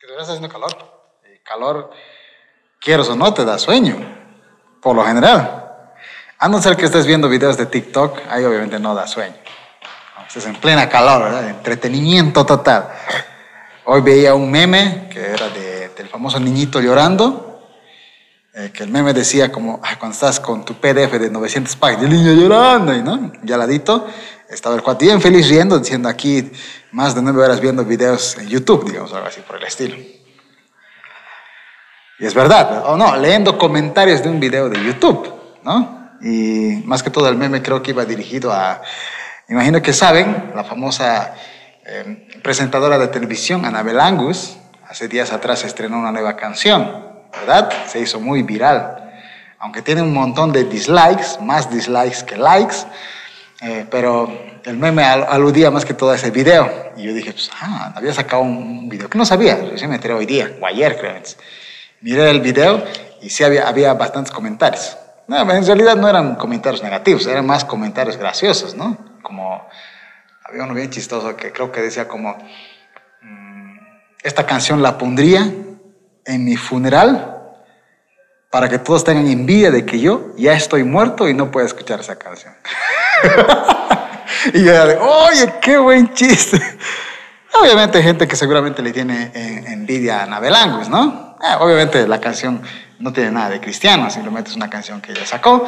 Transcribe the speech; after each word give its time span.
que 0.00 0.06
te 0.06 0.12
está 0.14 0.32
haciendo 0.32 0.48
calor. 0.48 0.74
Calor, 1.44 1.90
quieres 2.80 3.08
o 3.08 3.16
no, 3.16 3.34
te 3.34 3.44
da 3.44 3.58
sueño, 3.58 3.96
por 4.80 4.96
lo 4.96 5.04
general. 5.04 5.92
A 6.38 6.48
no 6.48 6.62
ser 6.62 6.76
que 6.76 6.86
estés 6.86 7.04
viendo 7.04 7.28
videos 7.28 7.58
de 7.58 7.66
TikTok, 7.66 8.18
ahí 8.30 8.44
obviamente 8.44 8.78
no 8.78 8.94
da 8.94 9.06
sueño. 9.06 9.34
Estás 10.26 10.46
en 10.46 10.56
plena 10.56 10.88
calor, 10.88 11.24
¿verdad? 11.24 11.50
Entretenimiento 11.50 12.46
total. 12.46 12.88
Hoy 13.84 14.00
veía 14.00 14.34
un 14.34 14.50
meme 14.50 15.08
que 15.10 15.20
era 15.20 15.48
de, 15.50 15.90
del 15.90 16.08
famoso 16.08 16.40
niñito 16.40 16.80
llorando, 16.80 17.68
eh, 18.54 18.70
que 18.72 18.84
el 18.84 18.90
meme 18.90 19.12
decía 19.12 19.52
como, 19.52 19.80
ah, 19.82 19.98
cuando 19.98 20.14
estás 20.14 20.40
con 20.40 20.64
tu 20.64 20.74
PDF 20.74 21.12
de 21.18 21.30
900 21.30 21.76
páginas, 21.76 22.04
el 22.04 22.10
niño 22.10 22.32
llorando, 22.32 22.94
y 22.94 23.02
no, 23.02 23.32
ya 23.42 23.58
ladito, 23.58 24.06
estaba 24.48 24.76
el 24.76 24.82
cuate 24.82 25.04
bien 25.04 25.20
feliz 25.20 25.48
riendo, 25.48 25.78
diciendo 25.78 26.08
aquí 26.08 26.50
más 26.92 27.14
de 27.14 27.22
nueve 27.22 27.42
horas 27.42 27.60
viendo 27.60 27.84
videos 27.84 28.36
en 28.38 28.48
YouTube, 28.48 28.90
digamos, 28.90 29.12
algo 29.12 29.28
así 29.28 29.40
por 29.40 29.56
el 29.56 29.64
estilo. 29.64 29.96
Y 32.18 32.26
es 32.26 32.34
verdad, 32.34 32.84
o 32.86 32.96
no, 32.96 33.16
leyendo 33.16 33.56
comentarios 33.56 34.22
de 34.22 34.28
un 34.28 34.40
video 34.40 34.68
de 34.68 34.84
YouTube, 34.84 35.32
¿no? 35.62 36.10
Y 36.20 36.82
más 36.84 37.02
que 37.02 37.10
todo 37.10 37.28
el 37.28 37.36
meme 37.36 37.62
creo 37.62 37.82
que 37.82 37.92
iba 37.92 38.04
dirigido 38.04 38.52
a, 38.52 38.82
imagino 39.48 39.80
que 39.80 39.92
saben, 39.92 40.52
la 40.54 40.64
famosa 40.64 41.34
eh, 41.84 42.28
presentadora 42.42 42.98
de 42.98 43.08
televisión, 43.08 43.64
Anabel 43.64 43.98
Angus, 43.98 44.58
hace 44.86 45.08
días 45.08 45.32
atrás 45.32 45.64
estrenó 45.64 45.98
una 45.98 46.12
nueva 46.12 46.36
canción, 46.36 47.08
¿verdad? 47.32 47.70
Se 47.86 48.00
hizo 48.00 48.20
muy 48.20 48.42
viral. 48.42 49.12
Aunque 49.58 49.82
tiene 49.82 50.02
un 50.02 50.12
montón 50.12 50.52
de 50.52 50.64
dislikes, 50.64 51.40
más 51.40 51.70
dislikes 51.70 52.24
que 52.24 52.36
likes, 52.36 52.76
eh, 53.62 53.86
pero 53.90 54.49
el 54.64 54.76
meme 54.76 55.04
aludía 55.04 55.70
más 55.70 55.84
que 55.84 55.94
todo 55.94 56.10
a 56.10 56.16
ese 56.16 56.30
video. 56.30 56.92
Y 56.96 57.04
yo 57.04 57.14
dije, 57.14 57.32
pues, 57.32 57.50
ah, 57.60 57.92
había 57.94 58.12
sacado 58.12 58.42
un 58.42 58.88
video 58.88 59.08
que 59.08 59.18
no 59.18 59.24
sabía, 59.24 59.56
recién 59.56 59.90
me 59.90 59.96
enteré 59.96 60.14
hoy 60.14 60.26
día, 60.26 60.52
o 60.60 60.66
ayer 60.66 60.96
creo. 60.98 61.14
Miré 62.00 62.30
el 62.30 62.40
video 62.40 62.82
y 63.20 63.30
sí 63.30 63.44
había, 63.44 63.68
había 63.68 63.94
bastantes 63.94 64.32
comentarios. 64.32 64.96
No, 65.26 65.38
en 65.38 65.66
realidad 65.66 65.96
no 65.96 66.08
eran 66.08 66.34
comentarios 66.34 66.82
negativos, 66.82 67.26
eran 67.26 67.46
más 67.46 67.64
comentarios 67.64 68.16
graciosos, 68.16 68.74
¿no? 68.74 68.96
Como, 69.22 69.64
había 70.44 70.64
uno 70.64 70.74
bien 70.74 70.90
chistoso 70.90 71.36
que 71.36 71.52
creo 71.52 71.70
que 71.70 71.80
decía 71.80 72.08
como, 72.08 72.36
mm, 73.22 73.78
esta 74.22 74.44
canción 74.44 74.82
la 74.82 74.98
pondría 74.98 75.52
en 76.24 76.44
mi 76.44 76.56
funeral 76.56 77.36
para 78.50 78.68
que 78.68 78.78
todos 78.78 79.04
tengan 79.04 79.28
envidia 79.28 79.70
de 79.70 79.86
que 79.86 80.00
yo 80.00 80.32
ya 80.36 80.54
estoy 80.54 80.82
muerto 80.82 81.28
y 81.28 81.34
no 81.34 81.50
puedo 81.50 81.64
escuchar 81.64 82.00
esa 82.00 82.18
canción. 82.18 82.54
y 84.54 84.64
yo 84.64 84.86
de, 84.86 84.96
oye, 84.96 85.54
qué 85.60 85.78
buen 85.78 86.12
chiste. 86.14 86.60
Obviamente 87.60 88.02
gente 88.02 88.28
que 88.28 88.36
seguramente 88.36 88.82
le 88.82 88.92
tiene 88.92 89.30
eh, 89.34 89.64
envidia 89.68 90.20
a 90.20 90.22
Anabel 90.24 90.54
Angus, 90.54 90.88
¿no? 90.88 91.36
Eh, 91.42 91.54
obviamente 91.58 92.06
la 92.06 92.20
canción 92.20 92.62
no 92.98 93.12
tiene 93.12 93.30
nada 93.30 93.50
de 93.50 93.60
cristiano, 93.60 94.10
simplemente 94.10 94.50
es 94.50 94.56
una 94.56 94.70
canción 94.70 95.00
que 95.00 95.12
ella 95.12 95.26
sacó. 95.26 95.66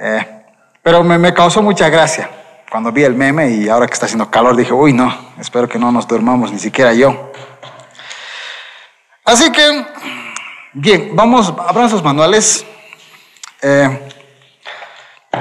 Eh, 0.00 0.42
pero 0.82 1.02
me, 1.02 1.18
me, 1.18 1.32
causó 1.32 1.62
mucha 1.62 1.88
gracia 1.88 2.30
cuando 2.70 2.92
vi 2.92 3.04
el 3.04 3.14
meme 3.14 3.50
y 3.50 3.68
ahora 3.68 3.86
que 3.86 3.94
está 3.94 4.06
haciendo 4.06 4.30
calor 4.30 4.56
dije, 4.56 4.72
uy, 4.72 4.92
no, 4.92 5.32
espero 5.40 5.68
que 5.68 5.78
no 5.78 5.90
nos 5.90 6.06
durmamos, 6.06 6.52
ni 6.52 6.58
siquiera 6.58 6.92
yo. 6.92 7.32
Así 9.24 9.50
que 9.50 9.86
Bien, 10.76 11.14
vamos, 11.14 11.54
abran 11.68 11.88
sus 11.88 12.02
manuales. 12.02 12.66
Eh, 13.62 14.08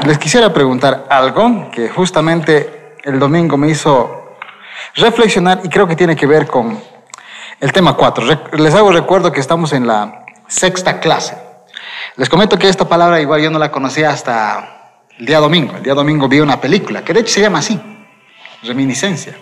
les 0.05 0.17
quisiera 0.17 0.51
preguntar 0.53 1.05
algo 1.09 1.69
que 1.71 1.89
justamente 1.89 2.95
el 3.03 3.19
domingo 3.19 3.57
me 3.57 3.69
hizo 3.69 4.37
reflexionar 4.95 5.61
y 5.63 5.69
creo 5.69 5.87
que 5.87 5.95
tiene 5.95 6.15
que 6.15 6.25
ver 6.25 6.47
con 6.47 6.79
el 7.59 7.71
tema 7.71 7.95
4. 7.95 8.25
Les 8.53 8.73
hago 8.73 8.91
recuerdo 8.91 9.31
que 9.31 9.39
estamos 9.39 9.73
en 9.73 9.87
la 9.87 10.25
sexta 10.47 10.99
clase. 10.99 11.37
Les 12.15 12.29
comento 12.29 12.59
que 12.59 12.67
esta 12.67 12.87
palabra 12.87 13.21
igual 13.21 13.41
yo 13.41 13.49
no 13.49 13.59
la 13.59 13.71
conocía 13.71 14.09
hasta 14.09 14.99
el 15.17 15.25
día 15.25 15.39
domingo. 15.39 15.77
El 15.77 15.83
día 15.83 15.93
domingo 15.93 16.27
vi 16.27 16.39
una 16.39 16.59
película 16.59 17.03
que 17.03 17.13
de 17.13 17.21
hecho 17.21 17.33
se 17.33 17.41
llama 17.41 17.59
así, 17.59 17.79
Reminiscencia. 18.63 19.35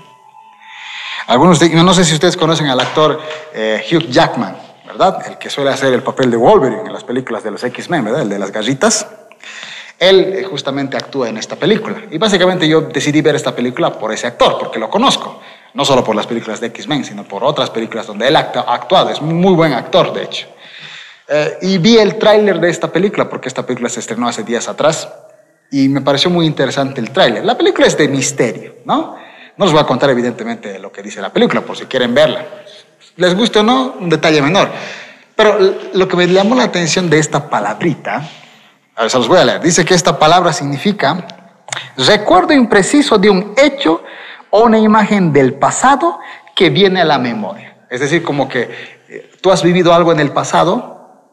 Algunos 1.27 1.59
de, 1.59 1.69
no 1.69 1.93
sé 1.93 2.03
si 2.03 2.13
ustedes 2.13 2.35
conocen 2.35 2.67
al 2.67 2.79
actor 2.79 3.21
eh, 3.53 3.83
Hugh 3.91 4.07
Jackman. 4.09 4.71
¿verdad? 4.85 5.23
El 5.25 5.37
que 5.37 5.49
suele 5.49 5.71
hacer 5.71 5.93
el 5.93 6.03
papel 6.03 6.29
de 6.29 6.37
Wolverine 6.37 6.81
en 6.85 6.93
las 6.93 7.03
películas 7.03 7.43
de 7.43 7.51
los 7.51 7.63
X-Men, 7.63 8.03
¿verdad? 8.03 8.23
El 8.23 8.29
de 8.29 8.39
las 8.39 8.51
gallitas. 8.51 9.07
Él 10.01 10.33
eh, 10.33 10.43
justamente 10.43 10.97
actúa 10.97 11.29
en 11.29 11.37
esta 11.37 11.55
película. 11.55 12.01
Y 12.09 12.17
básicamente 12.17 12.67
yo 12.67 12.81
decidí 12.81 13.21
ver 13.21 13.35
esta 13.35 13.55
película 13.55 13.93
por 13.97 14.11
ese 14.11 14.27
actor, 14.27 14.57
porque 14.59 14.79
lo 14.79 14.89
conozco. 14.89 15.39
No 15.73 15.85
solo 15.85 16.03
por 16.03 16.15
las 16.15 16.27
películas 16.27 16.59
de 16.59 16.67
X-Men, 16.67 17.05
sino 17.05 17.23
por 17.23 17.43
otras 17.43 17.69
películas 17.69 18.07
donde 18.07 18.27
él 18.27 18.35
ha 18.35 18.39
actuado. 18.39 19.09
Es 19.09 19.21
muy 19.21 19.53
buen 19.53 19.73
actor, 19.73 20.11
de 20.11 20.23
hecho. 20.23 20.47
Eh, 21.29 21.57
y 21.61 21.77
vi 21.77 21.97
el 21.97 22.17
tráiler 22.17 22.59
de 22.59 22.69
esta 22.69 22.91
película, 22.91 23.29
porque 23.29 23.47
esta 23.47 23.65
película 23.65 23.87
se 23.87 24.01
estrenó 24.01 24.27
hace 24.27 24.43
días 24.43 24.67
atrás. 24.67 25.07
Y 25.71 25.87
me 25.87 26.01
pareció 26.01 26.29
muy 26.29 26.45
interesante 26.45 26.99
el 26.99 27.11
tráiler. 27.11 27.45
La 27.45 27.57
película 27.57 27.87
es 27.87 27.97
de 27.97 28.09
misterio, 28.09 28.75
¿no? 28.83 29.15
No 29.55 29.65
les 29.65 29.71
voy 29.71 29.81
a 29.81 29.85
contar 29.85 30.09
evidentemente 30.09 30.79
lo 30.79 30.91
que 30.91 31.01
dice 31.01 31.21
la 31.21 31.31
película, 31.31 31.61
por 31.61 31.77
si 31.77 31.85
quieren 31.85 32.13
verla 32.13 32.45
les 33.17 33.35
guste 33.35 33.59
o 33.59 33.63
no, 33.63 33.95
un 33.99 34.09
detalle 34.09 34.41
menor. 34.41 34.69
Pero 35.35 35.57
lo 35.93 36.07
que 36.07 36.15
me 36.15 36.27
llamó 36.27 36.55
la 36.55 36.63
atención 36.63 37.09
de 37.09 37.19
esta 37.19 37.49
palabrita, 37.49 38.27
a 39.01 39.05
ver, 39.05 39.09
se 39.09 39.17
los 39.17 39.27
voy 39.27 39.39
a 39.39 39.45
leer. 39.45 39.61
Dice 39.61 39.83
que 39.83 39.95
esta 39.95 40.19
palabra 40.19 40.53
significa 40.53 41.25
recuerdo 41.97 42.53
impreciso 42.53 43.17
de 43.17 43.31
un 43.31 43.55
hecho 43.57 44.03
o 44.51 44.61
una 44.61 44.77
imagen 44.77 45.33
del 45.33 45.55
pasado 45.55 46.19
que 46.55 46.69
viene 46.69 47.01
a 47.01 47.05
la 47.05 47.17
memoria. 47.17 47.77
Es 47.89 47.99
decir, 47.99 48.21
como 48.21 48.47
que 48.47 48.69
eh, 49.09 49.31
tú 49.41 49.51
has 49.51 49.63
vivido 49.63 49.91
algo 49.91 50.11
en 50.11 50.19
el 50.19 50.29
pasado 50.31 51.23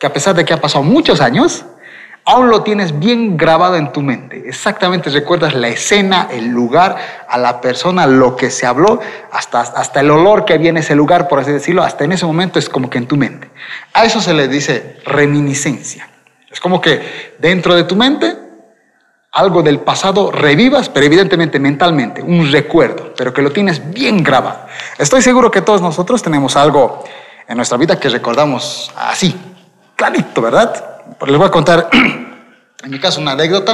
que 0.00 0.06
a 0.06 0.14
pesar 0.14 0.34
de 0.34 0.46
que 0.46 0.54
ha 0.54 0.62
pasado 0.62 0.82
muchos 0.82 1.20
años, 1.20 1.66
aún 2.24 2.48
lo 2.48 2.62
tienes 2.62 2.98
bien 2.98 3.36
grabado 3.36 3.76
en 3.76 3.92
tu 3.92 4.00
mente. 4.00 4.42
Exactamente 4.48 5.10
recuerdas 5.10 5.52
la 5.52 5.68
escena, 5.68 6.28
el 6.30 6.48
lugar, 6.48 6.96
a 7.28 7.36
la 7.36 7.60
persona, 7.60 8.06
lo 8.06 8.34
que 8.34 8.50
se 8.50 8.64
habló, 8.64 8.98
hasta, 9.30 9.60
hasta 9.60 10.00
el 10.00 10.10
olor 10.10 10.46
que 10.46 10.54
en 10.54 10.78
ese 10.78 10.94
lugar, 10.94 11.28
por 11.28 11.38
así 11.38 11.52
decirlo, 11.52 11.82
hasta 11.82 12.04
en 12.04 12.12
ese 12.12 12.24
momento 12.24 12.58
es 12.58 12.70
como 12.70 12.88
que 12.88 12.96
en 12.96 13.06
tu 13.06 13.18
mente. 13.18 13.50
A 13.92 14.06
eso 14.06 14.22
se 14.22 14.32
le 14.32 14.48
dice 14.48 14.96
reminiscencia. 15.04 16.08
Es 16.54 16.60
como 16.60 16.80
que 16.80 17.34
dentro 17.40 17.74
de 17.74 17.82
tu 17.82 17.96
mente 17.96 18.38
algo 19.32 19.60
del 19.64 19.80
pasado 19.80 20.30
revivas, 20.30 20.88
pero 20.88 21.04
evidentemente 21.04 21.58
mentalmente, 21.58 22.22
un 22.22 22.52
recuerdo, 22.52 23.12
pero 23.16 23.34
que 23.34 23.42
lo 23.42 23.50
tienes 23.50 23.90
bien 23.92 24.22
grabado. 24.22 24.60
Estoy 24.96 25.20
seguro 25.20 25.50
que 25.50 25.62
todos 25.62 25.82
nosotros 25.82 26.22
tenemos 26.22 26.54
algo 26.54 27.02
en 27.48 27.56
nuestra 27.56 27.76
vida 27.76 27.98
que 27.98 28.08
recordamos 28.08 28.92
así, 28.96 29.34
clarito, 29.96 30.40
¿verdad? 30.40 31.02
les 31.26 31.36
voy 31.36 31.46
a 31.48 31.50
contar, 31.50 31.90
en 31.92 32.90
mi 32.90 33.00
caso, 33.00 33.20
una 33.20 33.32
anécdota, 33.32 33.72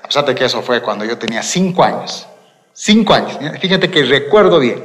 a 0.00 0.06
pesar 0.06 0.24
de 0.24 0.32
que 0.36 0.44
eso 0.44 0.62
fue 0.62 0.80
cuando 0.80 1.04
yo 1.04 1.18
tenía 1.18 1.42
cinco 1.42 1.82
años. 1.82 2.28
Cinco 2.72 3.12
años. 3.12 3.36
Fíjate 3.60 3.90
que 3.90 4.04
recuerdo 4.04 4.60
bien. 4.60 4.84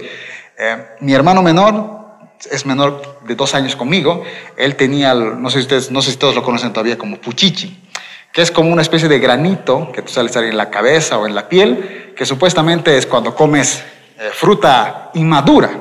Eh, 0.58 0.88
mi 1.02 1.14
hermano 1.14 1.44
menor 1.44 1.95
es 2.50 2.66
menor 2.66 3.20
de 3.28 3.36
dos 3.36 3.56
años 3.56 3.76
conmigo. 3.76 4.24
Él 4.58 4.76
tenía, 4.76 5.14
no 5.14 5.50
sé, 5.50 5.60
si 5.60 5.62
ustedes, 5.64 5.92
no 5.92 6.02
sé 6.02 6.12
si 6.12 6.18
todos 6.18 6.36
lo 6.36 6.44
conocen 6.44 6.74
todavía 6.74 6.98
como 6.98 7.18
puchichi, 7.18 7.84
que 8.32 8.42
es 8.42 8.52
como 8.52 8.72
una 8.72 8.82
especie 8.82 9.08
de 9.08 9.20
granito 9.20 9.92
que 9.94 10.02
tú 10.02 10.12
sales 10.12 10.36
en 10.36 10.58
la 10.58 10.70
cabeza 10.70 11.18
o 11.18 11.26
en 11.26 11.36
la 11.36 11.48
piel, 11.48 12.14
que 12.16 12.26
supuestamente 12.26 12.98
es 12.98 13.06
cuando 13.06 13.36
comes 13.36 13.84
eh, 14.18 14.30
fruta 14.34 15.12
inmadura. 15.14 15.72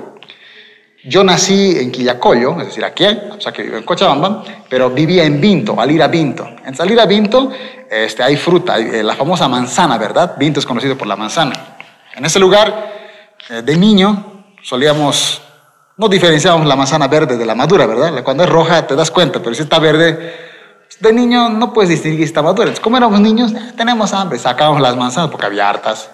Yo 1.06 1.22
nací 1.22 1.76
en 1.78 1.92
Quillacollo, 1.92 2.58
es 2.60 2.68
decir, 2.68 2.84
aquí, 2.84 3.04
o 3.04 3.38
sea 3.38 3.52
que 3.52 3.62
vivo 3.62 3.76
en 3.76 3.82
Cochabamba, 3.82 4.42
pero 4.70 4.88
vivía 4.88 5.24
en 5.24 5.38
Vinto, 5.38 5.78
al 5.78 5.90
ir 5.90 6.02
a 6.02 6.08
Vinto. 6.08 6.48
En 6.64 6.74
salir 6.74 6.98
a 6.98 7.04
Vinto 7.04 7.52
este, 7.90 8.22
hay 8.22 8.36
fruta, 8.36 8.78
eh, 8.78 9.02
la 9.02 9.14
famosa 9.14 9.46
manzana, 9.46 9.98
¿verdad? 9.98 10.34
Vinto 10.38 10.60
es 10.60 10.66
conocido 10.66 10.96
por 10.96 11.06
la 11.06 11.14
manzana. 11.14 11.76
En 12.16 12.24
ese 12.24 12.38
lugar, 12.38 12.92
eh, 13.50 13.62
de 13.62 13.76
niño, 13.76 14.44
solíamos, 14.62 15.42
no 15.96 16.08
diferenciábamos 16.08 16.66
la 16.66 16.76
manzana 16.76 17.08
verde 17.08 17.36
de 17.36 17.46
la 17.46 17.54
madura, 17.54 17.86
¿verdad? 17.86 18.22
Cuando 18.24 18.44
es 18.44 18.48
roja 18.48 18.86
te 18.86 18.96
das 18.96 19.10
cuenta, 19.10 19.40
pero 19.40 19.54
si 19.54 19.62
está 19.62 19.78
verde, 19.78 20.34
de 21.00 21.12
niño 21.12 21.48
no 21.48 21.72
puedes 21.72 21.90
distinguir 21.90 22.20
si 22.20 22.24
está 22.24 22.42
madura. 22.42 22.64
Entonces, 22.64 22.82
como 22.82 22.96
éramos 22.96 23.20
niños, 23.20 23.52
eh, 23.52 23.72
tenemos 23.76 24.12
hambre, 24.12 24.38
sacábamos 24.38 24.80
las 24.80 24.96
manzanas 24.96 25.30
porque 25.30 25.46
había 25.46 25.68
hartas 25.68 26.10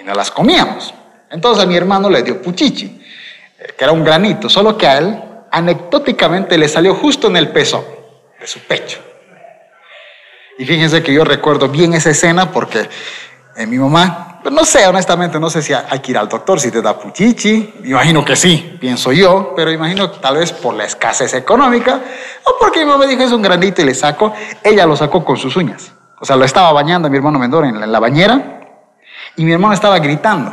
y 0.00 0.04
no 0.04 0.14
las 0.14 0.30
comíamos. 0.30 0.92
Entonces 1.30 1.62
a 1.62 1.66
mi 1.66 1.76
hermano 1.76 2.10
le 2.10 2.22
dio 2.22 2.40
puchichi 2.40 3.00
que 3.76 3.84
era 3.84 3.92
un 3.92 4.04
granito, 4.04 4.48
solo 4.48 4.76
que 4.76 4.86
a 4.86 4.98
él 4.98 5.22
anecdóticamente 5.50 6.58
le 6.58 6.68
salió 6.68 6.94
justo 6.94 7.28
en 7.28 7.36
el 7.36 7.48
peso 7.48 7.84
de 8.38 8.46
su 8.46 8.60
pecho. 8.60 8.98
Y 10.58 10.64
fíjense 10.64 11.02
que 11.02 11.12
yo 11.12 11.24
recuerdo 11.24 11.68
bien 11.68 11.94
esa 11.94 12.10
escena 12.10 12.52
porque 12.52 12.88
eh, 13.56 13.66
mi 13.66 13.78
mamá, 13.78 14.40
pues 14.42 14.54
no 14.54 14.64
sé, 14.64 14.86
honestamente, 14.86 15.38
no 15.38 15.48
sé 15.48 15.62
si 15.62 15.72
hay 15.72 16.00
que 16.00 16.10
ir 16.10 16.18
al 16.18 16.28
doctor 16.28 16.60
si 16.60 16.70
te 16.70 16.82
da 16.82 16.98
puchichi, 16.98 17.74
imagino 17.84 18.24
que 18.24 18.36
sí, 18.36 18.76
pienso 18.80 19.12
yo, 19.12 19.54
pero 19.54 19.70
imagino 19.70 20.10
que 20.12 20.18
tal 20.18 20.36
vez 20.36 20.52
por 20.52 20.74
la 20.74 20.84
escasez 20.84 21.32
económica 21.34 22.00
o 22.44 22.56
porque 22.60 22.80
mi 22.80 22.90
mamá 22.90 23.06
dijo 23.06 23.22
es 23.22 23.32
un 23.32 23.42
granito 23.42 23.80
y 23.80 23.84
le 23.84 23.94
saco, 23.94 24.34
ella 24.62 24.84
lo 24.86 24.96
sacó 24.96 25.24
con 25.24 25.36
sus 25.36 25.56
uñas. 25.56 25.92
O 26.20 26.24
sea, 26.24 26.36
lo 26.36 26.44
estaba 26.44 26.72
bañando 26.72 27.08
a 27.08 27.10
mi 27.10 27.16
hermano 27.16 27.38
Mendoza 27.38 27.68
en 27.68 27.92
la 27.92 28.00
bañera 28.00 28.60
y 29.36 29.44
mi 29.44 29.52
hermano 29.52 29.74
estaba 29.74 29.98
gritando. 29.98 30.52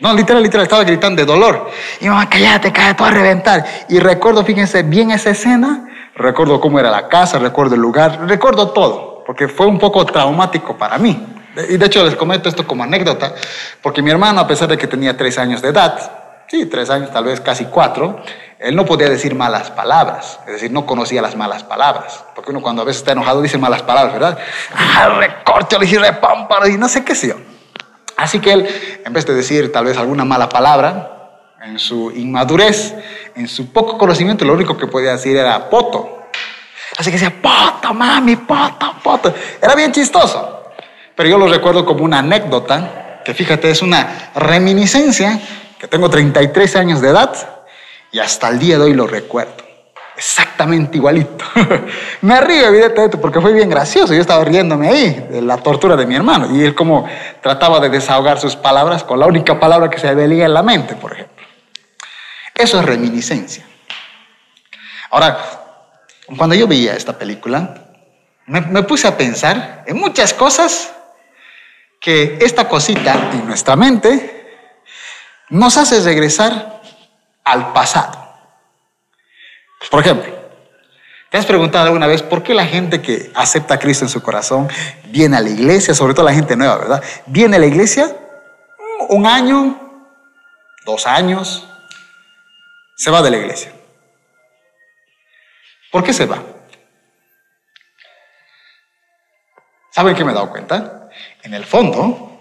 No, 0.00 0.14
literal, 0.14 0.42
literal, 0.42 0.62
estaba 0.64 0.84
gritando 0.84 1.20
de 1.20 1.26
dolor. 1.26 1.68
Y 2.00 2.08
mamá, 2.08 2.28
cállate, 2.30 2.72
cállate, 2.72 3.02
a 3.02 3.10
reventar. 3.10 3.64
Y 3.88 3.98
recuerdo, 3.98 4.44
fíjense 4.44 4.84
bien 4.84 5.10
esa 5.10 5.30
escena, 5.30 5.88
recuerdo 6.14 6.60
cómo 6.60 6.78
era 6.78 6.90
la 6.90 7.08
casa, 7.08 7.38
recuerdo 7.38 7.74
el 7.74 7.80
lugar, 7.80 8.20
recuerdo 8.28 8.70
todo, 8.70 9.24
porque 9.26 9.48
fue 9.48 9.66
un 9.66 9.78
poco 9.78 10.06
traumático 10.06 10.76
para 10.76 10.98
mí. 10.98 11.37
Y 11.68 11.76
de 11.76 11.86
hecho 11.86 12.04
les 12.04 12.14
comento 12.14 12.48
esto 12.48 12.66
como 12.66 12.84
anécdota, 12.84 13.34
porque 13.82 14.02
mi 14.02 14.10
hermano, 14.10 14.40
a 14.40 14.46
pesar 14.46 14.68
de 14.68 14.78
que 14.78 14.86
tenía 14.86 15.16
tres 15.16 15.38
años 15.38 15.60
de 15.60 15.70
edad, 15.70 15.98
sí, 16.46 16.66
tres 16.66 16.88
años, 16.90 17.10
tal 17.10 17.24
vez 17.24 17.40
casi 17.40 17.64
cuatro, 17.64 18.22
él 18.58 18.76
no 18.76 18.84
podía 18.84 19.08
decir 19.08 19.34
malas 19.34 19.70
palabras, 19.70 20.38
es 20.46 20.54
decir, 20.54 20.70
no 20.70 20.86
conocía 20.86 21.20
las 21.20 21.36
malas 21.36 21.64
palabras, 21.64 22.24
porque 22.34 22.50
uno 22.50 22.62
cuando 22.62 22.82
a 22.82 22.84
veces 22.84 23.02
está 23.02 23.12
enojado 23.12 23.42
dice 23.42 23.58
malas 23.58 23.82
palabras, 23.82 24.12
¿verdad? 24.12 24.38
Ah, 24.74 25.08
recorte, 25.18 25.78
le 25.78 25.98
repámparo 25.98 26.68
y 26.68 26.76
no 26.76 26.88
sé 26.88 27.04
qué 27.04 27.14
sé 27.14 27.28
yo. 27.28 27.36
Así 28.16 28.40
que 28.40 28.52
él, 28.52 29.00
en 29.04 29.12
vez 29.12 29.26
de 29.26 29.34
decir 29.34 29.72
tal 29.72 29.84
vez 29.84 29.96
alguna 29.96 30.24
mala 30.24 30.48
palabra, 30.48 31.14
en 31.62 31.78
su 31.78 32.12
inmadurez, 32.12 32.94
en 33.34 33.48
su 33.48 33.72
poco 33.72 33.98
conocimiento, 33.98 34.44
lo 34.44 34.54
único 34.54 34.76
que 34.76 34.86
podía 34.86 35.12
decir 35.12 35.36
era 35.36 35.68
poto. 35.68 36.26
Así 36.96 37.10
que 37.10 37.18
decía, 37.18 37.34
poto, 37.40 37.94
mami, 37.94 38.36
poto, 38.36 38.94
poto. 39.02 39.32
Era 39.60 39.74
bien 39.74 39.92
chistoso. 39.92 40.57
Pero 41.18 41.30
yo 41.30 41.36
lo 41.36 41.48
recuerdo 41.48 41.84
como 41.84 42.04
una 42.04 42.20
anécdota, 42.20 43.22
que 43.24 43.34
fíjate, 43.34 43.68
es 43.72 43.82
una 43.82 44.30
reminiscencia, 44.36 45.40
que 45.76 45.88
tengo 45.88 46.08
33 46.08 46.76
años 46.76 47.00
de 47.00 47.08
edad 47.08 47.64
y 48.12 48.20
hasta 48.20 48.48
el 48.48 48.60
día 48.60 48.78
de 48.78 48.84
hoy 48.84 48.94
lo 48.94 49.04
recuerdo 49.04 49.64
exactamente 50.16 50.96
igualito. 50.96 51.44
me 52.20 52.40
río, 52.40 52.68
evidentemente, 52.68 53.16
porque 53.18 53.40
fue 53.40 53.52
bien 53.52 53.68
gracioso. 53.68 54.14
Yo 54.14 54.20
estaba 54.20 54.44
riéndome 54.44 54.88
ahí 54.90 55.26
de 55.28 55.42
la 55.42 55.56
tortura 55.56 55.96
de 55.96 56.06
mi 56.06 56.14
hermano. 56.14 56.56
Y 56.56 56.62
él 56.62 56.76
como 56.76 57.08
trataba 57.42 57.80
de 57.80 57.88
desahogar 57.88 58.38
sus 58.38 58.54
palabras 58.54 59.02
con 59.02 59.18
la 59.18 59.26
única 59.26 59.58
palabra 59.58 59.90
que 59.90 59.98
se 59.98 60.14
veía 60.14 60.46
en 60.46 60.54
la 60.54 60.62
mente, 60.62 60.94
por 60.94 61.14
ejemplo. 61.14 61.44
Eso 62.54 62.78
es 62.78 62.86
reminiscencia. 62.86 63.66
Ahora, 65.10 65.36
cuando 66.36 66.54
yo 66.54 66.68
veía 66.68 66.94
esta 66.94 67.18
película, 67.18 67.88
me, 68.46 68.60
me 68.60 68.84
puse 68.84 69.08
a 69.08 69.16
pensar 69.16 69.82
en 69.84 69.98
muchas 69.98 70.32
cosas 70.32 70.94
que 72.08 72.38
esta 72.40 72.66
cosita 72.70 73.32
en 73.34 73.46
nuestra 73.46 73.76
mente 73.76 74.80
nos 75.50 75.76
hace 75.76 76.00
regresar 76.00 76.80
al 77.44 77.74
pasado. 77.74 78.34
Por 79.90 80.00
ejemplo, 80.00 80.32
¿te 81.28 81.36
has 81.36 81.44
preguntado 81.44 81.84
alguna 81.84 82.06
vez 82.06 82.22
por 82.22 82.42
qué 82.42 82.54
la 82.54 82.64
gente 82.64 83.02
que 83.02 83.30
acepta 83.34 83.74
a 83.74 83.78
Cristo 83.78 84.06
en 84.06 84.08
su 84.08 84.22
corazón 84.22 84.70
viene 85.08 85.36
a 85.36 85.42
la 85.42 85.50
iglesia, 85.50 85.92
sobre 85.92 86.14
todo 86.14 86.24
la 86.24 86.32
gente 86.32 86.56
nueva, 86.56 86.78
¿verdad? 86.78 87.04
Viene 87.26 87.56
a 87.56 87.58
la 87.58 87.66
iglesia 87.66 88.16
un 89.10 89.26
año, 89.26 89.78
dos 90.86 91.06
años, 91.06 91.68
se 92.96 93.10
va 93.10 93.20
de 93.20 93.32
la 93.32 93.36
iglesia. 93.36 93.70
¿Por 95.92 96.02
qué 96.02 96.14
se 96.14 96.24
va? 96.24 96.42
¿Saben 99.90 100.16
qué 100.16 100.24
me 100.24 100.32
he 100.32 100.34
dado 100.34 100.48
cuenta? 100.48 100.97
En 101.42 101.54
el 101.54 101.64
fondo, 101.64 102.32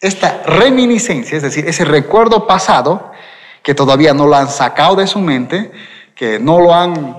esta 0.00 0.42
reminiscencia, 0.44 1.36
es 1.36 1.42
decir, 1.42 1.66
ese 1.66 1.84
recuerdo 1.84 2.46
pasado 2.46 3.12
que 3.62 3.74
todavía 3.74 4.12
no 4.12 4.26
lo 4.26 4.36
han 4.36 4.48
sacado 4.48 4.96
de 4.96 5.06
su 5.06 5.20
mente, 5.20 5.72
que 6.14 6.38
no 6.38 6.60
lo 6.60 6.74
han 6.74 7.16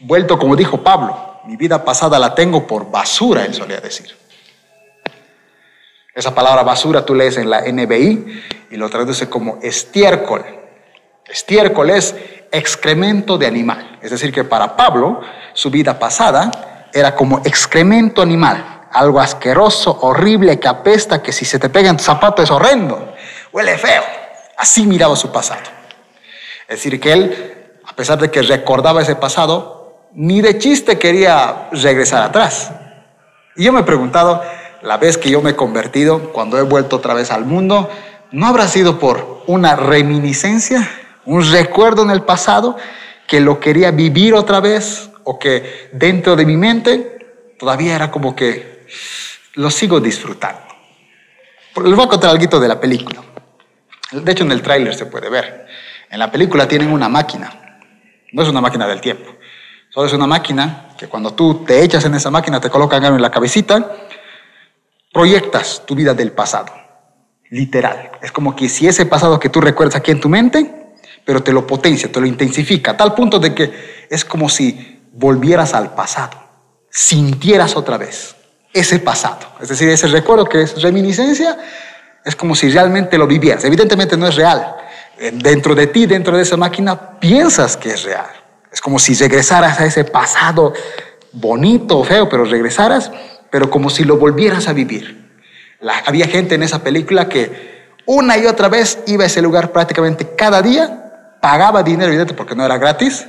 vuelto, 0.00 0.38
como 0.38 0.56
dijo 0.56 0.82
Pablo, 0.82 1.40
mi 1.44 1.56
vida 1.56 1.84
pasada 1.84 2.18
la 2.18 2.34
tengo 2.34 2.66
por 2.66 2.90
basura, 2.90 3.44
él 3.44 3.54
solía 3.54 3.80
decir. 3.80 4.16
Esa 6.14 6.34
palabra 6.34 6.62
basura 6.62 7.04
tú 7.04 7.14
lees 7.14 7.36
en 7.36 7.48
la 7.48 7.62
NBI 7.62 8.42
y 8.70 8.76
lo 8.76 8.88
traduce 8.90 9.28
como 9.28 9.58
estiércol. 9.62 10.44
Estiércol 11.26 11.90
es 11.90 12.14
excremento 12.50 13.38
de 13.38 13.46
animal. 13.46 13.98
Es 14.02 14.10
decir, 14.10 14.32
que 14.32 14.44
para 14.44 14.76
Pablo 14.76 15.22
su 15.54 15.70
vida 15.70 15.98
pasada 15.98 16.88
era 16.92 17.14
como 17.14 17.38
excremento 17.44 18.20
animal, 18.20 18.71
algo 18.92 19.20
asqueroso, 19.20 19.98
horrible, 20.02 20.60
que 20.60 20.68
apesta, 20.68 21.22
que 21.22 21.32
si 21.32 21.44
se 21.44 21.58
te 21.58 21.68
pega 21.68 21.90
en 21.90 21.96
tu 21.96 22.04
zapato 22.04 22.42
es 22.42 22.50
horrendo, 22.50 23.14
huele 23.52 23.78
feo. 23.78 24.02
Así 24.56 24.86
miraba 24.86 25.16
su 25.16 25.32
pasado. 25.32 25.62
Es 26.68 26.76
decir, 26.76 27.00
que 27.00 27.12
él 27.12 27.62
a 27.92 27.96
pesar 27.96 28.18
de 28.18 28.30
que 28.30 28.40
recordaba 28.42 29.02
ese 29.02 29.16
pasado, 29.16 30.08
ni 30.14 30.40
de 30.40 30.58
chiste 30.58 30.98
quería 30.98 31.68
regresar 31.72 32.22
atrás. 32.22 32.72
Y 33.56 33.64
yo 33.64 33.72
me 33.72 33.80
he 33.80 33.84
preguntado, 33.84 34.42
la 34.80 34.96
vez 34.96 35.18
que 35.18 35.30
yo 35.30 35.42
me 35.42 35.50
he 35.50 35.56
convertido, 35.56 36.32
cuando 36.32 36.58
he 36.58 36.62
vuelto 36.62 36.96
otra 36.96 37.12
vez 37.12 37.30
al 37.30 37.44
mundo, 37.44 37.90
¿no 38.30 38.46
habrá 38.46 38.66
sido 38.66 38.98
por 38.98 39.42
una 39.46 39.76
reminiscencia, 39.76 40.88
un 41.26 41.50
recuerdo 41.50 42.02
en 42.02 42.10
el 42.10 42.22
pasado 42.22 42.76
que 43.26 43.40
lo 43.40 43.60
quería 43.60 43.90
vivir 43.90 44.34
otra 44.34 44.60
vez 44.60 45.10
o 45.24 45.38
que 45.38 45.90
dentro 45.92 46.34
de 46.34 46.46
mi 46.46 46.56
mente 46.56 47.54
todavía 47.58 47.94
era 47.94 48.10
como 48.10 48.34
que 48.34 48.81
lo 49.54 49.70
sigo 49.70 50.00
disfrutando? 50.00 50.60
Les 51.82 51.94
voy 51.94 52.04
a 52.04 52.08
contar 52.08 52.30
algo 52.30 52.60
de 52.60 52.68
la 52.68 52.80
película. 52.80 53.22
De 54.10 54.32
hecho, 54.32 54.44
en 54.44 54.52
el 54.52 54.62
tráiler 54.62 54.94
se 54.94 55.06
puede 55.06 55.30
ver. 55.30 55.66
En 56.10 56.18
la 56.18 56.30
película 56.30 56.68
tienen 56.68 56.92
una 56.92 57.08
máquina 57.08 57.62
no 58.32 58.42
es 58.42 58.48
una 58.48 58.60
máquina 58.60 58.86
del 58.86 59.00
tiempo. 59.00 59.30
Solo 59.90 60.06
es 60.06 60.12
una 60.12 60.26
máquina 60.26 60.88
que 60.98 61.06
cuando 61.06 61.34
tú 61.34 61.64
te 61.66 61.82
echas 61.82 62.04
en 62.04 62.14
esa 62.14 62.30
máquina, 62.30 62.60
te 62.60 62.70
colocan 62.70 63.04
algo 63.04 63.16
en 63.16 63.22
la 63.22 63.30
cabecita, 63.30 63.94
proyectas 65.12 65.82
tu 65.86 65.94
vida 65.94 66.14
del 66.14 66.32
pasado. 66.32 66.72
Literal. 67.50 68.12
Es 68.22 68.32
como 68.32 68.56
que 68.56 68.68
si 68.70 68.88
ese 68.88 69.04
pasado 69.04 69.38
que 69.38 69.50
tú 69.50 69.60
recuerdas 69.60 69.96
aquí 69.96 70.10
en 70.10 70.20
tu 70.20 70.30
mente, 70.30 70.94
pero 71.24 71.42
te 71.42 71.52
lo 71.52 71.66
potencia, 71.66 72.10
te 72.10 72.20
lo 72.20 72.26
intensifica, 72.26 72.92
a 72.92 72.96
tal 72.96 73.14
punto 73.14 73.38
de 73.38 73.54
que 73.54 74.06
es 74.08 74.24
como 74.24 74.48
si 74.48 75.02
volvieras 75.12 75.74
al 75.74 75.94
pasado, 75.94 76.38
sintieras 76.90 77.76
otra 77.76 77.98
vez 77.98 78.34
ese 78.72 78.98
pasado. 78.98 79.46
Es 79.60 79.68
decir, 79.68 79.88
ese 79.88 80.06
recuerdo 80.08 80.46
que 80.46 80.62
es 80.62 80.80
reminiscencia, 80.80 81.58
es 82.24 82.36
como 82.36 82.54
si 82.54 82.70
realmente 82.70 83.18
lo 83.18 83.26
vivieras. 83.26 83.64
Evidentemente 83.64 84.16
no 84.16 84.26
es 84.28 84.36
real, 84.36 84.76
dentro 85.32 85.74
de 85.74 85.86
ti, 85.88 86.06
dentro 86.06 86.36
de 86.36 86.42
esa 86.42 86.56
máquina, 86.56 87.18
piensas 87.18 87.76
que 87.76 87.90
es 87.90 88.04
real. 88.04 88.30
Es 88.72 88.80
como 88.80 88.98
si 88.98 89.14
regresaras 89.14 89.80
a 89.80 89.86
ese 89.86 90.04
pasado 90.04 90.72
bonito 91.32 91.98
o 91.98 92.04
feo, 92.04 92.28
pero 92.28 92.44
regresaras, 92.44 93.10
pero 93.50 93.70
como 93.70 93.90
si 93.90 94.04
lo 94.04 94.16
volvieras 94.16 94.68
a 94.68 94.72
vivir. 94.72 95.30
había 96.06 96.26
gente 96.26 96.54
en 96.54 96.62
esa 96.62 96.82
película 96.82 97.28
que 97.28 97.72
una 98.06 98.36
y 98.38 98.46
otra 98.46 98.68
vez 98.68 98.98
iba 99.06 99.24
a 99.24 99.26
ese 99.26 99.42
lugar 99.42 99.72
prácticamente 99.72 100.34
cada 100.36 100.62
día, 100.62 101.36
pagaba 101.40 101.82
dinero, 101.82 102.08
evidente, 102.08 102.34
porque 102.34 102.54
no 102.54 102.64
era 102.64 102.78
gratis, 102.78 103.26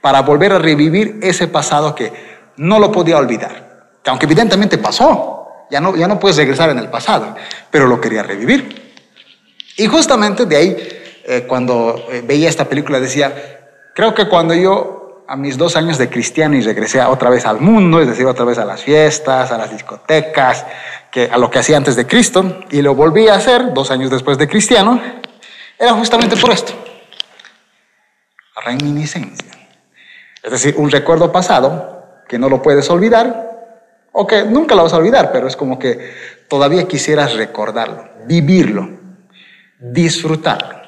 para 0.00 0.22
volver 0.22 0.52
a 0.52 0.58
revivir 0.58 1.18
ese 1.22 1.46
pasado 1.46 1.94
que 1.94 2.12
no 2.56 2.78
lo 2.78 2.90
podía 2.90 3.18
olvidar. 3.18 3.69
Que 4.02 4.10
aunque 4.10 4.26
evidentemente 4.26 4.78
pasó, 4.78 5.66
ya 5.70 5.80
no, 5.80 5.96
ya 5.96 6.08
no 6.08 6.18
puedes 6.18 6.36
regresar 6.36 6.70
en 6.70 6.78
el 6.78 6.88
pasado, 6.88 7.34
pero 7.70 7.86
lo 7.86 8.00
quería 8.00 8.22
revivir. 8.22 8.92
Y 9.76 9.86
justamente 9.86 10.46
de 10.46 10.56
ahí 10.56 10.76
eh, 11.24 11.44
cuando 11.46 12.06
eh, 12.10 12.22
veía 12.24 12.48
esta 12.48 12.64
película 12.64 12.98
decía, 12.98 13.60
creo 13.94 14.14
que 14.14 14.28
cuando 14.28 14.54
yo 14.54 15.24
a 15.28 15.36
mis 15.36 15.56
dos 15.56 15.76
años 15.76 15.96
de 15.96 16.10
cristiano 16.10 16.56
y 16.56 16.60
regresé 16.60 17.00
otra 17.02 17.30
vez 17.30 17.46
al 17.46 17.60
mundo, 17.60 18.00
es 18.00 18.08
decir, 18.08 18.26
otra 18.26 18.44
vez 18.44 18.58
a 18.58 18.64
las 18.64 18.82
fiestas, 18.82 19.52
a 19.52 19.58
las 19.58 19.70
discotecas, 19.70 20.66
que, 21.08 21.30
a 21.30 21.38
lo 21.38 21.50
que 21.50 21.60
hacía 21.60 21.76
antes 21.76 21.94
de 21.94 22.04
Cristo, 22.04 22.64
y 22.70 22.82
lo 22.82 22.96
volví 22.96 23.28
a 23.28 23.34
hacer 23.34 23.72
dos 23.72 23.92
años 23.92 24.10
después 24.10 24.38
de 24.38 24.48
cristiano, 24.48 25.00
era 25.78 25.92
justamente 25.92 26.36
por 26.36 26.50
esto, 26.50 26.72
reminiscencia. 28.64 29.52
Es 30.42 30.50
decir, 30.50 30.74
un 30.76 30.90
recuerdo 30.90 31.30
pasado 31.30 32.22
que 32.28 32.36
no 32.36 32.48
lo 32.48 32.60
puedes 32.60 32.90
olvidar, 32.90 33.49
o 34.12 34.26
que 34.26 34.44
nunca 34.44 34.74
lo 34.74 34.82
vas 34.82 34.92
a 34.92 34.96
olvidar, 34.96 35.32
pero 35.32 35.46
es 35.46 35.56
como 35.56 35.78
que 35.78 36.14
todavía 36.48 36.88
quisieras 36.88 37.34
recordarlo, 37.34 38.08
vivirlo, 38.26 38.88
disfrutarlo. 39.78 40.80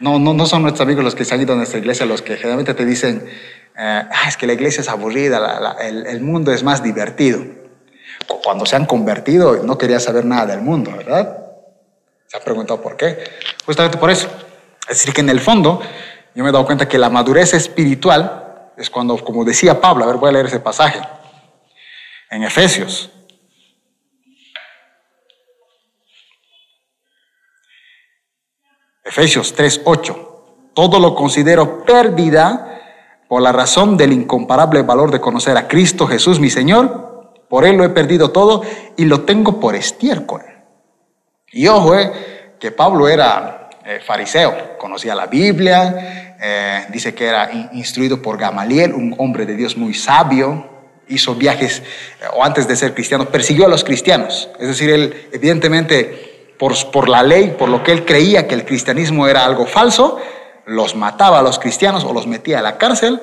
No, 0.00 0.18
no, 0.18 0.32
no 0.32 0.46
son 0.46 0.62
nuestros 0.62 0.82
amigos 0.82 1.02
los 1.02 1.14
que 1.14 1.24
se 1.24 1.34
han 1.34 1.40
ido 1.40 1.54
a 1.54 1.56
nuestra 1.56 1.78
iglesia 1.78 2.06
los 2.06 2.22
que 2.22 2.36
generalmente 2.36 2.74
te 2.74 2.84
dicen, 2.84 3.28
eh, 3.76 4.02
ah, 4.10 4.28
es 4.28 4.36
que 4.36 4.46
la 4.46 4.52
iglesia 4.52 4.80
es 4.80 4.88
aburrida, 4.88 5.76
el, 5.80 6.20
mundo 6.20 6.52
es 6.52 6.62
más 6.62 6.82
divertido. 6.82 7.44
Cuando 8.44 8.66
se 8.66 8.76
han 8.76 8.86
convertido 8.86 9.62
no 9.64 9.76
quería 9.76 10.00
saber 10.00 10.24
nada 10.24 10.46
del 10.46 10.60
mundo, 10.60 10.92
¿verdad? 10.96 11.38
Se 12.26 12.36
han 12.36 12.42
preguntado 12.44 12.80
por 12.80 12.96
qué. 12.96 13.18
Justamente 13.64 13.98
por 13.98 14.10
eso. 14.10 14.28
Es 14.88 14.98
decir, 14.98 15.12
que 15.12 15.20
en 15.20 15.30
el 15.30 15.40
fondo 15.40 15.80
yo 16.34 16.44
me 16.44 16.50
he 16.50 16.52
dado 16.52 16.66
cuenta 16.66 16.88
que 16.88 16.98
la 16.98 17.10
madurez 17.10 17.54
espiritual 17.54 18.47
es 18.78 18.90
cuando, 18.90 19.16
como 19.18 19.44
decía 19.44 19.80
Pablo, 19.80 20.04
a 20.04 20.06
ver, 20.06 20.16
voy 20.16 20.28
a 20.28 20.32
leer 20.32 20.46
ese 20.46 20.60
pasaje, 20.60 21.00
en 22.30 22.44
Efesios, 22.44 23.10
Efesios 29.04 29.54
3:8. 29.56 30.72
Todo 30.74 31.00
lo 31.00 31.14
considero 31.14 31.82
pérdida 31.84 32.80
por 33.26 33.40
la 33.40 33.52
razón 33.52 33.96
del 33.96 34.12
incomparable 34.12 34.82
valor 34.82 35.10
de 35.10 35.20
conocer 35.20 35.56
a 35.56 35.66
Cristo 35.66 36.06
Jesús 36.06 36.38
mi 36.38 36.50
Señor. 36.50 37.32
Por 37.48 37.64
Él 37.64 37.76
lo 37.76 37.84
he 37.84 37.88
perdido 37.88 38.30
todo 38.30 38.62
y 38.96 39.06
lo 39.06 39.22
tengo 39.22 39.58
por 39.58 39.74
estiércol. 39.74 40.42
Y 41.50 41.66
ojo, 41.68 41.96
eh, 41.96 42.54
que 42.60 42.70
Pablo 42.70 43.08
era 43.08 43.70
eh, 43.84 44.00
fariseo, 44.04 44.76
conocía 44.78 45.14
la 45.14 45.26
Biblia, 45.26 46.27
eh, 46.40 46.86
dice 46.90 47.14
que 47.14 47.26
era 47.26 47.50
instruido 47.72 48.22
por 48.22 48.38
Gamaliel, 48.38 48.94
un 48.94 49.14
hombre 49.18 49.46
de 49.46 49.56
Dios 49.56 49.76
muy 49.76 49.94
sabio, 49.94 50.68
hizo 51.08 51.34
viajes, 51.34 51.82
o 52.34 52.44
antes 52.44 52.68
de 52.68 52.76
ser 52.76 52.94
cristiano, 52.94 53.26
persiguió 53.26 53.66
a 53.66 53.68
los 53.68 53.84
cristianos. 53.84 54.48
Es 54.60 54.68
decir, 54.68 54.90
él 54.90 55.28
evidentemente, 55.32 56.54
por, 56.58 56.74
por 56.90 57.08
la 57.08 57.22
ley, 57.22 57.56
por 57.58 57.68
lo 57.68 57.82
que 57.82 57.92
él 57.92 58.04
creía 58.04 58.46
que 58.46 58.54
el 58.54 58.64
cristianismo 58.64 59.26
era 59.26 59.44
algo 59.44 59.66
falso, 59.66 60.18
los 60.66 60.94
mataba 60.94 61.38
a 61.38 61.42
los 61.42 61.58
cristianos 61.58 62.04
o 62.04 62.12
los 62.12 62.26
metía 62.26 62.58
a 62.58 62.62
la 62.62 62.76
cárcel, 62.78 63.20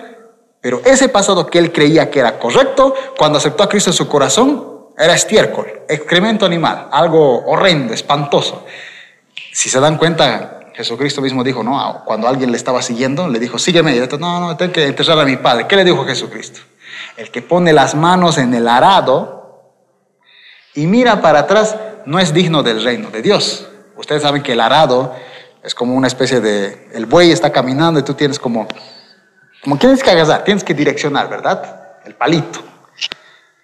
pero 0.62 0.82
ese 0.84 1.10
pasado 1.10 1.46
que 1.46 1.60
él 1.60 1.72
creía 1.72 2.10
que 2.10 2.20
era 2.20 2.40
correcto, 2.40 2.96
cuando 3.18 3.38
aceptó 3.38 3.64
a 3.64 3.70
Cristo 3.70 3.92
en 3.92 3.96
su 3.96 4.08
corazón, 4.08 4.76
era 4.98 5.14
estiércol, 5.14 5.68
excremento 5.88 6.46
animal, 6.46 6.88
algo 6.92 7.46
horrendo, 7.46 7.94
espantoso. 7.94 8.66
Si 9.52 9.70
se 9.70 9.80
dan 9.80 9.98
cuenta, 9.98 10.55
Jesucristo 10.76 11.22
mismo 11.22 11.44
dijo, 11.44 11.64
no, 11.64 12.04
cuando 12.06 12.28
alguien 12.28 12.52
le 12.52 12.58
estaba 12.58 12.82
siguiendo, 12.82 13.30
le 13.30 13.40
dijo, 13.40 13.58
sígueme. 13.58 13.96
Y 13.96 14.00
dijo, 14.00 14.18
no, 14.18 14.40
no, 14.42 14.58
tengo 14.58 14.74
que 14.74 14.86
enterrar 14.88 15.20
a 15.20 15.26
mi 15.26 15.38
padre. 15.38 15.68
¿Qué 15.68 15.76
le 15.78 15.86
dijo 15.86 16.06
Jesucristo? 16.06 16.60
El 17.16 17.32
que 17.32 17.42
pone 17.42 17.72
las 17.72 17.96
manos 17.96 18.38
en 18.38 18.54
el 18.54 18.68
arado 18.68 19.36
y 20.74 20.88
mira 20.88 21.22
para 21.22 21.40
atrás 21.40 21.78
no 22.06 22.20
es 22.20 22.34
digno 22.34 22.62
del 22.62 22.84
reino 22.84 23.10
de 23.10 23.22
Dios. 23.22 23.68
Ustedes 23.96 24.22
saben 24.22 24.44
que 24.44 24.52
el 24.52 24.60
arado 24.60 25.16
es 25.64 25.74
como 25.74 25.96
una 25.96 26.08
especie 26.08 26.42
de, 26.42 26.90
el 26.94 27.06
buey 27.06 27.32
está 27.32 27.52
caminando 27.52 28.00
y 28.00 28.04
tú 28.04 28.14
tienes 28.14 28.38
como, 28.38 28.68
como 29.64 29.78
tienes 29.78 30.04
que 30.04 30.12
agarrar, 30.12 30.44
tienes 30.44 30.64
que 30.64 30.74
direccionar, 30.74 31.30
¿verdad? 31.30 32.00
El 32.06 32.16
palito. 32.16 32.60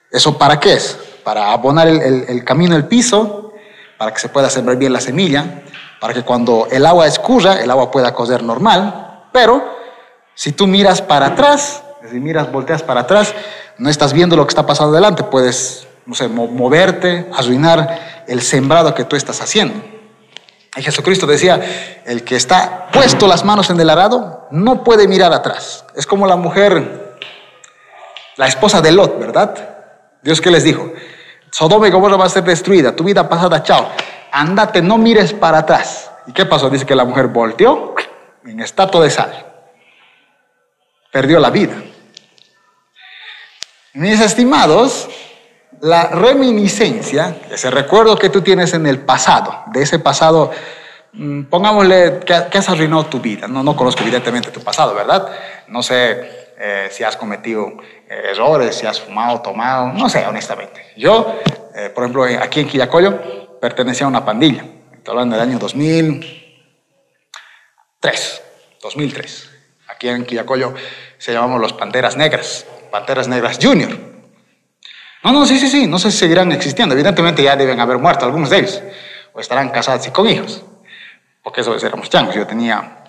¿Eso 0.10 0.38
para 0.38 0.60
qué 0.60 0.74
es? 0.74 0.98
Para 1.24 1.52
abonar 1.52 1.88
el, 1.88 2.02
el, 2.02 2.44
camino, 2.46 2.76
el 2.76 2.86
piso, 2.86 3.54
para 3.98 4.14
que 4.14 4.20
se 4.20 4.30
pueda 4.30 4.50
sembrar 4.50 4.78
bien 4.78 4.94
la 4.94 5.02
semilla, 5.02 5.62
para 6.02 6.16
que 6.16 6.24
cuando 6.24 6.68
el 6.72 6.84
agua 6.88 7.06
escurra, 7.06 7.62
el 7.62 7.70
agua 7.70 7.92
pueda 7.92 8.12
correr 8.12 8.42
normal, 8.42 9.28
pero 9.32 9.64
si 10.34 10.52
tú 10.52 10.66
miras 10.66 11.00
para 11.00 11.28
atrás, 11.28 11.84
si 12.10 12.20
miras, 12.20 12.52
volteas 12.52 12.82
para 12.82 13.02
atrás, 13.02 13.36
no 13.78 13.88
estás 13.88 14.12
viendo 14.12 14.36
lo 14.36 14.48
que 14.48 14.50
está 14.50 14.66
pasando 14.66 14.94
adelante, 14.94 15.24
puedes, 15.24 15.88
no 16.08 16.16
sé, 16.16 16.28
moverte, 16.28 17.30
arruinar 17.38 18.24
el 18.28 18.42
sembrado 18.42 18.96
que 18.96 19.06
tú 19.06 19.16
estás 19.16 19.42
haciendo. 19.42 19.76
Y 20.76 20.82
Jesucristo 20.82 21.28
decía, 21.28 22.02
el 22.04 22.24
que 22.24 22.36
está 22.36 22.88
puesto 22.92 23.28
las 23.28 23.46
manos 23.46 23.70
en 23.70 23.80
el 23.80 23.90
arado 23.90 24.48
no 24.50 24.84
puede 24.84 25.08
mirar 25.08 25.32
atrás. 25.34 25.86
Es 25.96 26.08
como 26.08 26.26
la 26.26 26.36
mujer, 26.36 27.16
la 28.38 28.48
esposa 28.48 28.82
de 28.82 28.92
Lot, 28.92 29.20
¿verdad? 29.20 29.54
Dios 30.24 30.42
que 30.42 30.50
les 30.50 30.64
dijo, 30.64 30.92
Sodoma 31.52 31.88
y 31.88 31.92
Gomorra 31.92 32.18
va 32.18 32.26
a 32.26 32.30
ser 32.30 32.44
destruida, 32.44 32.96
tu 32.96 33.04
vida 33.04 33.30
pasada, 33.30 33.62
chao. 33.62 33.88
Andate, 34.32 34.82
no 34.82 34.98
mires 34.98 35.34
para 35.34 35.60
atrás. 35.60 36.12
¿Y 36.28 36.34
qué 36.34 36.46
pasó? 36.46 36.70
Dice 36.70 36.86
que 36.86 36.96
la 36.96 37.06
mujer 37.06 37.28
volteó 37.28 37.96
en 38.46 38.60
estatua 38.60 39.04
de 39.04 39.10
sal. 39.10 39.46
Perdió 41.12 41.40
la 41.40 41.50
vida. 41.50 41.76
Mis 43.94 44.22
estimados, 44.22 45.10
la 45.82 46.08
reminiscencia, 46.08 47.36
ese 47.50 47.70
recuerdo 47.70 48.16
que 48.16 48.30
tú 48.30 48.42
tienes 48.42 48.74
en 48.74 48.88
el 48.88 49.00
pasado, 49.00 49.64
de 49.74 49.82
ese 49.82 50.00
pasado, 50.00 50.52
mm, 51.12 51.44
pongámosle 51.44 52.20
que, 52.20 52.34
has 52.34 52.70
arruinado 52.70 53.08
tu 53.08 53.20
vida. 53.20 53.48
No, 53.48 53.64
no 53.64 53.76
conozco 53.76 54.02
evidentemente 54.04 54.52
tu 54.52 54.62
pasado, 54.62 54.96
¿verdad? 54.96 55.28
No 55.68 55.84
sé 55.84 56.54
eh, 56.58 56.88
si 56.90 57.04
has 57.04 57.18
cometido 57.18 57.68
eh, 58.10 58.32
errores, 58.32 58.76
si 58.76 58.86
has 58.86 59.02
fumado, 59.02 59.42
tomado, 59.42 59.88
no 59.88 60.08
sé, 60.08 60.26
honestamente. 60.26 60.94
Yo, 60.96 61.36
eh, 61.76 61.90
por 61.90 62.04
ejemplo, 62.04 62.24
aquí 62.24 62.62
en 62.62 62.68
Quillacollo, 62.68 63.51
pertenecía 63.62 64.08
a 64.08 64.10
una 64.10 64.26
pandilla. 64.26 64.66
Estoy 64.92 65.12
hablando 65.12 65.38
del 65.38 65.48
año 65.48 65.58
2003, 65.60 68.42
2003. 68.82 69.52
Aquí 69.88 70.10
en 70.10 70.26
Quillacollo 70.26 70.74
se 71.20 71.32
llamamos 71.32 71.62
los 71.62 71.74
Panteras 71.74 72.18
Negras, 72.18 72.66
Panteras 72.90 73.28
Negras 73.28 73.60
Junior. 73.62 73.92
No, 75.24 75.32
no, 75.32 75.46
sí, 75.46 75.60
sí, 75.60 75.68
sí, 75.68 75.86
no 75.86 76.00
sé 76.00 76.10
si 76.10 76.18
seguirán 76.18 76.52
existiendo. 76.52 76.96
Evidentemente 76.96 77.44
ya 77.44 77.56
deben 77.56 77.80
haber 77.80 78.00
muerto 78.00 78.26
algunos 78.26 78.50
de 78.50 78.58
ellos, 78.58 78.82
o 79.32 79.40
estarán 79.40 79.70
casados 79.70 80.08
y 80.08 80.12
con 80.12 80.28
hijos, 80.28 80.64
porque 81.44 81.62
eso 81.62 81.76
éramos 81.76 82.10
changos. 82.10 82.34
Yo 82.34 82.48
tenía 82.48 83.04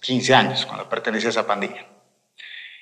15 0.00 0.34
años 0.34 0.64
cuando 0.64 0.88
pertenecía 0.88 1.28
a 1.28 1.32
esa 1.32 1.46
pandilla. 1.46 1.84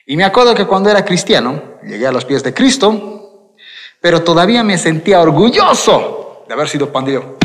Y 0.07 0.17
me 0.17 0.23
acuerdo 0.23 0.55
que 0.55 0.65
cuando 0.65 0.89
era 0.89 1.05
cristiano, 1.05 1.81
llegué 1.83 2.07
a 2.07 2.13
los 2.13 2.25
pies 2.25 2.45
de 2.45 2.55
Cristo, 2.55 3.57
pero 4.01 4.23
todavía 4.23 4.63
me 4.63 4.79
sentía 4.79 5.21
orgulloso 5.21 6.16
de 6.47 6.55
haber 6.55 6.69
sido 6.69 6.93
pandillero. 6.93 7.39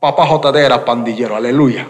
Papá 0.00 0.26
JD 0.26 0.56
era 0.56 0.84
pandillero, 0.84 1.36
aleluya. 1.36 1.86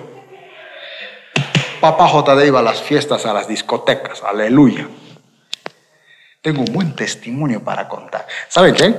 Papá 1.81 2.09
JD 2.09 2.47
iba 2.47 2.61
a 2.61 2.63
las 2.63 2.83
fiestas, 2.83 3.27
a 3.27 3.33
las 3.33 3.49
discotecas, 3.49 4.23
aleluya. 4.23 4.89
Tengo 6.41 6.61
un 6.61 6.73
buen 6.73 6.95
testimonio 6.95 7.63
para 7.63 7.89
contar. 7.89 8.27
¿Saben 8.49 8.75
qué? 8.75 8.95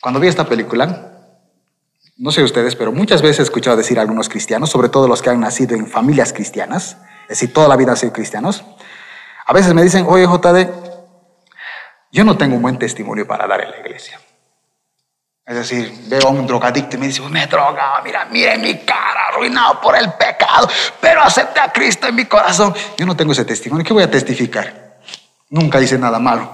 Cuando 0.00 0.20
vi 0.20 0.28
esta 0.28 0.44
película, 0.44 1.12
no 2.16 2.30
sé 2.30 2.42
ustedes, 2.42 2.76
pero 2.76 2.92
muchas 2.92 3.22
veces 3.22 3.40
he 3.40 3.42
escuchado 3.42 3.76
decir 3.76 3.98
a 3.98 4.02
algunos 4.02 4.28
cristianos, 4.28 4.70
sobre 4.70 4.88
todo 4.88 5.08
los 5.08 5.22
que 5.22 5.30
han 5.30 5.40
nacido 5.40 5.74
en 5.74 5.86
familias 5.86 6.32
cristianas, 6.32 6.98
es 7.22 7.28
decir, 7.28 7.52
toda 7.52 7.68
la 7.68 7.76
vida 7.76 7.92
han 7.92 7.96
sido 7.96 8.12
cristianos, 8.12 8.64
a 9.46 9.52
veces 9.52 9.74
me 9.74 9.82
dicen, 9.82 10.06
oye 10.08 10.26
JD, 10.26 10.68
yo 12.12 12.24
no 12.24 12.36
tengo 12.36 12.56
un 12.56 12.62
buen 12.62 12.78
testimonio 12.78 13.26
para 13.26 13.46
dar 13.46 13.62
en 13.62 13.70
la 13.70 13.78
iglesia. 13.78 14.20
Es 15.46 15.56
decir, 15.56 15.92
veo 16.08 16.28
a 16.28 16.30
un 16.30 16.46
drogadicto 16.46 16.96
y 16.96 16.98
me 17.00 17.06
dice, 17.06 17.20
me 17.28 17.46
drogaba, 17.46 18.00
mira, 18.02 18.24
mire 18.24 18.56
mi 18.56 18.78
cara, 18.78 19.28
arruinado 19.28 19.78
por 19.78 19.94
el 19.94 20.10
pecado, 20.14 20.66
pero 21.00 21.20
acepté 21.22 21.60
a 21.60 21.70
Cristo 21.70 22.06
en 22.06 22.14
mi 22.14 22.24
corazón. 22.24 22.74
Yo 22.96 23.04
no 23.04 23.14
tengo 23.14 23.32
ese 23.32 23.44
testimonio, 23.44 23.84
¿qué 23.84 23.92
voy 23.92 24.04
a 24.04 24.10
testificar? 24.10 25.00
Nunca 25.50 25.80
hice 25.82 25.98
nada 25.98 26.18
malo. 26.18 26.50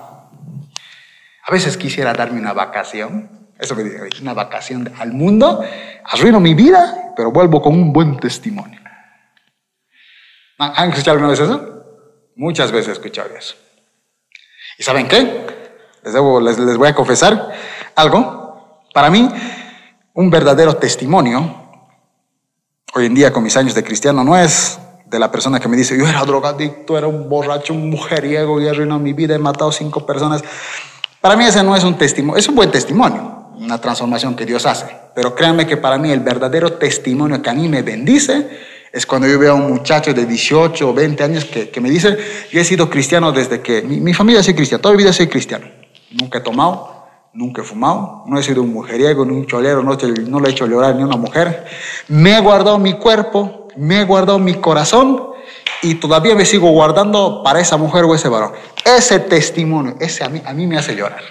A 1.47 1.53
veces 1.53 1.77
quisiera 1.77 2.13
darme 2.13 2.41
una 2.41 2.53
vacación, 2.53 3.49
eso 3.61 3.77
me 3.77 3.85
dice, 3.85 4.23
una 4.23 4.35
vacación 4.35 4.93
al 4.99 5.13
mundo, 5.13 5.65
arruino 6.05 6.41
mi 6.41 6.55
vida, 6.55 7.13
pero 7.17 7.31
vuelvo 7.31 7.63
con 7.63 7.75
un 7.75 7.93
buen 7.93 8.19
testimonio. 8.19 8.81
¿Han 10.59 10.91
escuchado 10.91 11.13
alguna 11.13 11.31
vez 11.31 11.41
eso? 11.41 11.85
Muchas 12.35 12.73
veces 12.73 12.89
he 12.89 12.93
escuchado 12.93 13.31
eso. 13.37 13.55
¿Y 14.79 14.83
saben 14.83 15.07
qué? 15.07 15.47
Les, 16.03 16.59
les 16.59 16.77
voy 16.77 16.89
a 16.89 16.95
confesar 16.95 17.53
algo. 17.95 18.40
Para 18.93 19.09
mí, 19.09 19.29
un 20.15 20.31
verdadero 20.31 20.75
testimonio, 20.77 21.55
hoy 22.93 23.07
en 23.07 23.15
día 23.15 23.33
con 23.33 23.43
mis 23.45 23.57
años 23.57 23.75
de 23.75 23.85
cristiano, 23.85 24.25
no 24.25 24.37
es 24.37 24.81
de 25.07 25.19
la 25.19 25.31
persona 25.31 25.61
que 25.61 25.69
me 25.69 25.77
dice, 25.77 25.97
yo 25.97 26.09
era 26.09 26.25
drogadicto, 26.25 26.99
era 26.99 27.07
un 27.07 27.29
borracho, 27.29 27.73
un 27.73 27.89
mujeriego 27.89 28.61
y 28.61 28.69
arruinado 28.69 29.01
mi 29.01 29.13
vida, 29.13 29.35
he 29.35 29.39
matado 29.39 29.71
cinco 29.71 30.05
personas. 30.05 30.43
Para 31.21 31.37
mí 31.37 31.45
ese 31.45 31.63
no 31.63 31.77
es 31.77 31.85
un 31.85 31.97
testimonio, 31.99 32.39
es 32.39 32.49
un 32.49 32.57
buen 32.57 32.71
testimonio, 32.71 33.51
una 33.57 33.81
transformación 33.81 34.35
que 34.35 34.45
Dios 34.45 34.67
hace. 34.67 34.87
Pero 35.15 35.35
créanme 35.35 35.67
que 35.67 35.77
para 35.77 35.97
mí 35.97 36.11
el 36.11 36.21
verdadero 36.21 36.73
testimonio 36.73 37.41
que 37.43 37.51
a 37.51 37.55
mí 37.55 37.69
me 37.69 37.83
bendice 37.83 38.49
es 38.93 39.07
cuando 39.07 39.29
yo 39.29 39.39
veo 39.39 39.53
a 39.53 39.55
un 39.55 39.69
muchacho 39.69 40.13
de 40.13 40.27
18 40.27 40.89
o 40.89 40.93
20 40.93 41.23
años 41.23 41.45
que, 41.45 41.71
que 41.71 41.81
me 41.81 41.91
dice, 41.91 42.19
yo 42.51 42.61
he 42.61 42.65
sido 42.65 42.91
cristiano 42.91 43.31
desde 43.31 43.61
que, 43.61 43.83
mi, 43.83 44.01
mi 44.01 44.15
familia 44.15 44.41
es 44.41 44.53
cristiana, 44.53 44.83
toda 44.83 44.95
mi 44.95 45.03
vida 45.03 45.13
soy 45.13 45.29
cristiano. 45.29 45.67
Nunca 46.11 46.39
he 46.39 46.41
tomado, 46.41 47.00
nunca 47.33 47.63
he 47.63 47.65
fumado, 47.65 48.25
no 48.27 48.39
he 48.39 48.43
sido 48.43 48.63
un 48.63 48.73
mujeriego, 48.73 49.25
ni 49.25 49.33
un 49.33 49.47
cholero, 49.47 49.83
no, 49.83 49.97
no 50.29 50.41
le 50.41 50.49
he 50.49 50.53
hecho 50.53 50.67
llorar 50.67 50.97
ni 50.97 51.03
una 51.03 51.17
mujer. 51.17 51.67
Me 52.09 52.37
he 52.37 52.41
guardado 52.41 52.79
mi 52.79 52.95
cuerpo, 52.95 53.69
me 53.77 54.01
he 54.01 54.05
guardado 54.05 54.39
mi 54.39 54.55
corazón 54.55 55.31
y 55.83 55.95
todavía 55.95 56.35
me 56.35 56.45
sigo 56.45 56.71
guardando 56.71 57.43
para 57.43 57.61
esa 57.61 57.77
mujer 57.77 58.05
o 58.05 58.15
ese 58.15 58.29
varón. 58.29 58.53
Ese 58.85 59.21
testimonio, 59.21 59.97
ese 60.01 60.25
a 60.25 60.29
mí, 60.29 60.43
a 60.45 60.53
mí 60.53 60.67
me 60.67 60.77
hace 60.77 60.95
llorar. 60.95 61.23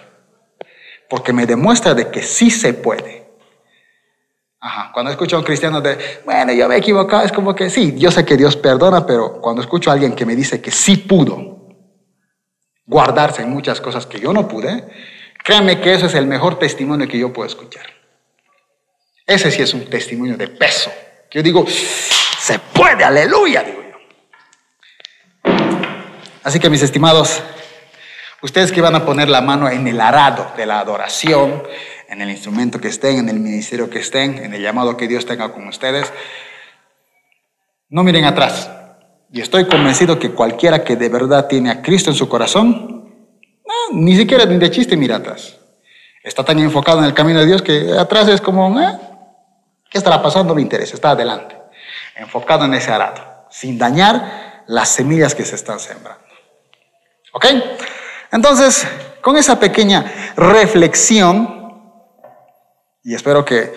Porque 1.10 1.34
me 1.34 1.46
demuestra 1.46 1.94
de 1.94 2.10
que 2.10 2.22
sí 2.22 2.50
se 2.50 2.74
puede. 2.74 3.30
Ajá. 4.62 4.92
Cuando 4.94 5.12
escucho 5.12 5.38
a 5.38 5.40
un 5.40 5.46
cristiano 5.46 5.80
de, 5.80 5.98
bueno, 6.26 6.52
yo 6.52 6.68
me 6.68 6.76
he 6.76 6.80
equivocado, 6.80 7.24
es 7.24 7.32
como 7.32 7.56
que 7.56 7.70
sí, 7.70 7.96
yo 7.98 8.12
sé 8.12 8.26
que 8.26 8.36
Dios 8.36 8.58
perdona, 8.58 9.06
pero 9.06 9.40
cuando 9.40 9.62
escucho 9.62 9.90
a 9.90 9.94
alguien 9.94 10.14
que 10.14 10.26
me 10.26 10.36
dice 10.36 10.62
que 10.62 10.72
sí 10.72 10.98
pudo 10.98 11.58
guardarse 12.86 13.44
en 13.44 13.52
muchas 13.52 13.80
cosas 13.80 14.06
que 14.06 14.20
yo 14.20 14.34
no 14.34 14.48
pude, 14.48 14.90
créanme 15.44 15.82
que 15.82 15.94
eso 15.94 16.06
es 16.06 16.14
el 16.16 16.28
mejor 16.28 16.60
testimonio 16.60 17.08
que 17.08 17.20
yo 17.20 17.34
puedo 17.34 17.48
escuchar. 17.48 17.86
Ese 19.26 19.52
sí 19.52 19.62
es 19.62 19.74
un 19.74 19.86
testimonio 19.86 20.38
de 20.38 20.48
peso. 20.48 20.92
Yo 21.32 21.44
digo, 21.44 21.66
se 21.68 22.58
puede, 22.58 23.04
aleluya, 23.04 23.64
digo 23.64 23.84
yo. 23.84 25.52
Así 26.44 26.60
que 26.60 26.70
mis 26.70 26.82
estimados, 26.82 27.44
ustedes 28.42 28.72
que 28.72 28.82
van 28.82 28.96
a 28.96 29.06
poner 29.06 29.30
la 29.30 29.42
mano 29.42 29.70
en 29.70 29.88
el 29.88 30.02
arado 30.02 30.52
de 30.58 30.66
la 30.66 30.80
adoración, 30.80 31.62
en 32.08 32.22
el 32.22 32.32
instrumento 32.32 32.82
que 32.82 32.88
estén, 32.88 33.20
en 33.20 33.30
el 33.30 33.40
ministerio 33.40 33.90
que 33.90 34.00
estén, 34.00 34.44
en 34.44 34.54
el 34.54 34.64
llamado 34.64 34.98
que 34.98 35.08
Dios 35.08 35.28
tenga 35.28 35.54
con 35.54 35.68
ustedes, 35.68 36.12
no 37.90 38.04
miren 38.04 38.26
atrás. 38.26 38.72
Y 39.32 39.42
estoy 39.42 39.66
convencido 39.66 40.18
que 40.18 40.32
cualquiera 40.32 40.84
que 40.84 40.96
de 40.96 41.10
verdad 41.10 41.48
tiene 41.48 41.70
a 41.70 41.84
Cristo 41.84 42.10
en 42.10 42.16
su 42.16 42.28
corazón, 42.28 42.99
ni 43.92 44.16
siquiera 44.16 44.46
ni 44.46 44.58
de 44.58 44.72
chiste 44.72 44.96
mira 44.98 45.18
atrás. 45.18 45.58
Está 46.24 46.44
tan 46.44 46.60
enfocado 46.60 47.00
en 47.00 47.06
el 47.06 47.14
camino 47.14 47.40
de 47.40 47.46
Dios 47.46 47.62
que 47.62 47.98
atrás 47.98 48.28
es 48.28 48.42
como, 48.42 48.80
eh, 48.80 49.00
¿Qué 49.90 49.98
estará 49.98 50.22
pasando? 50.22 50.54
Me 50.54 50.62
interesa, 50.62 50.94
está 50.94 51.12
adelante, 51.12 51.58
enfocado 52.16 52.66
en 52.66 52.74
ese 52.76 52.92
arado, 52.92 53.48
sin 53.50 53.78
dañar 53.78 54.64
las 54.68 54.90
semillas 54.90 55.34
que 55.34 55.46
se 55.46 55.56
están 55.56 55.80
sembrando. 55.80 56.24
¿Ok? 57.34 57.46
Entonces, 58.32 58.88
con 59.22 59.36
esa 59.36 59.60
pequeña 59.60 60.34
reflexión, 60.36 61.74
y 63.04 63.16
espero 63.16 63.44
que 63.44 63.74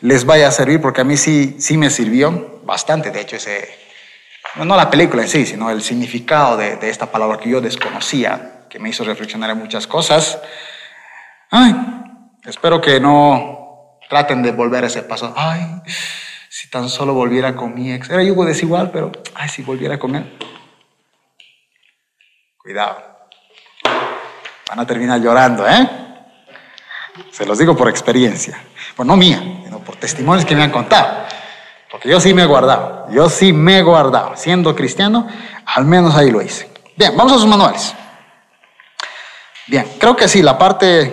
les 0.00 0.26
vaya 0.26 0.48
a 0.48 0.50
servir, 0.50 0.82
porque 0.82 1.00
a 1.00 1.04
mí 1.04 1.16
sí, 1.16 1.56
sí 1.58 1.78
me 1.78 1.88
sirvió 1.88 2.60
bastante, 2.64 3.10
de 3.10 3.22
hecho, 3.22 3.36
ese, 3.36 3.74
no 4.56 4.76
la 4.76 4.90
película 4.90 5.22
en 5.22 5.28
sí, 5.28 5.46
sino 5.46 5.70
el 5.70 5.80
significado 5.80 6.58
de, 6.58 6.76
de 6.76 6.90
esta 6.90 7.10
palabra 7.10 7.38
que 7.38 7.48
yo 7.48 7.62
desconocía, 7.62 8.53
que 8.74 8.80
me 8.80 8.88
hizo 8.88 9.04
reflexionar 9.04 9.50
en 9.50 9.58
muchas 9.58 9.86
cosas. 9.86 10.36
Ay, 11.48 11.72
espero 12.44 12.80
que 12.80 12.98
no 12.98 14.00
traten 14.08 14.42
de 14.42 14.50
volver 14.50 14.82
a 14.82 14.88
ese 14.88 15.04
paso. 15.04 15.32
Ay, 15.36 15.64
si 16.48 16.68
tan 16.70 16.88
solo 16.88 17.14
volviera 17.14 17.54
con 17.54 17.72
mi 17.72 17.92
ex. 17.92 18.10
Era 18.10 18.24
yugo 18.24 18.44
desigual, 18.44 18.90
pero, 18.90 19.12
ay, 19.36 19.48
si 19.48 19.62
volviera 19.62 19.96
con 19.96 20.16
él. 20.16 20.36
Cuidado. 22.58 23.28
Van 24.68 24.80
a 24.80 24.84
terminar 24.84 25.20
llorando, 25.20 25.64
¿eh? 25.68 25.88
Se 27.30 27.46
los 27.46 27.56
digo 27.56 27.76
por 27.76 27.88
experiencia. 27.88 28.60
Pues 28.96 29.06
no 29.06 29.16
mía, 29.16 29.40
sino 29.62 29.78
por 29.78 29.94
testimonios 29.94 30.44
que 30.44 30.56
me 30.56 30.64
han 30.64 30.72
contado. 30.72 31.26
Porque 31.92 32.08
yo 32.08 32.18
sí 32.18 32.34
me 32.34 32.42
he 32.42 32.46
guardado. 32.46 33.06
Yo 33.12 33.30
sí 33.30 33.52
me 33.52 33.78
he 33.78 33.82
guardado. 33.82 34.34
Siendo 34.34 34.74
cristiano, 34.74 35.28
al 35.64 35.84
menos 35.84 36.16
ahí 36.16 36.32
lo 36.32 36.42
hice. 36.42 36.68
Bien, 36.96 37.16
vamos 37.16 37.34
a 37.34 37.36
sus 37.36 37.46
manuales. 37.46 37.94
Bien, 39.66 39.86
creo 39.98 40.14
que 40.14 40.28
sí, 40.28 40.42
la 40.42 40.58
parte, 40.58 41.12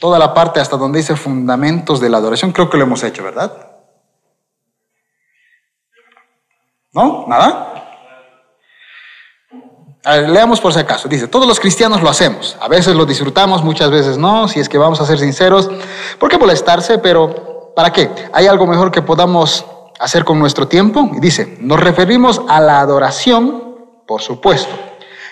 toda 0.00 0.18
la 0.18 0.34
parte 0.34 0.60
hasta 0.60 0.76
donde 0.76 0.98
dice 0.98 1.14
fundamentos 1.16 2.00
de 2.00 2.10
la 2.10 2.18
adoración, 2.18 2.52
creo 2.52 2.68
que 2.68 2.76
lo 2.76 2.84
hemos 2.84 3.02
hecho, 3.04 3.22
¿verdad? 3.22 3.52
¿No? 6.92 7.26
¿Nada? 7.28 7.78
leamos 10.26 10.60
por 10.60 10.72
si 10.72 10.80
acaso. 10.80 11.08
Dice, 11.08 11.28
todos 11.28 11.46
los 11.46 11.60
cristianos 11.60 12.02
lo 12.02 12.08
hacemos. 12.08 12.56
A 12.60 12.68
veces 12.68 12.94
lo 12.94 13.04
disfrutamos, 13.04 13.62
muchas 13.62 13.90
veces 13.90 14.16
no, 14.16 14.48
si 14.48 14.58
es 14.58 14.68
que 14.68 14.78
vamos 14.78 15.00
a 15.00 15.06
ser 15.06 15.18
sinceros. 15.18 15.70
¿Por 16.18 16.30
qué 16.30 16.38
molestarse? 16.38 16.98
Pero, 16.98 17.72
¿para 17.76 17.92
qué? 17.92 18.10
¿Hay 18.32 18.46
algo 18.46 18.66
mejor 18.66 18.90
que 18.90 19.02
podamos 19.02 19.66
hacer 20.00 20.24
con 20.24 20.38
nuestro 20.38 20.66
tiempo? 20.66 21.10
Y 21.14 21.20
dice, 21.20 21.58
nos 21.60 21.78
referimos 21.78 22.40
a 22.48 22.60
la 22.60 22.80
adoración, 22.80 23.76
por 24.06 24.22
supuesto. 24.22 24.87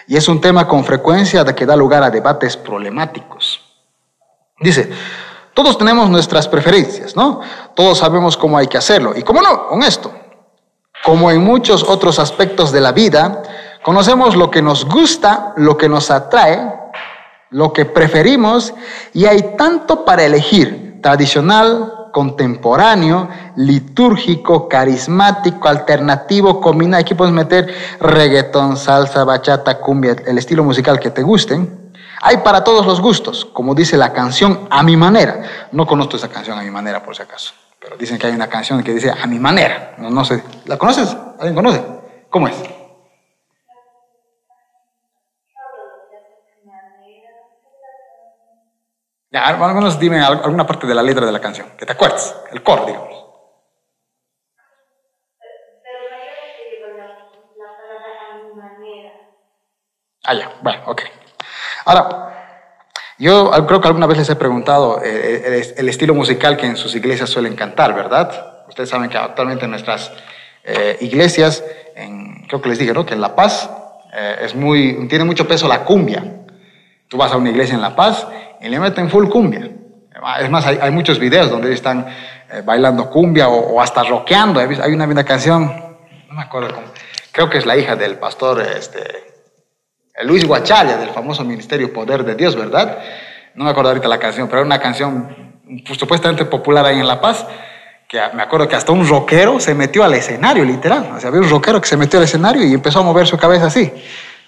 Y 0.07 0.17
es 0.17 0.29
un 0.29 0.41
tema 0.41 0.67
con 0.67 0.85
frecuencia 0.85 1.45
que 1.45 1.67
da 1.67 1.77
lugar 1.77 2.03
a 2.03 2.11
debates 2.11 2.57
problemáticos. 2.57 3.61
Dice, 4.61 4.91
todos 5.53 5.77
tenemos 5.77 6.09
nuestras 6.09 6.47
preferencias, 6.49 7.17
¿no? 7.17 7.41
Todos 7.75 7.99
sabemos 7.99 8.37
cómo 8.37 8.57
hay 8.57 8.67
que 8.67 8.79
hacerlo. 8.79 9.13
Y 9.17 9.23
cómo 9.23 9.43
no, 9.43 9.67
con 9.69 9.83
esto. 9.83 10.13
Como 11.05 11.31
en 11.31 11.43
muchos 11.43 11.83
otros 11.83 12.19
aspectos 12.19 12.73
de 12.73 12.81
la 12.81 12.93
vida, 12.93 13.43
Conocemos 13.87 14.35
lo 14.35 14.51
que 14.51 14.63
nos 14.63 14.85
gusta, 14.85 15.53
lo 15.59 15.77
que 15.77 15.89
nos 15.89 16.11
atrae, 16.11 16.75
lo 17.51 17.73
que 17.73 17.85
preferimos 17.85 18.75
y 19.13 19.27
hay 19.27 19.55
tanto 19.57 20.05
para 20.05 20.25
elegir, 20.25 20.99
tradicional, 21.01 21.93
contemporáneo, 22.17 23.29
litúrgico, 23.57 24.71
carismático, 24.71 25.69
alternativo, 25.69 26.63
combina, 26.63 26.97
aquí 26.97 27.15
puedes 27.15 27.35
meter 27.35 27.75
reggaetón, 28.01 28.79
salsa, 28.79 29.23
bachata, 29.25 29.81
cumbia, 29.81 30.17
el 30.27 30.39
estilo 30.39 30.65
musical 30.65 30.99
que 30.99 31.11
te 31.11 31.23
gusten. 31.23 31.93
Hay 32.23 32.39
para 32.39 32.65
todos 32.65 32.87
los 32.87 33.03
gustos, 33.03 33.45
como 33.45 33.75
dice 33.75 33.99
la 33.99 34.15
canción 34.15 34.67
A 34.71 34.83
mi 34.83 34.97
manera. 34.97 35.69
No 35.73 35.87
conozco 35.87 36.17
esa 36.17 36.31
canción 36.31 36.59
A 36.59 36.63
mi 36.63 36.71
manera 36.71 37.03
por 37.03 37.15
si 37.15 37.21
acaso, 37.21 37.53
pero 37.79 37.99
dicen 37.99 38.17
que 38.17 38.29
hay 38.29 38.33
una 38.33 38.49
canción 38.49 38.83
que 38.83 38.95
dice 38.95 39.11
A 39.11 39.27
mi 39.27 39.39
manera. 39.39 39.97
No, 39.99 40.09
no 40.09 40.25
sé, 40.25 40.43
¿la 40.65 40.79
conoces? 40.79 41.15
¿Alguien 41.39 41.55
conoce? 41.55 41.85
¿Cómo 42.31 42.49
es? 42.49 42.55
Ya, 49.37 49.43
al 49.43 49.59
menos 49.59 50.01
dime 50.01 50.19
alguna 50.23 50.67
parte 50.67 50.87
de 50.87 50.95
la 50.95 51.03
letra 51.03 51.27
de 51.27 51.31
la 51.31 51.43
canción, 51.43 51.67
que 51.77 51.85
te 51.85 51.93
acuerdes, 51.93 52.35
el 52.53 52.63
coro, 52.63 52.87
digamos. 52.87 53.27
Ah, 60.25 60.33
ya, 60.33 60.55
bueno, 60.63 60.85
ok. 60.87 61.03
Ahora, 61.85 62.65
yo 63.19 63.51
creo 63.67 63.79
que 63.83 63.89
alguna 63.89 64.07
vez 64.07 64.17
les 64.17 64.31
he 64.31 64.37
preguntado 64.37 65.03
eh, 65.05 65.43
eh, 65.45 65.75
el, 65.77 65.89
estilo 65.91 66.15
musical 66.15 66.57
que 66.57 66.65
en 66.65 66.79
sus 66.79 66.95
iglesias 66.95 67.29
suelen 67.29 67.57
cantar, 67.57 67.95
¿verdad? 67.95 68.65
Ustedes 68.69 68.89
saben 68.89 69.11
que 69.11 69.19
actualmente 69.19 69.67
en 69.67 69.71
nuestras 69.71 70.13
eh, 70.65 70.97
iglesias, 71.03 71.63
en, 71.95 72.47
creo 72.47 72.63
que 72.63 72.71
les 72.71 72.79
dije, 72.79 72.95
¿no? 72.95 73.05
Que 73.05 73.13
en 73.13 73.21
La 73.21 73.37
Paz 73.37 73.69
es 74.41 74.55
muy, 74.55 75.07
tiene 75.09 75.27
mucho 75.27 75.47
peso 75.47 75.69
la 75.69 75.85
cumbia. 75.85 76.25
Tú 77.09 77.19
vas 77.19 77.33
a 77.33 77.37
una 77.37 77.51
iglesia 77.51 77.75
en 77.75 77.83
La 77.83 77.95
Paz 77.95 78.27
y 78.60 78.69
le 78.69 78.78
meten 78.80 79.10
full 79.10 79.28
cumbia. 79.28 79.71
Es 80.40 80.50
más, 80.50 80.66
hay, 80.66 80.90
muchos 80.90 81.19
videos 81.19 81.50
donde 81.50 81.73
están 81.73 82.06
eh, 82.50 82.62
bailando 82.64 83.10
cumbia 83.10 83.49
o, 83.49 83.80
hasta 83.80 84.02
rockeando. 84.02 84.60
Hay 84.60 84.92
una, 84.92 85.04
una, 85.04 85.25
canción, 85.25 85.66
no 86.28 86.34
me 86.34 86.42
acuerdo 86.42 86.75
cómo, 86.75 86.86
creo 87.32 87.50
que 87.50 87.58
es 87.58 87.66
la 87.66 87.76
hija 87.76 87.97
del 87.97 88.19
pastor 88.19 88.62
este, 88.62 89.02
Luis 90.23 90.47
Guachalla, 90.47 90.97
del 90.97 91.10
famoso 91.10 91.45
Ministerio 91.45 91.92
Poder 91.92 92.25
de 92.25 92.34
Dios, 92.34 92.56
¿verdad? 92.56 92.99
No 93.54 93.64
me 93.64 93.71
acuerdo 93.71 93.90
ahorita 93.90 94.08
la 94.08 94.19
canción, 94.19 94.49
pero 94.49 94.60
era 94.60 94.66
una 94.66 94.80
canción 94.80 95.60
pues, 95.86 95.99
supuestamente 95.99 96.47
popular 96.47 96.86
ahí 96.86 96.99
en 96.99 97.06
La 97.06 97.21
Paz, 97.21 97.47
que 98.08 98.21
me 98.34 98.42
acuerdo 98.42 98.69
que 98.69 98.76
hasta 98.76 98.92
un 98.92 99.06
rockero 99.06 99.60
se 99.60 99.75
metió 99.75 100.04
al 100.04 100.14
escenario, 100.14 100.64
literal. 100.64 101.10
O 101.14 101.21
sea, 101.21 101.28
había 101.28 101.40
un 101.40 101.50
rockero 101.50 101.80
que 101.80 101.88
se 101.88 101.97
metió 101.97 102.19
al 102.19 102.25
escenario 102.25 102.64
y 102.64 102.73
empezó 102.73 103.00
a 103.00 103.02
mover 103.02 103.26
su 103.26 103.36
cabeza 103.36 103.66
así. 103.66 103.92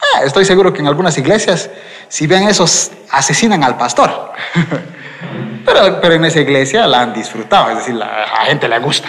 Ah, 0.01 0.23
estoy 0.25 0.45
seguro 0.45 0.73
que 0.73 0.81
en 0.81 0.87
algunas 0.87 1.19
iglesias, 1.19 1.71
si 2.09 2.27
ven 2.27 2.45
esos, 2.45 2.93
asesinan 3.11 3.65
al 3.65 3.77
pastor. 3.77 4.33
pero, 5.65 6.01
pero 6.01 6.15
en 6.15 6.25
esa 6.25 6.41
iglesia 6.41 6.87
la 6.87 7.03
han 7.03 7.13
disfrutado, 7.13 7.71
es 7.71 7.79
decir, 7.79 7.95
la, 7.95 8.07
a 8.07 8.41
la 8.41 8.47
gente 8.47 8.69
le 8.69 8.79
gusta. 8.79 9.09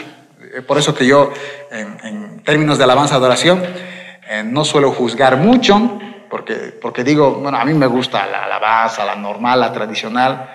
Eh, 0.53 0.61
por 0.61 0.77
eso 0.77 0.95
que 0.95 1.05
yo, 1.05 1.31
en, 1.71 2.41
términos 2.43 2.77
de 2.77 2.83
alabanza 2.83 3.15
adoración, 3.15 3.63
eh, 4.27 4.43
no 4.43 4.65
suelo 4.65 4.91
juzgar 4.91 5.37
mucho, 5.37 5.99
porque, 6.29 6.77
porque 6.81 7.03
digo, 7.03 7.35
bueno, 7.35 7.57
a 7.57 7.65
mí 7.65 7.73
me 7.73 7.85
gusta 7.85 8.25
la 8.25 8.45
alabanza, 8.45 9.05
la 9.05 9.15
normal, 9.15 9.59
la 9.59 9.71
tradicional, 9.71 10.49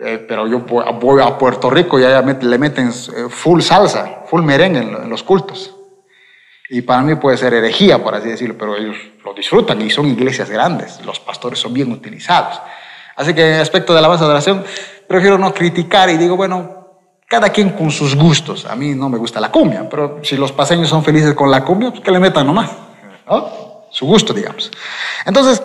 eh, 0.00 0.24
pero 0.26 0.46
yo 0.46 0.60
voy 0.60 1.22
a 1.22 1.36
Puerto 1.36 1.70
Rico 1.70 1.98
y 1.98 2.04
allá 2.04 2.22
le 2.22 2.58
meten 2.58 2.92
full 2.92 3.60
salsa, 3.60 4.22
full 4.26 4.42
merengue 4.42 4.80
en 4.80 5.10
los 5.10 5.22
cultos. 5.22 5.74
Y 6.74 6.80
para 6.80 7.02
mí 7.02 7.16
puede 7.16 7.36
ser 7.36 7.52
herejía, 7.52 8.02
por 8.02 8.14
así 8.14 8.30
decirlo, 8.30 8.56
pero 8.56 8.74
ellos 8.74 8.96
lo 9.22 9.34
disfrutan 9.34 9.82
y 9.82 9.90
son 9.90 10.06
iglesias 10.06 10.48
grandes. 10.48 11.04
Los 11.04 11.20
pastores 11.20 11.58
son 11.58 11.74
bien 11.74 11.92
utilizados. 11.92 12.62
Así 13.14 13.34
que 13.34 13.56
en 13.56 13.60
aspecto 13.60 13.94
de 13.94 14.00
la 14.00 14.08
base 14.08 14.24
de 14.24 14.30
oración, 14.30 14.64
prefiero 15.06 15.36
no 15.36 15.52
criticar 15.52 16.08
y 16.08 16.16
digo, 16.16 16.34
bueno, 16.34 16.86
cada 17.28 17.50
quien 17.50 17.72
con 17.72 17.90
sus 17.90 18.16
gustos. 18.16 18.64
A 18.64 18.74
mí 18.74 18.94
no 18.94 19.10
me 19.10 19.18
gusta 19.18 19.38
la 19.38 19.52
cumbia, 19.52 19.86
pero 19.86 20.20
si 20.22 20.34
los 20.38 20.50
paseños 20.52 20.88
son 20.88 21.04
felices 21.04 21.34
con 21.34 21.50
la 21.50 21.62
cumbia, 21.62 21.90
pues 21.90 22.00
que 22.00 22.10
le 22.10 22.18
metan 22.18 22.46
nomás. 22.46 22.70
¿no? 23.26 23.84
Su 23.90 24.06
gusto, 24.06 24.32
digamos. 24.32 24.70
Entonces, 25.26 25.62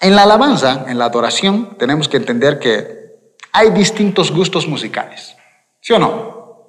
en 0.00 0.16
la 0.16 0.24
alabanza, 0.24 0.84
en 0.88 0.98
la 0.98 1.04
adoración, 1.04 1.76
tenemos 1.78 2.08
que 2.08 2.16
entender 2.16 2.58
que 2.58 3.28
hay 3.52 3.70
distintos 3.70 4.32
gustos 4.32 4.66
musicales. 4.66 5.36
¿Sí 5.80 5.92
o 5.92 6.00
no? 6.00 6.66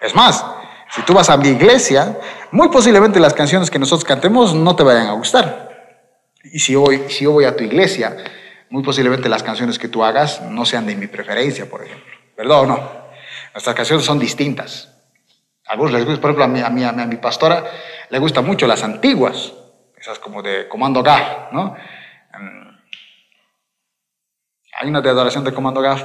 Es 0.00 0.14
más, 0.14 0.44
si 0.90 1.02
tú 1.02 1.14
vas 1.14 1.30
a 1.30 1.36
mi 1.36 1.48
iglesia, 1.48 2.18
muy 2.50 2.68
posiblemente 2.68 3.20
las 3.20 3.32
canciones 3.32 3.70
que 3.70 3.78
nosotros 3.78 4.04
cantemos 4.04 4.54
no 4.54 4.74
te 4.74 4.82
vayan 4.82 5.06
a 5.06 5.12
gustar. 5.12 5.94
Y 6.44 6.58
si, 6.58 6.74
hoy, 6.74 7.04
si 7.08 7.24
yo 7.24 7.32
voy 7.32 7.44
a 7.44 7.56
tu 7.56 7.62
iglesia, 7.62 8.16
muy 8.70 8.82
posiblemente 8.82 9.28
las 9.28 9.42
canciones 9.42 9.78
que 9.78 9.88
tú 9.88 10.02
hagas 10.02 10.42
no 10.42 10.64
sean 10.64 10.86
de 10.86 10.96
mi 10.96 11.06
preferencia, 11.06 11.68
por 11.70 11.84
ejemplo. 11.84 12.12
¿Verdad 12.36 12.60
o 12.60 12.66
no? 12.66 12.90
Nuestras 13.54 13.76
canciones 13.76 14.04
son 14.04 14.18
distintas. 14.18 14.92
A 15.66 15.72
algunos 15.72 15.92
les 15.92 16.04
gusta, 16.04 16.20
por 16.20 16.30
ejemplo, 16.30 16.44
a 16.44 16.48
mi, 16.48 16.60
a 16.60 16.70
mi, 16.70 16.82
a 17.02 17.06
mi 17.06 17.16
pastora 17.16 17.64
le 18.08 18.18
gustan 18.18 18.44
mucho 18.44 18.66
las 18.66 18.82
antiguas, 18.82 19.52
esas 19.96 20.18
como 20.18 20.42
de 20.42 20.66
Comando 20.66 21.02
GAF, 21.02 21.52
¿no? 21.52 21.76
Em, 22.34 22.78
hay 24.80 24.88
una 24.88 25.00
de 25.00 25.10
adoración 25.10 25.44
de 25.44 25.52
Comando 25.52 25.80
GAF. 25.80 26.02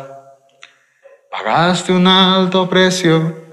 Pagaste 1.32 1.92
un 1.92 2.06
alto 2.06 2.70
precio 2.70 3.45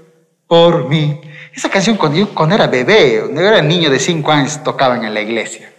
por 0.47 0.87
mí. 0.89 1.21
Esa 1.53 1.69
canción 1.69 1.97
cuando 1.97 2.17
yo 2.17 2.33
cuando 2.33 2.55
era 2.55 2.67
bebé, 2.67 3.21
cuando 3.21 3.41
era 3.41 3.61
niño 3.61 3.89
de 3.89 3.99
cinco 3.99 4.31
años, 4.31 4.63
tocaban 4.63 5.03
en 5.03 5.13
la 5.13 5.21
iglesia. 5.21 5.71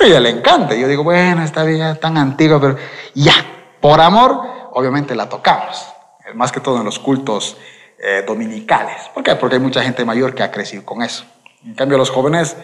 A 0.00 0.04
ella 0.04 0.20
le 0.20 0.30
encanta. 0.30 0.74
Yo 0.74 0.88
digo, 0.88 1.04
bueno, 1.04 1.42
está 1.42 1.64
bien, 1.64 1.98
tan 2.00 2.16
antigua, 2.16 2.60
pero 2.60 2.76
ya, 3.14 3.34
por 3.80 4.00
amor, 4.00 4.70
obviamente 4.72 5.14
la 5.14 5.28
tocamos. 5.28 5.86
Más 6.34 6.50
que 6.50 6.60
todo 6.60 6.78
en 6.78 6.84
los 6.84 6.98
cultos 6.98 7.56
eh, 7.98 8.24
dominicales. 8.26 9.10
¿Por 9.14 9.22
qué? 9.22 9.34
Porque 9.36 9.56
hay 9.56 9.60
mucha 9.60 9.82
gente 9.82 10.04
mayor 10.04 10.34
que 10.34 10.42
ha 10.42 10.50
crecido 10.50 10.84
con 10.84 11.02
eso. 11.02 11.24
En 11.64 11.74
cambio, 11.74 11.98
los 11.98 12.10
jóvenes, 12.10 12.56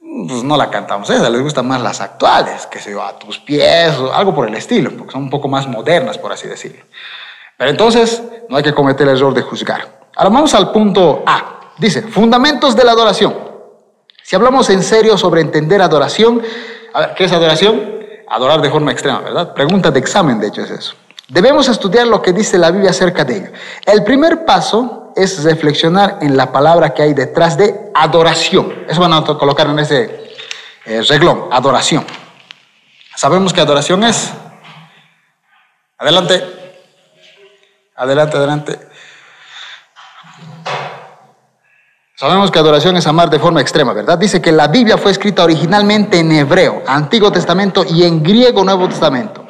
pues 0.00 0.44
no 0.44 0.56
la 0.56 0.70
cantamos 0.70 1.10
esa, 1.10 1.28
les 1.30 1.42
gustan 1.42 1.66
más 1.66 1.80
las 1.80 2.00
actuales, 2.00 2.66
que 2.66 2.78
se 2.78 2.94
va 2.94 3.08
a 3.08 3.18
tus 3.18 3.38
pies, 3.38 3.96
o 3.96 4.12
algo 4.12 4.34
por 4.34 4.46
el 4.46 4.54
estilo, 4.54 4.90
porque 4.96 5.12
son 5.12 5.24
un 5.24 5.30
poco 5.30 5.48
más 5.48 5.66
modernas, 5.66 6.18
por 6.18 6.32
así 6.32 6.46
decirlo. 6.46 6.84
Pero 7.56 7.70
entonces, 7.70 8.22
no 8.48 8.56
hay 8.56 8.62
que 8.62 8.72
cometer 8.72 9.08
el 9.08 9.16
error 9.16 9.34
de 9.34 9.42
juzgar. 9.42 9.97
Ahora 10.18 10.30
vamos 10.30 10.52
al 10.54 10.72
punto 10.72 11.22
A. 11.24 11.60
Dice, 11.78 12.02
fundamentos 12.02 12.74
de 12.74 12.82
la 12.82 12.90
adoración. 12.90 13.36
Si 14.20 14.34
hablamos 14.34 14.68
en 14.68 14.82
serio 14.82 15.16
sobre 15.16 15.40
entender 15.40 15.80
adoración, 15.80 16.42
¿qué 17.16 17.24
es 17.24 17.32
adoración? 17.32 18.00
Adorar 18.28 18.60
de 18.60 18.68
forma 18.68 18.90
extrema, 18.90 19.20
¿verdad? 19.20 19.54
Pregunta 19.54 19.92
de 19.92 20.00
examen, 20.00 20.40
de 20.40 20.48
hecho, 20.48 20.62
es 20.62 20.70
eso. 20.72 20.94
Debemos 21.28 21.68
estudiar 21.68 22.08
lo 22.08 22.20
que 22.20 22.32
dice 22.32 22.58
la 22.58 22.72
Biblia 22.72 22.90
acerca 22.90 23.24
de 23.24 23.36
ello. 23.36 23.50
El 23.86 24.02
primer 24.02 24.44
paso 24.44 25.12
es 25.14 25.44
reflexionar 25.44 26.18
en 26.20 26.36
la 26.36 26.50
palabra 26.50 26.92
que 26.92 27.02
hay 27.02 27.14
detrás 27.14 27.56
de 27.56 27.92
adoración. 27.94 28.86
Eso 28.88 29.00
van 29.00 29.12
a 29.12 29.24
colocar 29.24 29.68
en 29.68 29.78
ese 29.78 30.32
eh, 30.84 31.00
reglón, 31.08 31.44
adoración. 31.52 32.04
Sabemos 33.14 33.52
que 33.52 33.60
adoración 33.60 34.02
es. 34.02 34.32
Adelante. 35.96 36.42
Adelante, 37.94 38.36
adelante. 38.36 38.87
Sabemos 42.18 42.50
que 42.50 42.58
adoración 42.58 42.96
es 42.96 43.06
amar 43.06 43.30
de 43.30 43.38
forma 43.38 43.60
extrema, 43.60 43.92
¿verdad? 43.92 44.18
Dice 44.18 44.42
que 44.42 44.50
la 44.50 44.66
Biblia 44.66 44.98
fue 44.98 45.12
escrita 45.12 45.44
originalmente 45.44 46.18
en 46.18 46.32
hebreo, 46.32 46.82
Antiguo 46.84 47.30
Testamento 47.30 47.84
y 47.88 48.02
en 48.02 48.24
griego, 48.24 48.64
Nuevo 48.64 48.88
Testamento. 48.88 49.46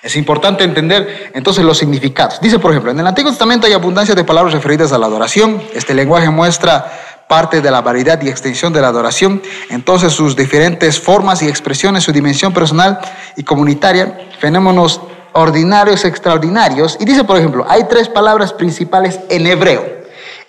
Es 0.00 0.14
importante 0.14 0.62
entender 0.62 1.32
entonces 1.34 1.64
los 1.64 1.78
significados. 1.78 2.40
Dice, 2.40 2.60
por 2.60 2.70
ejemplo, 2.70 2.92
en 2.92 3.00
el 3.00 3.06
Antiguo 3.08 3.32
Testamento 3.32 3.66
hay 3.66 3.72
abundancia 3.72 4.14
de 4.14 4.22
palabras 4.22 4.54
referidas 4.54 4.92
a 4.92 4.98
la 4.98 5.06
adoración. 5.06 5.60
Este 5.74 5.94
lenguaje 5.94 6.30
muestra 6.30 6.92
parte 7.26 7.60
de 7.60 7.72
la 7.72 7.80
variedad 7.80 8.22
y 8.22 8.28
extensión 8.28 8.72
de 8.72 8.80
la 8.80 8.86
adoración, 8.86 9.42
entonces 9.70 10.12
sus 10.12 10.36
diferentes 10.36 11.00
formas 11.00 11.42
y 11.42 11.48
expresiones, 11.48 12.04
su 12.04 12.12
dimensión 12.12 12.54
personal 12.54 13.00
y 13.36 13.42
comunitaria, 13.42 14.28
fenómenos 14.38 15.00
ordinarios, 15.32 16.04
extraordinarios. 16.04 16.96
Y 17.00 17.04
dice, 17.04 17.24
por 17.24 17.36
ejemplo, 17.36 17.66
hay 17.68 17.82
tres 17.90 18.08
palabras 18.08 18.52
principales 18.52 19.18
en 19.28 19.48
hebreo 19.48 19.95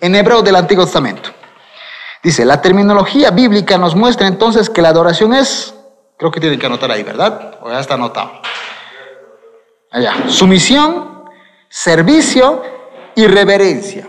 en 0.01 0.15
hebreo 0.15 0.41
del 0.41 0.55
Antiguo 0.55 0.85
Testamento. 0.85 1.31
Dice, 2.23 2.45
la 2.45 2.61
terminología 2.61 3.31
bíblica 3.31 3.77
nos 3.77 3.95
muestra 3.95 4.27
entonces 4.27 4.69
que 4.69 4.81
la 4.81 4.89
adoración 4.89 5.33
es, 5.33 5.73
creo 6.17 6.31
que 6.31 6.39
tienen 6.39 6.59
que 6.59 6.65
anotar 6.65 6.91
ahí, 6.91 7.03
¿verdad? 7.03 7.59
O 7.61 7.71
ya 7.71 7.79
está 7.79 7.93
anotado. 7.93 8.41
Allá, 9.91 10.13
sumisión, 10.27 11.25
servicio 11.69 12.63
y 13.15 13.27
reverencia. 13.27 14.07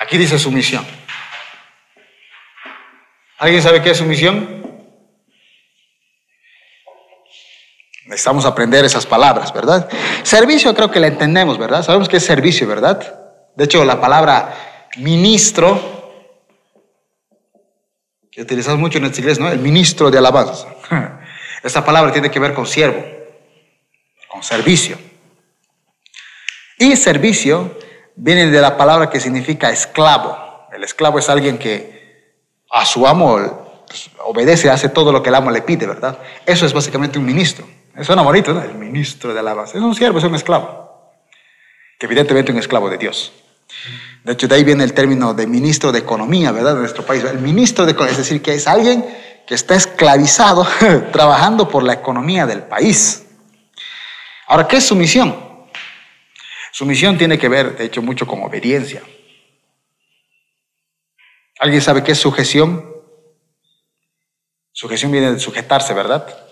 Aquí 0.00 0.18
dice 0.18 0.38
sumisión. 0.38 0.84
¿Alguien 3.38 3.62
sabe 3.62 3.80
qué 3.80 3.90
es 3.90 3.98
sumisión? 3.98 4.59
Necesitamos 8.10 8.44
aprender 8.44 8.84
esas 8.84 9.06
palabras, 9.06 9.52
¿verdad? 9.52 9.88
Servicio 10.24 10.74
creo 10.74 10.90
que 10.90 10.98
la 10.98 11.06
entendemos, 11.06 11.56
¿verdad? 11.58 11.84
Sabemos 11.84 12.08
que 12.08 12.16
es 12.16 12.24
servicio, 12.24 12.66
¿verdad? 12.66 13.00
De 13.54 13.64
hecho, 13.64 13.84
la 13.84 14.00
palabra 14.00 14.52
ministro, 14.96 16.18
que 18.32 18.42
utilizamos 18.42 18.80
mucho 18.80 18.98
en 18.98 19.04
el 19.04 19.16
inglés, 19.16 19.38
¿no? 19.38 19.48
El 19.48 19.60
ministro 19.60 20.10
de 20.10 20.18
alabanza. 20.18 20.66
Esta 21.62 21.84
palabra 21.84 22.10
tiene 22.10 22.32
que 22.32 22.40
ver 22.40 22.52
con 22.52 22.66
siervo, 22.66 23.00
con 24.26 24.42
servicio. 24.42 24.98
Y 26.78 26.96
servicio 26.96 27.78
viene 28.16 28.50
de 28.50 28.60
la 28.60 28.76
palabra 28.76 29.08
que 29.08 29.20
significa 29.20 29.70
esclavo. 29.70 30.36
El 30.72 30.82
esclavo 30.82 31.20
es 31.20 31.28
alguien 31.28 31.58
que 31.58 32.34
a 32.72 32.84
su 32.84 33.06
amo 33.06 33.84
pues, 33.86 34.10
obedece, 34.24 34.68
hace 34.68 34.88
todo 34.88 35.12
lo 35.12 35.22
que 35.22 35.28
el 35.28 35.36
amo 35.36 35.52
le 35.52 35.62
pide, 35.62 35.86
¿verdad? 35.86 36.18
Eso 36.44 36.66
es 36.66 36.72
básicamente 36.72 37.16
un 37.16 37.24
ministro. 37.24 37.64
Suena 38.02 38.22
bonito, 38.22 38.54
¿no? 38.54 38.62
El 38.62 38.74
ministro 38.74 39.34
de 39.34 39.40
alabanza. 39.40 39.76
Es 39.76 39.82
un 39.82 39.94
siervo, 39.94 40.18
es 40.18 40.24
un 40.24 40.34
esclavo. 40.34 41.12
Que 41.98 42.06
evidentemente 42.06 42.50
es 42.50 42.54
un 42.54 42.60
esclavo 42.60 42.88
de 42.88 42.98
Dios. 42.98 43.32
De 44.24 44.32
hecho, 44.32 44.48
de 44.48 44.54
ahí 44.54 44.64
viene 44.64 44.84
el 44.84 44.94
término 44.94 45.34
de 45.34 45.46
ministro 45.46 45.92
de 45.92 45.98
economía, 45.98 46.52
¿verdad? 46.52 46.74
De 46.74 46.80
nuestro 46.80 47.04
país. 47.04 47.24
El 47.24 47.40
ministro 47.40 47.84
de 47.84 47.92
economía, 47.92 48.12
es 48.12 48.18
decir, 48.18 48.42
que 48.42 48.54
es 48.54 48.66
alguien 48.66 49.04
que 49.46 49.54
está 49.54 49.74
esclavizado 49.74 50.66
trabajando 51.12 51.68
por 51.68 51.82
la 51.82 51.94
economía 51.94 52.46
del 52.46 52.62
país. 52.62 53.26
Ahora, 54.46 54.66
¿qué 54.66 54.76
es 54.76 54.86
su 54.86 54.96
misión? 54.96 55.50
Su 56.72 56.86
misión 56.86 57.18
tiene 57.18 57.38
que 57.38 57.48
ver, 57.48 57.76
de 57.76 57.84
hecho, 57.84 58.02
mucho 58.02 58.26
con 58.26 58.42
obediencia. 58.42 59.02
¿Alguien 61.58 61.82
sabe 61.82 62.02
qué 62.02 62.12
es 62.12 62.18
sujeción? 62.18 62.90
Sujeción 64.72 65.12
viene 65.12 65.32
de 65.32 65.40
sujetarse, 65.40 65.92
¿verdad? 65.92 66.49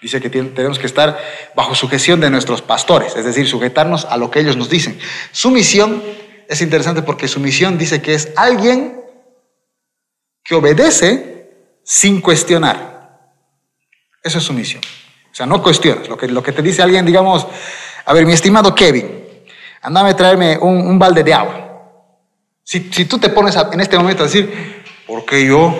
Dice 0.00 0.20
que 0.20 0.30
tenemos 0.30 0.78
que 0.78 0.86
estar 0.86 1.18
bajo 1.54 1.74
sujeción 1.74 2.20
de 2.20 2.30
nuestros 2.30 2.62
pastores, 2.62 3.16
es 3.16 3.24
decir, 3.24 3.46
sujetarnos 3.46 4.06
a 4.06 4.16
lo 4.16 4.30
que 4.30 4.40
ellos 4.40 4.56
nos 4.56 4.70
dicen. 4.70 4.98
Su 5.30 5.50
misión 5.50 6.02
es 6.48 6.62
interesante 6.62 7.02
porque 7.02 7.28
su 7.28 7.38
misión 7.38 7.76
dice 7.76 8.00
que 8.00 8.14
es 8.14 8.32
alguien 8.36 9.02
que 10.42 10.54
obedece 10.54 11.50
sin 11.84 12.20
cuestionar. 12.20 13.20
Eso 14.22 14.38
es 14.38 14.44
su 14.44 14.52
misión. 14.52 14.82
O 15.30 15.34
sea, 15.34 15.46
no 15.46 15.62
cuestionas. 15.62 16.08
Lo 16.08 16.16
que, 16.16 16.28
lo 16.28 16.42
que 16.42 16.52
te 16.52 16.62
dice 16.62 16.82
alguien, 16.82 17.04
digamos, 17.04 17.46
a 18.04 18.12
ver, 18.12 18.26
mi 18.26 18.32
estimado 18.32 18.74
Kevin, 18.74 19.28
andame 19.82 20.10
a 20.10 20.16
traerme 20.16 20.58
un, 20.58 20.98
balde 20.98 21.22
de 21.22 21.34
agua. 21.34 21.66
Si, 22.64 22.80
tú 22.80 23.18
te 23.18 23.28
pones 23.28 23.56
en 23.72 23.80
este 23.80 23.96
momento 23.96 24.22
a 24.22 24.26
decir, 24.26 24.82
¿por 25.06 25.24
qué 25.24 25.46
yo? 25.46 25.78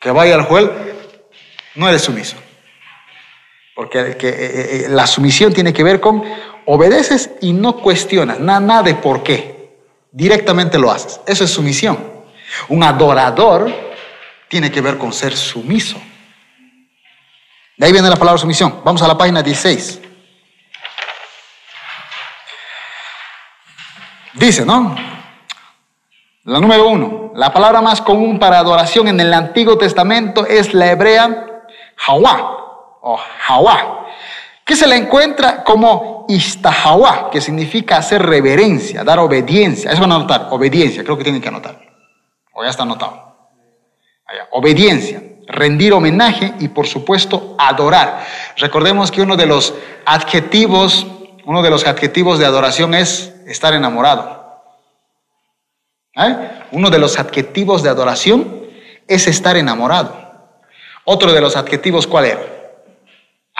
Que 0.00 0.10
vaya 0.10 0.34
al 0.34 0.44
juez, 0.44 0.68
no 1.74 1.88
eres 1.88 2.02
sumiso. 2.02 2.36
Porque 3.74 3.98
eh, 4.00 4.16
eh, 4.22 4.86
la 4.88 5.06
sumisión 5.06 5.52
tiene 5.52 5.72
que 5.72 5.82
ver 5.82 6.00
con 6.00 6.22
obedeces 6.66 7.30
y 7.40 7.52
no 7.52 7.76
cuestionas, 7.76 8.38
nada, 8.40 8.82
de 8.82 8.94
por 8.94 9.22
qué. 9.22 9.78
Directamente 10.12 10.78
lo 10.78 10.90
haces. 10.90 11.20
Eso 11.26 11.44
es 11.44 11.50
sumisión. 11.50 11.98
Un 12.68 12.82
adorador 12.82 13.72
tiene 14.48 14.70
que 14.70 14.80
ver 14.80 14.98
con 14.98 15.12
ser 15.12 15.36
sumiso. 15.36 16.00
De 17.76 17.86
ahí 17.86 17.92
viene 17.92 18.08
la 18.08 18.16
palabra 18.16 18.38
sumisión. 18.38 18.80
Vamos 18.84 19.00
a 19.02 19.08
la 19.08 19.16
página 19.16 19.42
16. 19.42 20.00
Dice, 24.34 24.64
¿no? 24.64 24.96
La 26.44 26.58
número 26.58 26.88
uno, 26.88 27.32
la 27.34 27.52
palabra 27.52 27.80
más 27.80 28.00
común 28.00 28.38
para 28.38 28.58
adoración 28.58 29.08
en 29.08 29.20
el 29.20 29.32
Antiguo 29.32 29.78
Testamento 29.78 30.46
es 30.46 30.74
la 30.74 30.90
hebrea 30.90 31.62
Hawá 32.06 32.60
o 33.02 33.18
Hawa, 33.48 34.06
que 34.64 34.76
se 34.76 34.86
la 34.86 34.96
encuentra 34.96 35.64
como 35.64 36.26
Istahawa, 36.28 37.30
que 37.30 37.40
significa 37.40 37.96
hacer 37.96 38.22
reverencia, 38.22 39.02
dar 39.02 39.18
obediencia. 39.18 39.90
Eso 39.90 40.00
van 40.00 40.12
a 40.12 40.16
anotar, 40.16 40.48
obediencia, 40.50 41.02
creo 41.02 41.18
que 41.18 41.24
tienen 41.24 41.42
que 41.42 41.48
anotar. 41.48 41.80
O 42.52 42.62
ya 42.62 42.70
está 42.70 42.84
anotado. 42.84 43.36
Obediencia, 44.52 45.22
rendir 45.48 45.92
homenaje 45.92 46.54
y 46.60 46.68
por 46.68 46.86
supuesto 46.86 47.56
adorar. 47.58 48.24
Recordemos 48.58 49.10
que 49.10 49.22
uno 49.22 49.36
de 49.36 49.46
los 49.46 49.74
adjetivos, 50.04 51.06
uno 51.44 51.62
de 51.62 51.70
los 51.70 51.86
adjetivos 51.86 52.38
de 52.38 52.46
adoración 52.46 52.94
es 52.94 53.34
estar 53.46 53.74
enamorado. 53.74 54.62
¿Eh? 56.14 56.36
Uno 56.72 56.90
de 56.90 56.98
los 56.98 57.18
adjetivos 57.18 57.82
de 57.82 57.88
adoración 57.88 58.66
es 59.08 59.26
estar 59.26 59.56
enamorado. 59.56 60.16
Otro 61.04 61.32
de 61.32 61.40
los 61.40 61.56
adjetivos, 61.56 62.06
¿cuál 62.06 62.26
era? 62.26 62.59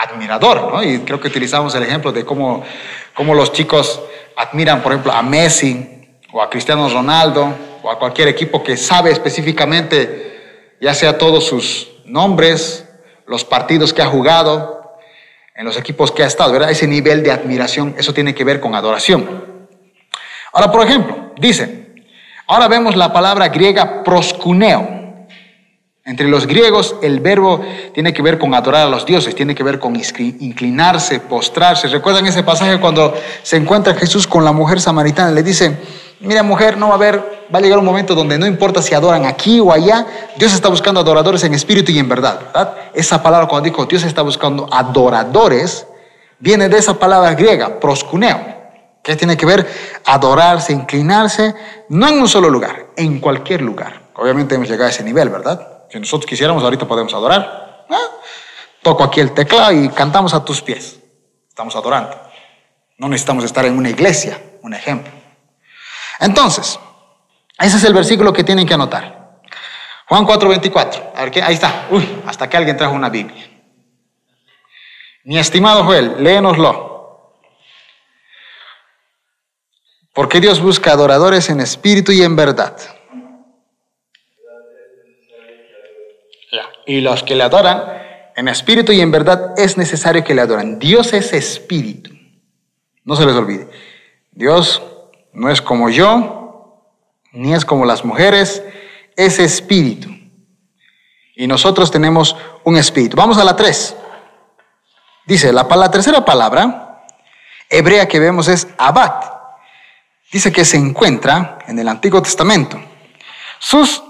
Admirador, 0.01 0.73
¿no? 0.73 0.83
Y 0.83 0.99
creo 0.99 1.19
que 1.19 1.27
utilizamos 1.27 1.75
el 1.75 1.83
ejemplo 1.83 2.11
de 2.11 2.25
cómo, 2.25 2.63
cómo 3.13 3.33
los 3.33 3.51
chicos 3.51 4.01
admiran, 4.35 4.81
por 4.81 4.91
ejemplo, 4.91 5.11
a 5.11 5.21
Messi 5.21 6.07
o 6.31 6.41
a 6.41 6.49
Cristiano 6.49 6.89
Ronaldo 6.89 7.53
o 7.83 7.91
a 7.91 7.99
cualquier 7.99 8.27
equipo 8.27 8.63
que 8.63 8.77
sabe 8.77 9.11
específicamente, 9.11 10.77
ya 10.79 10.93
sea 10.93 11.17
todos 11.17 11.45
sus 11.45 11.89
nombres, 12.05 12.87
los 13.27 13.43
partidos 13.43 13.93
que 13.93 14.01
ha 14.01 14.07
jugado, 14.07 14.81
en 15.55 15.65
los 15.65 15.77
equipos 15.77 16.11
que 16.11 16.23
ha 16.23 16.27
estado, 16.27 16.53
¿verdad? 16.53 16.71
Ese 16.71 16.87
nivel 16.87 17.23
de 17.23 17.31
admiración, 17.31 17.95
eso 17.97 18.13
tiene 18.13 18.33
que 18.33 18.43
ver 18.43 18.59
con 18.59 18.73
adoración. 18.73 19.67
Ahora, 20.53 20.71
por 20.71 20.85
ejemplo, 20.85 21.33
dice, 21.37 21.93
ahora 22.47 22.67
vemos 22.67 22.95
la 22.95 23.13
palabra 23.13 23.49
griega 23.49 24.03
proscuneo. 24.03 25.00
Entre 26.03 26.27
los 26.27 26.47
griegos 26.47 26.95
el 27.03 27.19
verbo 27.19 27.63
tiene 27.93 28.11
que 28.11 28.23
ver 28.23 28.39
con 28.39 28.55
adorar 28.55 28.87
a 28.87 28.89
los 28.89 29.05
dioses, 29.05 29.35
tiene 29.35 29.53
que 29.53 29.63
ver 29.63 29.77
con 29.77 29.95
inclinarse, 29.95 31.19
postrarse. 31.19 31.87
¿Recuerdan 31.89 32.25
ese 32.25 32.41
pasaje 32.41 32.79
cuando 32.79 33.13
se 33.43 33.57
encuentra 33.57 33.93
Jesús 33.93 34.25
con 34.25 34.43
la 34.43 34.51
mujer 34.51 34.81
samaritana? 34.81 35.29
Le 35.31 35.43
dice, 35.43 35.77
mira 36.19 36.41
mujer, 36.41 36.75
no 36.77 36.87
va 36.87 36.93
a 36.93 36.95
haber, 36.95 37.45
va 37.53 37.59
a 37.59 37.61
llegar 37.61 37.77
un 37.77 37.85
momento 37.85 38.15
donde 38.15 38.39
no 38.39 38.47
importa 38.47 38.81
si 38.81 38.95
adoran 38.95 39.25
aquí 39.25 39.59
o 39.59 39.71
allá, 39.71 40.07
Dios 40.37 40.53
está 40.53 40.69
buscando 40.69 41.01
adoradores 41.01 41.43
en 41.43 41.53
espíritu 41.53 41.91
y 41.91 41.99
en 41.99 42.09
verdad, 42.09 42.39
¿verdad? 42.47 42.75
Esa 42.95 43.21
palabra 43.21 43.47
cuando 43.47 43.69
dijo 43.69 43.85
Dios 43.85 44.03
está 44.03 44.23
buscando 44.23 44.67
adoradores, 44.73 45.85
viene 46.39 46.67
de 46.67 46.79
esa 46.79 46.97
palabra 46.97 47.35
griega, 47.35 47.79
proscuneo, 47.79 48.39
que 49.03 49.15
tiene 49.15 49.37
que 49.37 49.45
ver 49.45 49.67
adorarse, 50.05 50.73
inclinarse, 50.73 51.53
no 51.89 52.07
en 52.07 52.21
un 52.21 52.27
solo 52.27 52.49
lugar, 52.49 52.87
en 52.95 53.19
cualquier 53.19 53.61
lugar. 53.61 54.01
Obviamente 54.15 54.55
hemos 54.55 54.67
llegado 54.67 54.87
a 54.87 54.89
ese 54.89 55.03
nivel, 55.03 55.29
¿verdad? 55.29 55.80
Si 55.91 55.99
nosotros 55.99 56.29
quisiéramos, 56.29 56.63
ahorita 56.63 56.87
podemos 56.87 57.13
adorar. 57.13 57.85
Toco 58.81 59.03
aquí 59.03 59.19
el 59.19 59.33
teclado 59.33 59.73
y 59.73 59.89
cantamos 59.89 60.33
a 60.33 60.43
tus 60.43 60.61
pies. 60.61 60.99
Estamos 61.49 61.75
adorando. 61.75 62.19
No 62.97 63.09
necesitamos 63.09 63.43
estar 63.43 63.65
en 63.65 63.77
una 63.77 63.89
iglesia, 63.89 64.41
un 64.61 64.73
ejemplo. 64.73 65.11
Entonces, 66.19 66.79
ese 67.59 67.77
es 67.77 67.83
el 67.83 67.93
versículo 67.93 68.31
que 68.31 68.43
tienen 68.43 68.65
que 68.65 68.73
anotar. 68.73 69.41
Juan 70.07 70.25
4:24. 70.25 71.11
A 71.15 71.25
ver, 71.25 71.43
ahí 71.43 71.55
está. 71.55 71.87
Uy, 71.91 72.21
hasta 72.25 72.49
que 72.49 72.57
alguien 72.57 72.77
trajo 72.77 72.93
una 72.93 73.09
Biblia. 73.09 73.49
Mi 75.25 75.37
estimado 75.37 75.83
Joel, 75.83 76.23
léenoslo. 76.23 77.37
Porque 80.13 80.39
Dios 80.39 80.59
busca 80.59 80.91
adoradores 80.91 81.49
en 81.49 81.59
espíritu 81.59 82.11
y 82.11 82.23
en 82.23 82.35
verdad. 82.35 82.75
Y 86.85 87.01
los 87.01 87.23
que 87.23 87.35
le 87.35 87.43
adoran 87.43 87.83
en 88.35 88.47
espíritu 88.47 88.91
y 88.91 89.01
en 89.01 89.11
verdad 89.11 89.53
es 89.57 89.77
necesario 89.77 90.23
que 90.23 90.33
le 90.33 90.41
adoren. 90.41 90.79
Dios 90.79 91.13
es 91.13 91.33
espíritu. 91.33 92.11
No 93.03 93.15
se 93.15 93.25
les 93.25 93.35
olvide. 93.35 93.69
Dios 94.31 94.81
no 95.33 95.49
es 95.49 95.61
como 95.61 95.89
yo, 95.89 96.87
ni 97.31 97.53
es 97.53 97.65
como 97.65 97.85
las 97.85 98.05
mujeres, 98.05 98.63
es 99.15 99.39
espíritu. 99.39 100.09
Y 101.35 101.47
nosotros 101.47 101.91
tenemos 101.91 102.35
un 102.63 102.77
espíritu. 102.77 103.15
Vamos 103.15 103.37
a 103.37 103.43
la 103.43 103.55
tres. 103.55 103.95
Dice, 105.25 105.51
la, 105.53 105.63
la 105.63 105.91
tercera 105.91 106.23
palabra 106.25 107.05
hebrea 107.69 108.07
que 108.07 108.19
vemos 108.19 108.47
es 108.47 108.67
abad. 108.77 109.31
Dice 110.31 110.51
que 110.51 110.65
se 110.65 110.77
encuentra 110.77 111.59
en 111.67 111.79
el 111.79 111.87
Antiguo 111.87 112.21
Testamento. 112.21 112.81
Sus 113.59 114.03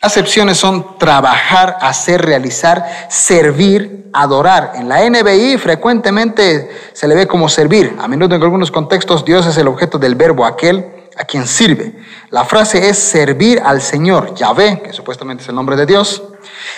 acepciones 0.00 0.58
son 0.58 0.98
trabajar, 0.98 1.78
hacer, 1.80 2.24
realizar, 2.24 3.08
servir, 3.08 4.10
adorar. 4.12 4.72
En 4.76 4.88
la 4.88 5.08
NBI 5.08 5.58
frecuentemente 5.58 6.70
se 6.92 7.08
le 7.08 7.14
ve 7.14 7.26
como 7.26 7.48
servir. 7.48 7.96
A 8.00 8.08
menudo 8.08 8.34
en 8.34 8.42
algunos 8.42 8.70
contextos 8.70 9.24
Dios 9.24 9.46
es 9.46 9.56
el 9.58 9.68
objeto 9.68 9.98
del 9.98 10.14
verbo 10.14 10.44
aquel 10.44 10.92
a 11.16 11.24
quien 11.24 11.46
sirve. 11.46 11.94
La 12.30 12.44
frase 12.44 12.88
es 12.88 12.98
servir 12.98 13.60
al 13.64 13.80
Señor, 13.80 14.34
Yahvé, 14.34 14.82
que 14.82 14.92
supuestamente 14.92 15.42
es 15.42 15.48
el 15.48 15.54
nombre 15.54 15.76
de 15.76 15.86
Dios. 15.86 16.22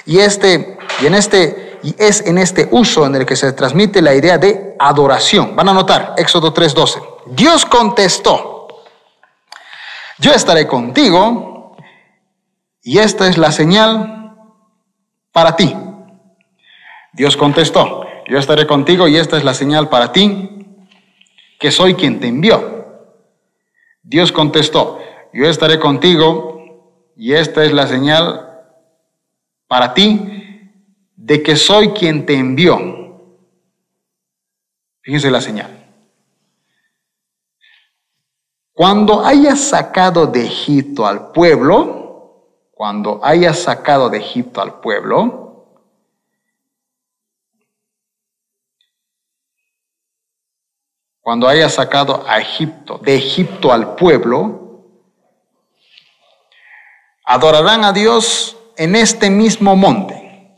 Y, 0.06 0.18
este, 0.20 0.78
y, 1.02 1.06
en 1.06 1.14
este, 1.14 1.78
y 1.82 1.94
es 1.98 2.24
en 2.26 2.38
este 2.38 2.68
uso 2.70 3.04
en 3.04 3.16
el 3.16 3.26
que 3.26 3.36
se 3.36 3.52
transmite 3.52 4.00
la 4.00 4.14
idea 4.14 4.38
de 4.38 4.76
adoración. 4.78 5.56
Van 5.56 5.68
a 5.68 5.74
notar, 5.74 6.14
Éxodo 6.16 6.54
3:12. 6.54 7.02
Dios 7.26 7.66
contestó, 7.66 8.68
yo 10.18 10.32
estaré 10.32 10.66
contigo 10.66 11.57
y 12.88 13.00
esta 13.00 13.28
es 13.28 13.36
la 13.36 13.52
señal 13.52 14.34
para 15.30 15.56
ti. 15.56 15.76
Dios 17.12 17.36
contestó, 17.36 18.06
yo 18.26 18.38
estaré 18.38 18.66
contigo 18.66 19.06
y 19.08 19.18
esta 19.18 19.36
es 19.36 19.44
la 19.44 19.52
señal 19.52 19.90
para 19.90 20.10
ti, 20.10 20.64
que 21.60 21.70
soy 21.70 21.96
quien 21.96 22.18
te 22.18 22.28
envió. 22.28 23.12
Dios 24.02 24.32
contestó, 24.32 25.00
yo 25.34 25.44
estaré 25.50 25.78
contigo 25.78 27.12
y 27.14 27.34
esta 27.34 27.62
es 27.62 27.74
la 27.74 27.86
señal 27.86 28.58
para 29.66 29.92
ti 29.92 30.72
de 31.14 31.42
que 31.42 31.56
soy 31.56 31.90
quien 31.90 32.24
te 32.24 32.38
envió. 32.38 32.78
Fíjense 35.02 35.30
la 35.30 35.42
señal. 35.42 35.90
Cuando 38.72 39.26
hayas 39.26 39.60
sacado 39.60 40.26
de 40.26 40.46
Egipto 40.46 41.06
al 41.06 41.32
pueblo, 41.32 42.07
cuando 42.78 43.18
haya 43.24 43.54
sacado 43.54 44.08
de 44.08 44.18
Egipto 44.18 44.60
al 44.60 44.78
pueblo, 44.78 45.66
cuando 51.20 51.48
haya 51.48 51.68
sacado 51.68 52.24
a 52.28 52.38
Egipto, 52.38 52.98
de 52.98 53.16
Egipto 53.16 53.72
al 53.72 53.96
pueblo, 53.96 54.84
adorarán 57.24 57.82
a 57.82 57.92
Dios 57.92 58.56
en 58.76 58.94
este 58.94 59.28
mismo 59.28 59.74
monte. 59.74 60.56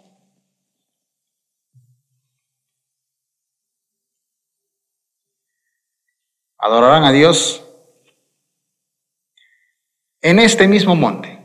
Adorarán 6.58 7.04
a 7.04 7.12
Dios 7.12 7.64
en 10.20 10.38
este 10.38 10.68
mismo 10.68 10.94
monte. 10.94 11.39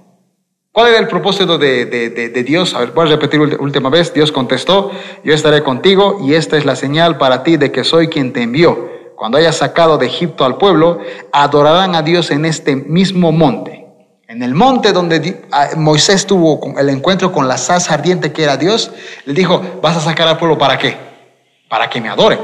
¿Cuál 0.76 0.90
era 0.90 1.00
el 1.00 1.08
propósito 1.08 1.58
de, 1.58 2.44
Dios? 2.46 2.74
A 2.74 2.80
ver, 2.80 2.92
voy 2.92 3.08
a 3.08 3.12
repetir 3.12 3.40
última 3.40 3.90
vez. 3.90 4.14
Dios 4.14 4.34
contestó, 4.34 4.92
yo 5.24 5.34
estaré 5.34 5.64
contigo 5.64 6.18
y 6.22 6.34
esta 6.34 6.58
es 6.58 6.66
la 6.66 6.76
señal 6.76 7.18
para 7.18 7.44
ti 7.44 7.56
de 7.56 7.72
que 7.72 7.86
soy 7.86 8.10
quien 8.10 8.34
te 8.34 8.42
envió. 8.42 8.92
Cuando 9.16 9.38
hayas 9.38 9.56
sacado 9.56 9.98
de 9.98 10.08
Egipto 10.08 10.44
al 10.44 10.58
pueblo, 10.58 11.00
adorarán 11.32 11.96
a 11.96 12.02
Dios 12.02 12.30
en 12.30 12.44
este 12.44 12.76
mismo 12.76 13.32
monte. 13.32 13.88
En 14.28 14.44
el 14.44 14.54
monte 14.54 14.92
donde 14.92 15.46
Moisés 15.78 16.28
tuvo 16.28 16.78
el 16.78 16.90
encuentro 16.90 17.32
con 17.32 17.48
la 17.48 17.58
salsa 17.58 17.94
ardiente 17.94 18.34
que 18.34 18.44
era 18.44 18.58
Dios, 18.58 18.92
le 19.24 19.34
dijo, 19.34 19.62
vas 19.82 19.96
a 19.96 20.02
sacar 20.02 20.28
al 20.28 20.38
pueblo 20.38 20.58
para 20.58 20.78
qué? 20.78 20.98
Para 21.70 21.90
que 21.90 22.02
me 22.02 22.10
adoren. 22.10 22.40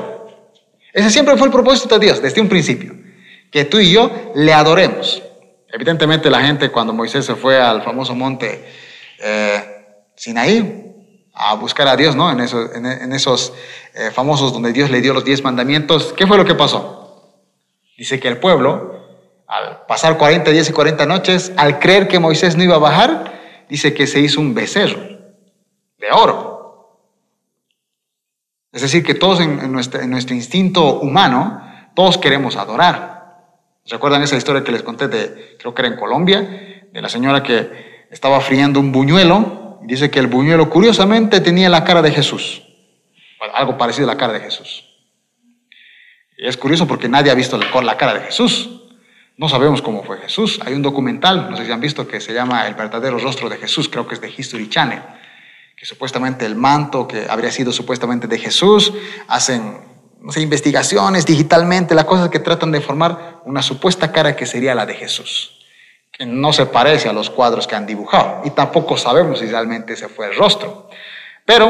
Ese 0.93 1.09
siempre 1.09 1.35
fue 1.35 1.47
el 1.47 1.51
propósito 1.51 1.99
de 1.99 2.05
Dios 2.05 2.21
desde 2.21 2.39
un 2.39 2.47
principio, 2.47 2.93
que 3.51 3.65
tú 3.65 3.77
y 3.77 3.91
yo 3.91 4.09
le 4.35 4.53
adoremos. 4.53 5.21
Evidentemente 5.71 6.29
la 6.29 6.41
gente 6.41 6.69
cuando 6.69 6.93
Moisés 6.93 7.25
se 7.25 7.35
fue 7.35 7.59
al 7.61 7.81
famoso 7.81 8.13
monte 8.13 8.65
eh, 9.19 9.71
Sinaí 10.15 11.29
a 11.33 11.55
buscar 11.55 11.87
a 11.87 11.95
Dios, 11.95 12.15
¿no? 12.15 12.29
En 12.29 12.41
esos, 12.41 12.75
en, 12.75 13.13
esos 13.13 13.53
eh, 13.93 14.11
famosos 14.11 14.51
donde 14.51 14.73
Dios 14.73 14.91
le 14.91 15.01
dio 15.01 15.13
los 15.13 15.23
diez 15.23 15.43
mandamientos, 15.43 16.13
¿qué 16.13 16.27
fue 16.27 16.37
lo 16.37 16.45
que 16.45 16.55
pasó? 16.55 17.39
Dice 17.97 18.19
que 18.19 18.27
el 18.27 18.37
pueblo, 18.37 18.99
al 19.47 19.85
pasar 19.87 20.17
40 20.17 20.51
días 20.51 20.69
y 20.69 20.73
40 20.73 21.05
noches, 21.05 21.53
al 21.55 21.79
creer 21.79 22.07
que 22.07 22.19
Moisés 22.19 22.57
no 22.57 22.63
iba 22.63 22.75
a 22.75 22.79
bajar, 22.79 23.65
dice 23.69 23.93
que 23.93 24.07
se 24.07 24.19
hizo 24.19 24.41
un 24.41 24.53
becerro 24.53 24.99
de 24.99 26.11
oro. 26.11 26.99
Es 28.73 28.81
decir, 28.81 29.03
que 29.03 29.13
todos 29.13 29.39
en 29.39 29.71
nuestro 29.71 30.35
instinto 30.35 30.99
humano, 30.99 31.61
todos 31.95 32.17
queremos 32.17 32.55
adorar. 32.57 33.20
¿Recuerdan 33.87 34.21
esa 34.23 34.37
historia 34.37 34.63
que 34.63 34.71
les 34.71 34.83
conté 34.83 35.07
de, 35.07 35.57
creo 35.59 35.73
que 35.73 35.81
era 35.81 35.89
en 35.89 35.99
Colombia, 35.99 36.87
de 36.91 37.01
la 37.01 37.09
señora 37.09 37.41
que 37.41 38.05
estaba 38.11 38.41
friendo 38.41 38.79
un 38.79 38.91
buñuelo 38.91 39.79
dice 39.83 40.11
que 40.11 40.19
el 40.19 40.27
buñuelo 40.27 40.69
curiosamente 40.69 41.41
tenía 41.41 41.69
la 41.69 41.83
cara 41.83 42.01
de 42.01 42.11
Jesús, 42.11 42.61
algo 43.53 43.77
parecido 43.77 44.09
a 44.09 44.13
la 44.13 44.17
cara 44.17 44.33
de 44.33 44.41
Jesús. 44.41 44.85
Y 46.37 46.47
es 46.47 46.57
curioso 46.57 46.87
porque 46.87 47.07
nadie 47.07 47.31
ha 47.31 47.35
visto 47.35 47.57
la 47.57 47.97
cara 47.97 48.15
de 48.15 48.21
Jesús. 48.21 48.69
No 49.37 49.47
sabemos 49.47 49.81
cómo 49.81 50.03
fue 50.03 50.17
Jesús. 50.17 50.59
Hay 50.65 50.73
un 50.73 50.81
documental, 50.81 51.49
no 51.49 51.57
sé 51.57 51.65
si 51.65 51.71
han 51.71 51.79
visto, 51.79 52.07
que 52.07 52.19
se 52.19 52.33
llama 52.33 52.67
El 52.67 52.73
verdadero 52.73 53.17
rostro 53.19 53.49
de 53.49 53.57
Jesús, 53.57 53.89
creo 53.89 54.07
que 54.07 54.15
es 54.15 54.21
de 54.21 54.33
History 54.35 54.69
Channel, 54.69 55.01
que 55.75 55.85
supuestamente 55.85 56.45
el 56.45 56.55
manto 56.55 57.07
que 57.07 57.27
habría 57.29 57.51
sido 57.51 57.71
supuestamente 57.71 58.27
de 58.27 58.39
Jesús, 58.39 58.91
hacen 59.27 59.90
no 60.21 60.31
investigaciones 60.39 61.25
digitalmente, 61.25 61.95
las 61.95 62.05
cosas 62.05 62.29
que 62.29 62.39
tratan 62.39 62.71
de 62.71 62.79
formar 62.79 63.41
una 63.45 63.61
supuesta 63.61 64.11
cara 64.11 64.35
que 64.35 64.45
sería 64.45 64.75
la 64.75 64.85
de 64.85 64.93
Jesús, 64.93 65.59
que 66.11 66.25
no 66.25 66.53
se 66.53 66.67
parece 66.67 67.09
a 67.09 67.13
los 67.13 67.29
cuadros 67.29 67.65
que 67.65 67.75
han 67.75 67.87
dibujado 67.87 68.41
y 68.45 68.51
tampoco 68.51 68.97
sabemos 68.97 69.39
si 69.39 69.47
realmente 69.47 69.93
ese 69.93 70.07
fue 70.07 70.27
el 70.27 70.35
rostro. 70.35 70.89
Pero 71.43 71.69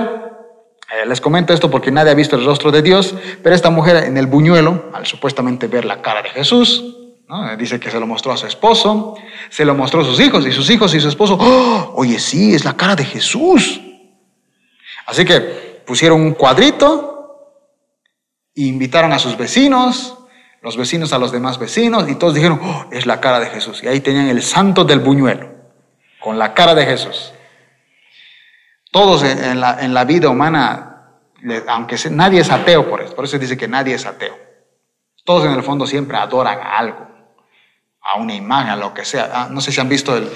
eh, 0.92 1.06
les 1.08 1.22
comento 1.22 1.54
esto 1.54 1.72
porque 1.72 1.92
nadie 1.92 2.12
ha 2.12 2.16
visto 2.16 2.36
el 2.36 2.46
rostro 2.46 2.72
de 2.72 2.82
Dios, 2.82 3.16
pero 3.42 3.56
esta 3.56 3.70
mujer 3.70 4.04
en 4.04 4.18
el 4.18 4.28
buñuelo, 4.28 4.92
al 4.94 5.06
supuestamente 5.06 5.68
ver 5.68 5.86
la 5.86 6.02
cara 6.02 6.22
de 6.22 6.30
Jesús, 6.30 6.98
dice 7.58 7.80
que 7.80 7.90
se 7.90 8.00
lo 8.00 8.06
mostró 8.06 8.34
a 8.34 8.38
su 8.38 8.46
esposo, 8.46 9.16
se 9.50 9.64
lo 9.64 9.74
mostró 9.74 10.02
a 10.02 10.04
sus 10.04 10.20
hijos 10.20 10.46
y 10.46 10.52
sus 10.52 10.70
hijos 10.70 10.94
y 10.94 11.00
su 11.00 11.08
esposo, 11.08 11.38
¡Oh! 11.40 11.94
oye, 11.96 12.20
sí, 12.20 12.54
es 12.54 12.66
la 12.66 12.76
cara 12.76 12.96
de 12.96 13.06
Jesús. 13.06 13.80
Así 15.06 15.24
que 15.24 15.40
pusieron 15.86 16.20
un 16.20 16.34
cuadrito 16.34 17.11
invitaron 18.56 19.14
a 19.14 19.20
sus 19.20 19.38
vecinos, 19.38 20.18
los 20.62 20.78
vecinos 20.78 21.14
a 21.14 21.18
los 21.18 21.32
demás 21.32 21.58
vecinos, 21.58 22.10
y 22.10 22.16
todos 22.16 22.34
dijeron, 22.34 22.60
oh, 22.62 22.86
es 22.92 23.06
la 23.06 23.20
cara 23.20 23.40
de 23.40 23.48
Jesús. 23.48 23.84
Y 23.84 23.88
ahí 23.88 24.02
tenían 24.02 24.28
el 24.28 24.44
santo 24.44 24.84
del 24.84 25.00
buñuelo, 25.00 25.50
con 26.20 26.38
la 26.38 26.54
cara 26.54 26.76
de 26.76 26.86
Jesús. 26.86 27.34
Todos 28.92 29.24
en 29.24 29.60
la, 29.60 30.04
vida 30.04 30.30
humana, 30.30 31.20
aunque 31.68 31.96
nadie 32.10 32.42
es 32.42 32.52
ateo 32.52 32.90
por 32.90 33.02
eso, 33.02 33.16
por 33.16 33.24
eso 33.24 33.40
dice 33.40 33.56
que 33.56 33.68
nadie 33.68 33.96
es 33.96 34.06
ateo. 34.06 34.38
Todos 35.24 35.46
en 35.46 35.54
el 35.54 35.64
fondo 35.64 35.88
siempre 35.88 36.18
adoran 36.18 36.60
a 36.60 36.78
algo, 36.78 37.08
a 38.02 38.18
una 38.18 38.36
imagen, 38.36 38.72
a 38.72 38.76
lo 38.76 38.94
que 38.94 39.06
sea. 39.06 39.30
Ah, 39.34 39.48
no 39.50 39.62
sé 39.62 39.72
si 39.72 39.80
han 39.80 39.88
visto 39.88 40.18
el, 40.18 40.30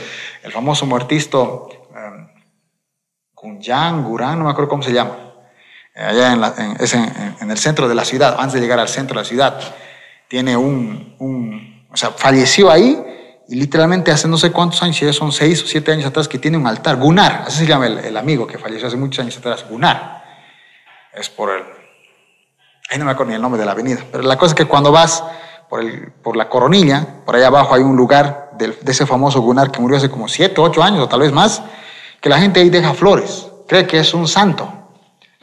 famoso 0.51 0.85
muertisto 0.85 1.67
um, 1.89 3.59
Gurán, 4.03 4.39
no 4.39 4.45
me 4.45 4.51
acuerdo 4.51 4.69
cómo 4.69 4.83
se 4.83 4.93
llama 4.93 5.24
allá 5.95 6.33
en, 6.33 7.51
el 7.51 7.57
centro 7.57 7.87
de 7.87 7.95
la 7.95 8.05
ciudad, 8.05 8.35
antes 8.37 8.53
de 8.55 8.61
llegar 8.61 8.79
al 8.79 8.89
centro 8.89 9.15
de 9.15 9.23
la 9.23 9.27
ciudad. 9.27 9.59
Tiene 10.27 10.57
un, 10.57 11.85
o 11.91 11.97
sea, 11.97 12.11
falleció 12.11 12.69
ahí 12.69 13.01
y 13.47 13.55
literalmente 13.55 14.11
hace 14.11 14.27
no 14.27 14.37
sé 14.37 14.51
cuántos 14.51 14.81
años, 14.81 15.15
son 15.15 15.31
seis 15.31 15.63
o 15.63 15.67
siete 15.67 15.91
años 15.91 16.05
atrás, 16.05 16.27
que 16.27 16.39
tiene 16.39 16.57
un 16.57 16.67
altar, 16.67 16.97
Gunar, 16.97 17.43
así 17.47 17.59
se 17.59 17.67
llama 17.67 17.87
el, 17.87 18.17
amigo 18.17 18.47
que 18.47 18.57
falleció 18.57 18.87
hace 18.87 18.97
muchos 18.97 19.23
años 19.23 19.37
atrás, 19.37 19.65
Gunar. 19.69 20.23
Es 21.13 21.29
por 21.29 21.51
el, 21.51 21.63
ahí 22.89 22.97
no 22.97 23.05
me 23.05 23.11
acuerdo 23.11 23.29
ni 23.29 23.35
el 23.35 23.41
nombre 23.41 23.59
de 23.59 23.65
la 23.65 23.71
avenida, 23.71 24.03
pero 24.11 24.23
la 24.23 24.37
cosa 24.37 24.51
es 24.51 24.55
que 24.55 24.65
cuando 24.65 24.91
vas 24.91 25.23
por, 25.69 25.81
el, 25.81 26.11
por 26.11 26.35
la 26.35 26.49
coronilla, 26.49 27.23
por 27.25 27.35
allá 27.35 27.47
abajo 27.47 27.75
hay 27.75 27.83
un 27.83 27.95
lugar 27.95 28.51
de, 28.57 28.77
ese 28.85 29.05
famoso 29.05 29.41
Gunnar 29.41 29.71
que 29.71 29.79
murió 29.79 29.97
hace 29.97 30.09
como 30.09 30.27
7, 30.27 30.59
8 30.59 30.83
años 30.83 31.01
o 31.01 31.07
tal 31.07 31.19
vez 31.19 31.31
más, 31.31 31.61
que 32.19 32.29
la 32.29 32.39
gente 32.39 32.59
ahí 32.59 32.69
deja 32.69 32.93
flores, 32.93 33.47
cree 33.67 33.85
que 33.85 33.99
es 33.99 34.13
un 34.13 34.27
santo. 34.27 34.84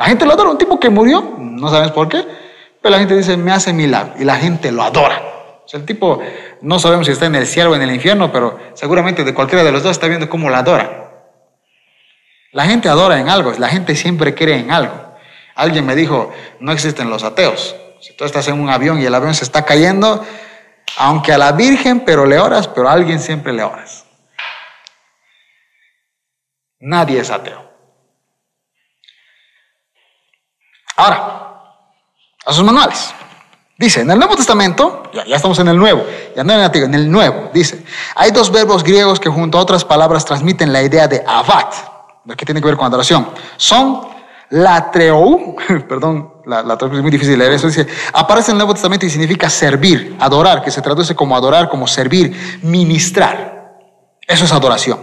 La 0.02 0.08
gente 0.08 0.26
lo 0.26 0.32
adora, 0.32 0.50
un 0.50 0.58
tipo 0.58 0.80
que 0.80 0.90
murió, 0.90 1.36
no 1.38 1.70
sabes 1.70 1.92
por 1.92 2.08
qué, 2.08 2.26
pero 2.80 2.90
la 2.90 2.98
gente 2.98 3.16
dice, 3.16 3.36
me 3.36 3.52
hace 3.52 3.72
milagro, 3.72 4.14
y 4.18 4.24
la 4.24 4.34
gente 4.34 4.72
lo 4.72 4.82
adora. 4.82 5.22
El 5.72 5.84
tipo, 5.84 6.20
no 6.60 6.80
sabemos 6.80 7.06
si 7.06 7.12
está 7.12 7.26
en 7.26 7.36
el 7.36 7.46
cielo 7.46 7.70
o 7.70 7.76
en 7.76 7.82
el 7.82 7.94
infierno, 7.94 8.32
pero 8.32 8.58
seguramente 8.74 9.22
de 9.22 9.32
cualquiera 9.32 9.62
de 9.62 9.70
los 9.70 9.84
dos 9.84 9.92
está 9.92 10.08
viendo 10.08 10.28
cómo 10.28 10.50
lo 10.50 10.56
adora. 10.56 11.28
La 12.50 12.64
gente 12.64 12.88
adora 12.88 13.20
en 13.20 13.28
algo, 13.28 13.52
la 13.52 13.68
gente 13.68 13.94
siempre 13.94 14.34
cree 14.34 14.58
en 14.58 14.72
algo. 14.72 14.92
Alguien 15.54 15.86
me 15.86 15.94
dijo, 15.94 16.32
no 16.58 16.72
existen 16.72 17.08
los 17.08 17.22
ateos. 17.22 17.76
Si 18.00 18.16
tú 18.16 18.24
estás 18.24 18.48
en 18.48 18.60
un 18.60 18.70
avión 18.70 19.00
y 19.00 19.04
el 19.04 19.14
avión 19.14 19.34
se 19.34 19.44
está 19.44 19.64
cayendo, 19.64 20.26
aunque 20.96 21.32
a 21.32 21.38
la 21.38 21.52
Virgen, 21.52 22.00
pero 22.00 22.26
le 22.26 22.40
oras, 22.40 22.66
pero 22.66 22.88
a 22.88 22.92
alguien 22.92 23.20
siempre 23.20 23.52
le 23.52 23.62
oras. 23.62 24.04
Nadie 26.80 27.20
es 27.20 27.30
ateo. 27.30 27.71
Ahora, 30.96 31.52
a 32.44 32.52
sus 32.52 32.64
manuales. 32.64 33.14
Dice, 33.78 34.02
en 34.02 34.10
el 34.10 34.18
Nuevo 34.18 34.36
Testamento, 34.36 35.02
ya, 35.12 35.22
estamos 35.34 35.58
en 35.58 35.68
el 35.68 35.76
Nuevo, 35.76 36.04
ya 36.36 36.44
no 36.44 36.52
en 36.52 36.58
el 36.60 36.64
Antiguo, 36.66 36.86
en 36.86 36.94
el 36.94 37.10
Nuevo, 37.10 37.50
dice, 37.52 37.84
hay 38.14 38.30
dos 38.30 38.52
verbos 38.52 38.84
griegos 38.84 39.18
que 39.18 39.28
junto 39.28 39.58
a 39.58 39.60
otras 39.60 39.84
palabras 39.84 40.24
transmiten 40.24 40.72
la 40.72 40.82
idea 40.82 41.08
de 41.08 41.24
avat, 41.26 41.74
que 42.36 42.44
tiene 42.44 42.60
que 42.60 42.66
ver 42.66 42.76
con 42.76 42.86
adoración. 42.86 43.28
Son 43.56 44.02
latreu, 44.50 45.56
perdón, 45.88 46.34
la, 46.46 46.62
la 46.62 46.74
es 46.74 47.02
muy 47.02 47.10
difícil 47.10 47.38
leer 47.38 47.52
eso, 47.52 47.66
dice, 47.66 47.86
aparece 48.12 48.50
en 48.50 48.56
el 48.56 48.58
Nuevo 48.58 48.74
Testamento 48.74 49.06
y 49.06 49.10
significa 49.10 49.50
servir, 49.50 50.16
adorar, 50.20 50.62
que 50.62 50.70
se 50.70 50.80
traduce 50.82 51.16
como 51.16 51.34
adorar, 51.34 51.68
como 51.68 51.88
servir, 51.88 52.60
ministrar. 52.62 53.80
Eso 54.28 54.44
es 54.44 54.52
adoración. 54.52 55.00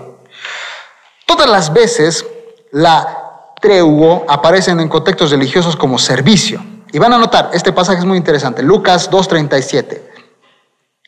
Todas 1.26 1.50
las 1.50 1.74
veces 1.74 2.26
la 2.72 3.29
treuo 3.62 4.26
aparecen 4.28 4.80
en 4.80 4.90
contextos 4.90 5.32
religiosos 5.32 5.76
como 5.76 5.98
servicio. 5.98 6.64
Y 6.92 7.00
van 7.00 7.14
a 7.14 7.18
notar, 7.18 7.52
este 7.54 7.72
pasaje 7.72 8.00
es 8.00 8.06
muy 8.06 8.18
interesante, 8.18 8.64
Lucas 8.64 9.12
2.37. 9.12 10.02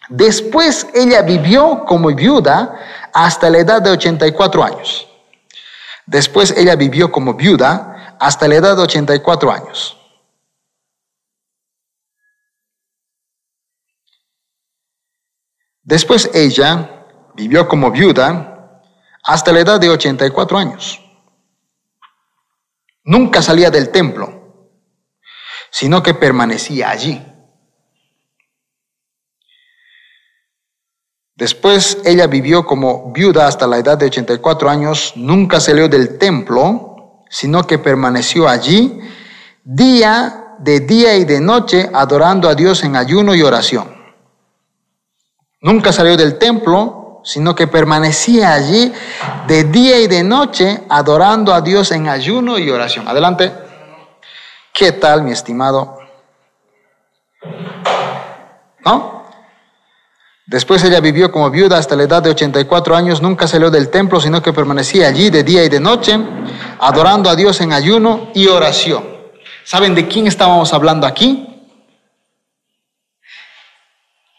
Después 0.10 0.88
ella 0.94 1.22
vivió 1.22 1.86
como 1.86 2.14
viuda 2.14 2.78
hasta 3.14 3.50
la 3.50 3.60
edad 3.60 3.82
de 3.82 3.92
84 3.92 4.64
años. 4.64 5.08
Después 6.06 6.54
ella 6.58 6.76
vivió 6.76 7.12
como 7.12 7.34
viuda 7.34 8.18
hasta 8.20 8.48
la 8.48 8.56
edad 8.56 8.76
de 8.76 8.84
84 8.84 9.52
años. 9.52 9.98
Después 15.84 16.30
ella 16.34 17.08
vivió 17.34 17.68
como 17.68 17.92
viuda 17.92 18.82
hasta 19.24 19.52
la 19.52 19.62
edad 19.62 19.80
de 19.80 19.90
84 19.90 20.58
años. 20.58 21.00
Nunca 23.04 23.42
salía 23.42 23.72
del 23.72 23.90
templo, 23.90 24.68
sino 25.70 26.04
que 26.04 26.14
permanecía 26.14 26.90
allí. 26.90 27.26
Después 31.36 31.98
ella 32.06 32.28
vivió 32.28 32.66
como 32.66 33.12
viuda 33.12 33.48
hasta 33.48 33.66
la 33.66 33.80
edad 33.80 33.98
de 33.98 34.06
84 34.06 34.70
años, 34.70 35.14
nunca 35.16 35.60
salió 35.60 35.90
del 35.90 36.20
templo, 36.20 37.24
sino 37.30 37.66
que 37.66 37.80
permaneció 37.80 38.48
allí 38.48 39.00
día 39.64 40.56
de 40.60 40.82
día 40.82 41.16
y 41.16 41.26
de 41.26 41.40
noche 41.40 41.90
adorando 41.92 42.48
a 42.48 42.54
Dios 42.54 42.84
en 42.84 42.96
ayuno 42.96 43.34
y 43.34 43.42
oración. 43.42 43.96
Nunca 45.62 45.92
salió 45.92 46.16
del 46.16 46.38
templo, 46.38 47.01
sino 47.24 47.56
que 47.56 47.68
permanecía 47.68 48.54
allí 48.54 48.94
de 49.48 49.64
día 49.66 50.00
y 50.00 50.08
de 50.08 50.24
noche 50.24 50.84
adorando 50.90 51.54
a 51.54 51.62
Dios 51.62 51.92
en 51.92 52.08
ayuno 52.08 52.58
y 52.58 52.70
oración. 52.70 53.08
Adelante. 53.08 53.52
¿Qué 54.74 54.94
tal, 54.94 55.24
mi 55.24 55.32
estimado? 55.32 56.00
¿No? 58.86 59.22
Después 60.48 60.84
ella 60.84 61.00
vivió 61.00 61.32
como 61.32 61.50
viuda 61.50 61.78
hasta 61.78 61.96
la 61.96 62.04
edad 62.04 62.22
de 62.22 62.32
84 62.32 62.96
años, 62.96 63.22
nunca 63.22 63.48
salió 63.48 63.70
del 63.70 63.90
templo, 63.90 64.20
sino 64.20 64.42
que 64.42 64.52
permanecía 64.52 65.08
allí 65.08 65.30
de 65.30 65.44
día 65.44 65.64
y 65.64 65.70
de 65.70 65.80
noche, 65.80 66.20
adorando 66.80 67.30
a 67.30 67.36
Dios 67.36 67.62
en 67.62 67.72
ayuno 67.72 68.32
y 68.34 68.48
oración. 68.48 69.04
¿Saben 69.64 69.96
de 69.96 70.08
quién 70.08 70.28
estábamos 70.28 70.74
hablando 70.74 71.08
aquí? 71.08 71.48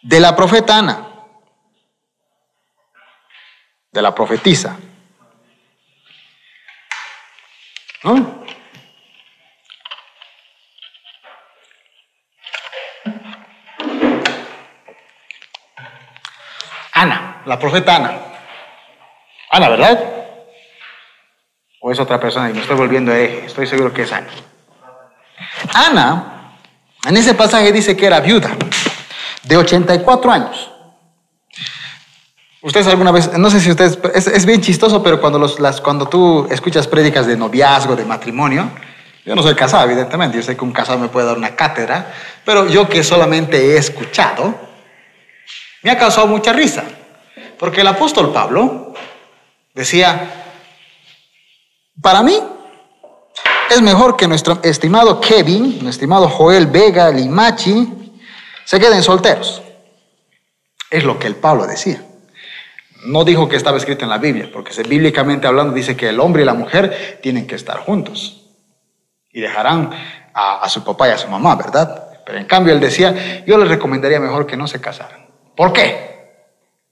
De 0.03 0.21
la 0.21 0.35
profeta 0.35 0.79
Ana, 0.79 1.12
de 3.93 4.03
la 4.03 4.15
profetisa. 4.15 4.77
¿No? 8.05 8.43
Ana, 16.95 17.43
la 17.45 17.59
profeta 17.59 17.97
Ana. 17.97 18.19
Ana, 19.51 19.69
¿verdad? 19.69 20.01
¿O 21.81 21.93
es 21.93 22.01
otra 22.01 22.19
persona? 22.19 22.51
Y 22.51 22.55
me 22.55 22.61
estoy 22.61 22.77
volviendo 22.77 23.13
a 23.13 23.19
eje. 23.19 23.47
Estoy 23.47 23.67
seguro 23.67 23.93
que 23.93 24.03
es 24.03 24.13
Ana. 24.13 24.29
Ana, 25.75 26.57
en 27.07 27.17
ese 27.17 27.35
pasaje 27.35 27.71
dice 27.73 27.97
que 27.97 28.07
era 28.07 28.21
viuda, 28.21 28.51
de 29.43 29.57
84 29.57 30.33
años. 30.33 30.72
Ustedes 32.63 32.87
alguna 32.87 33.11
vez, 33.11 33.37
no 33.37 33.51
sé 33.51 33.59
si 33.59 33.71
ustedes, 33.71 33.99
es, 34.15 34.47
bien 34.47 34.61
chistoso, 34.61 35.03
pero 35.03 35.21
cuando, 35.21 35.37
los, 35.37 35.59
las, 35.59 35.81
cuando 35.81 36.07
tú 36.07 36.47
escuchas 36.49 36.87
prédicas 36.87 37.27
de 37.27 37.37
noviazgo, 37.37 37.97
de 37.97 38.05
matrimonio, 38.05 38.71
yo 39.27 39.35
no 39.35 39.43
soy 39.43 39.57
casado, 39.57 39.85
evidentemente, 39.85 40.37
yo 40.37 40.45
sé 40.45 40.57
que 40.57 40.65
un 40.65 40.73
casado 40.73 41.01
me 41.01 41.09
puede 41.09 41.27
dar 41.27 41.37
una 41.37 41.57
cátedra, 41.57 42.15
pero 42.45 42.69
yo 42.69 42.89
que 42.89 43.03
solamente 43.03 43.57
he 43.57 43.79
escuchado, 43.79 44.55
me 45.83 45.91
ha 45.91 45.99
causado 45.99 46.29
mucha 46.29 46.53
risa, 46.53 46.85
porque 47.59 47.81
el 47.81 47.87
apóstol 47.89 48.33
Pablo 48.33 48.95
decía, 49.75 50.31
para 52.01 52.23
mí 52.23 52.41
es 53.71 53.83
mejor 53.83 54.17
que 54.17 54.29
nuestro 54.29 54.61
estimado 54.63 55.21
Kevin, 55.21 55.63
nuestro 55.63 55.89
estimado 55.89 56.29
Joel 56.29 56.69
Vega, 56.69 57.11
Limachi, 57.11 58.13
se 58.65 58.79
queden 58.79 59.03
solteros. 59.03 59.63
Es 60.89 61.03
lo 61.03 61.19
que 61.19 61.27
el 61.27 61.35
Pablo 61.35 61.67
decía. 61.67 62.05
No 63.05 63.25
dijo 63.25 63.49
que 63.49 63.57
estaba 63.57 63.77
escrito 63.77 64.05
en 64.05 64.11
la 64.11 64.19
Biblia, 64.19 64.49
porque 64.53 64.71
bíblicamente 64.83 65.47
hablando 65.47 65.75
dice 65.75 65.97
que 65.97 66.09
el 66.09 66.21
hombre 66.21 66.43
y 66.43 66.45
la 66.45 66.55
mujer 66.55 67.19
tienen 67.23 67.47
que 67.47 67.57
estar 67.57 67.79
juntos 67.79 68.43
y 69.33 69.41
dejarán 69.41 69.91
a, 70.35 70.69
su 70.69 70.85
papá 70.85 71.09
y 71.09 71.13
a 71.13 71.19
su 71.19 71.29
mamá, 71.29 71.57
¿verdad? 71.57 72.21
Pero 72.25 72.39
en 72.39 72.45
cambio 72.45 72.73
él 72.73 72.81
decía, 72.81 73.45
yo 73.47 73.59
les 73.59 73.69
recomendaría 73.69 74.21
mejor 74.21 74.47
que 74.47 74.57
no 74.57 74.67
se 74.67 74.81
casaran. 74.81 75.27
¿Por 75.57 75.73
qué? 75.73 76.13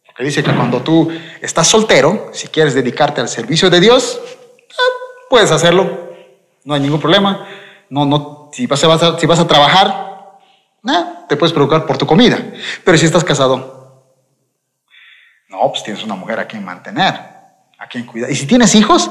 Porque 0.04 0.24
dice 0.24 0.42
que 0.42 0.52
cuando 0.52 0.82
tú 0.82 1.10
estás 1.40 1.68
soltero, 1.68 2.30
si 2.32 2.48
quieres 2.48 2.74
dedicarte 2.74 3.20
al 3.20 3.28
servicio 3.28 3.70
de 3.70 3.80
Dios, 3.80 4.20
ah, 4.72 4.82
puedes 5.28 5.50
hacerlo, 5.50 6.10
no 6.64 6.74
hay 6.74 6.80
ningún 6.80 7.00
problema. 7.00 7.46
No, 7.88 8.04
no, 8.04 8.50
si 8.52 8.66
vas 8.66 8.84
a, 8.84 9.46
trabajar, 9.46 10.38
ah, 10.86 11.24
te 11.28 11.36
puedes 11.36 11.52
preocupar 11.52 11.86
por 11.86 11.98
tu 11.98 12.06
comida. 12.06 12.38
Pero 12.84 12.98
si 12.98 13.06
estás 13.06 13.24
casado, 13.24 13.79
no, 15.60 15.82
tienes 15.82 16.02
una 16.04 16.14
mujer 16.14 16.40
a 16.40 16.46
quien 16.46 16.64
mantener, 16.64 17.14
a 17.78 17.86
quien 17.88 18.06
cuidar. 18.06 18.30
Y 18.30 18.36
si 18.36 18.46
tienes 18.46 18.74
hijos, 18.74 19.10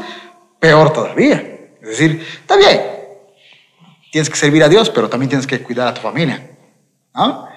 peor 0.59 0.91
todavía. 0.91 1.35
Es 1.81 1.89
decir, 1.89 2.25
está 2.41 2.57
bien, 2.57 2.81
tienes 4.11 4.29
que 4.29 4.35
servir 4.35 4.63
a 4.63 4.69
Dios, 4.69 4.89
pero 4.89 5.09
también 5.09 5.29
tienes 5.29 5.47
que 5.47 5.61
cuidar 5.61 5.87
a 5.87 5.93
tu 5.93 6.01
familia. 6.01 6.49
¿no? 7.13 7.47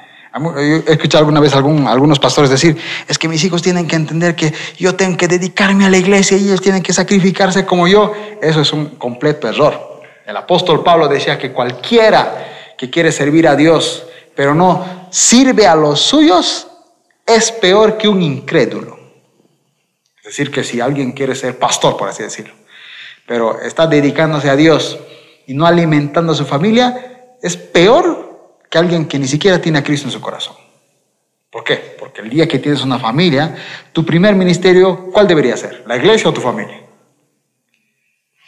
He 0.64 0.92
escuchado 0.92 1.20
alguna 1.20 1.40
vez 1.40 1.54
algún, 1.54 1.86
algunos 1.86 2.18
pastores 2.18 2.50
decir, 2.50 2.76
es 3.06 3.18
que 3.18 3.28
mis 3.28 3.44
hijos 3.44 3.60
tienen 3.60 3.86
que 3.86 3.96
entender 3.96 4.34
que 4.34 4.52
yo 4.78 4.94
tengo 4.94 5.16
que 5.16 5.28
dedicarme 5.28 5.84
a 5.84 5.90
la 5.90 5.98
iglesia 5.98 6.38
y 6.38 6.44
ellos 6.44 6.62
tienen 6.62 6.82
que 6.82 6.92
sacrificarse 6.92 7.66
como 7.66 7.86
yo. 7.86 8.14
Eso 8.40 8.62
es 8.62 8.72
un 8.72 8.96
completo 8.96 9.48
error. 9.48 10.02
El 10.26 10.36
apóstol 10.36 10.82
Pablo 10.82 11.08
decía 11.08 11.38
que 11.38 11.52
cualquiera 11.52 12.74
que 12.78 12.88
quiere 12.88 13.12
servir 13.12 13.46
a 13.46 13.56
Dios, 13.56 14.06
pero 14.34 14.54
no 14.54 15.06
sirve 15.10 15.66
a 15.66 15.74
los 15.74 16.00
suyos, 16.00 16.68
es 17.26 17.52
peor 17.52 17.98
que 17.98 18.08
un 18.08 18.22
incrédulo. 18.22 18.98
Es 20.18 20.24
decir, 20.24 20.50
que 20.50 20.62
si 20.62 20.80
alguien 20.80 21.12
quiere 21.12 21.34
ser 21.34 21.58
pastor, 21.58 21.96
por 21.96 22.08
así 22.08 22.22
decirlo, 22.22 22.54
pero 23.26 23.60
está 23.60 23.86
dedicándose 23.86 24.50
a 24.50 24.56
Dios 24.56 24.98
y 25.46 25.54
no 25.54 25.66
alimentando 25.66 26.32
a 26.32 26.36
su 26.36 26.44
familia, 26.44 27.36
es 27.42 27.56
peor 27.56 28.58
que 28.70 28.78
alguien 28.78 29.06
que 29.06 29.18
ni 29.18 29.26
siquiera 29.26 29.60
tiene 29.60 29.78
a 29.78 29.84
Cristo 29.84 30.06
en 30.06 30.12
su 30.12 30.20
corazón. 30.20 30.56
¿Por 31.50 31.64
qué? 31.64 31.96
Porque 31.98 32.22
el 32.22 32.30
día 32.30 32.48
que 32.48 32.58
tienes 32.58 32.82
una 32.82 32.98
familia, 32.98 33.54
tu 33.92 34.06
primer 34.06 34.34
ministerio, 34.34 35.10
¿cuál 35.12 35.26
debería 35.28 35.56
ser? 35.56 35.82
¿La 35.86 35.96
iglesia 35.96 36.30
o 36.30 36.32
tu 36.32 36.40
familia? 36.40 36.80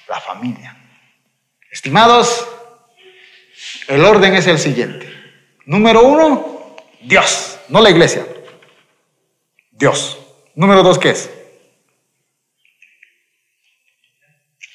La 0.09 0.21
familia. 0.21 0.77
Estimados, 1.71 2.47
El 3.89 4.05
orden 4.05 4.35
es 4.35 4.47
el 4.47 4.59
siguiente. 4.59 5.13
Número 5.67 6.03
uno, 6.03 6.77
Dios, 7.03 7.59
no 7.69 7.83
la 7.83 7.91
iglesia. 7.91 8.25
Dios. 9.77 10.19
Número 10.55 10.83
dos, 10.83 10.99
¿qué 10.99 11.11
es? 11.11 11.31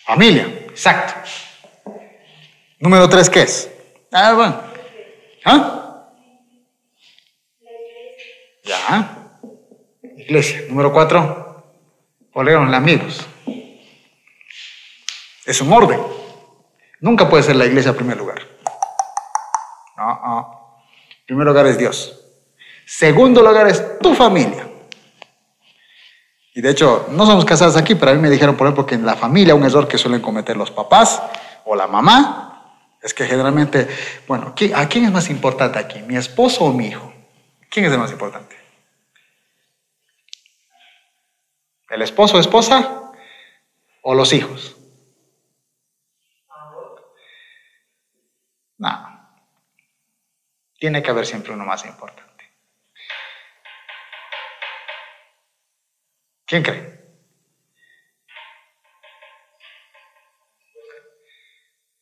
Familia, 0.05 0.43
exacto. 0.69 1.13
Número 2.79 3.07
tres, 3.07 3.29
¿qué 3.29 3.43
es? 3.43 3.71
Ah, 4.11 4.33
bueno. 4.33 4.61
¿Ah? 5.45 6.09
Ya. 8.63 9.39
Iglesia. 10.17 10.63
Número 10.67 10.91
cuatro, 10.91 11.73
los 12.33 12.73
amigos. 12.73 13.25
Es 15.45 15.61
un 15.61 15.71
orden. 15.71 15.99
Nunca 16.99 17.29
puede 17.29 17.43
ser 17.43 17.55
la 17.55 17.65
iglesia 17.65 17.91
en 17.91 17.97
primer 17.97 18.17
lugar. 18.17 18.39
No, 19.95 20.05
no. 20.05 20.85
Primer 21.25 21.47
lugar 21.47 21.65
es 21.67 21.77
Dios. 21.77 22.25
Segundo 22.85 23.41
lugar 23.41 23.67
es 23.67 23.99
tu 23.99 24.13
familia. 24.13 24.68
Y 26.60 26.62
de 26.62 26.72
hecho, 26.72 27.07
no 27.12 27.26
somos 27.26 27.45
casados 27.45 27.78
aquí, 27.78 27.95
pero 27.95 28.12
a 28.12 28.14
mí 28.14 28.20
me 28.20 28.30
dijeron, 28.30 28.57
por 28.57 28.68
ejemplo, 28.68 28.86
que 28.86 28.95
en 28.95 29.05
la 29.05 29.16
familia 29.16 29.55
un 29.55 29.64
error 29.64 29.88
que 29.88 29.97
suelen 29.97 30.20
cometer 30.20 30.57
los 30.57 30.72
papás 30.72 31.24
o 31.64 31.74
la 31.74 31.88
mamá 31.88 32.97
es 33.01 33.14
que 33.14 33.26
generalmente, 33.26 33.88
bueno, 34.28 34.53
¿a 34.76 34.89
quién 34.89 35.05
es 35.05 35.12
más 35.14 35.30
importante 35.30 35.80
aquí? 35.80 36.01
¿Mi 36.01 36.18
esposo 36.18 36.66
o 36.66 36.74
mi 36.74 36.88
hijo? 36.88 37.14
¿Quién 37.70 37.86
es 37.86 37.93
el 37.93 37.97
más 37.97 38.12
importante? 38.12 38.57
¿El 41.89 42.01
esposo 42.01 42.36
o 42.36 42.41
esposa 42.41 43.14
o 44.01 44.14
los 44.14 44.34
hijos? 44.34 44.76
No. 48.78 49.32
Tiene 50.78 51.01
que 51.01 51.10
haber 51.10 51.26
siempre 51.26 51.53
uno 51.53 51.64
más 51.64 51.86
importante. 51.86 52.28
¿Quién 56.49 56.63
cree? 56.63 56.99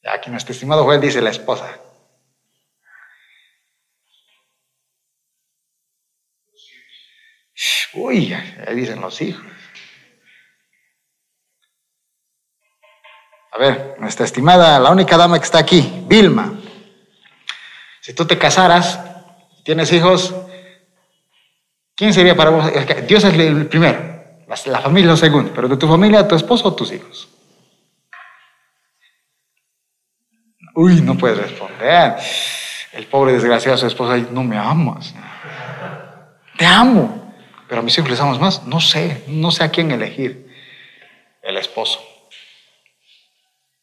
Aquí 0.06 0.30
nuestro 0.30 0.54
estimado 0.54 0.86
juez 0.86 1.02
dice 1.02 1.22
la 1.22 1.32
esposa. 1.32 1.78
Uy, 7.94 8.34
ahí 8.34 8.76
dicen 8.76 9.02
los 9.02 9.22
hijos. 9.22 9.46
A 13.52 13.58
ver, 13.58 13.96
nuestra 14.00 14.26
estimada, 14.26 14.80
la 14.80 14.92
única 14.92 15.18
dama 15.18 15.40
que 15.40 15.46
está 15.46 15.58
aquí, 15.58 16.06
Vilma. 16.08 16.58
Si 18.00 18.14
tú 18.14 18.26
te 18.26 18.38
casaras, 18.38 18.98
tienes 19.66 19.92
hijos, 19.92 20.34
¿quién 21.96 22.14
sería 22.14 22.38
para 22.38 22.52
vos? 22.52 22.72
Dios 23.08 23.26
es 23.26 23.34
el 23.34 23.68
primero. 23.68 24.17
La, 24.48 24.80
familia 24.80 25.12
es 25.12 25.20
segundo, 25.20 25.52
pero 25.54 25.68
de 25.68 25.76
tu 25.76 25.88
familia, 25.88 26.26
tu 26.26 26.36
esposo 26.36 26.70
o 26.70 26.74
tus 26.74 26.94
hijos. 26.94 27.28
Uy, 30.74 31.02
no 31.02 31.18
puedes 31.18 31.38
responder. 31.38 32.16
El 32.94 33.06
pobre 33.08 33.34
desgraciado, 33.34 33.78
su 33.78 33.88
esposa, 33.88 34.18
no 34.32 34.44
me 34.44 34.58
amas. 34.58 35.14
Te 36.58 36.66
amo. 36.66 37.34
Pero 37.68 37.82
a 37.82 37.84
mis 37.84 37.98
hijos 37.98 38.10
les 38.10 38.22
amo 38.22 38.38
más. 38.40 38.66
No 38.66 38.80
sé, 38.80 39.24
no 39.28 39.52
sé 39.52 39.66
a 39.66 39.70
quién 39.70 39.92
elegir. 39.92 40.50
El 41.42 41.58
esposo. 41.58 42.00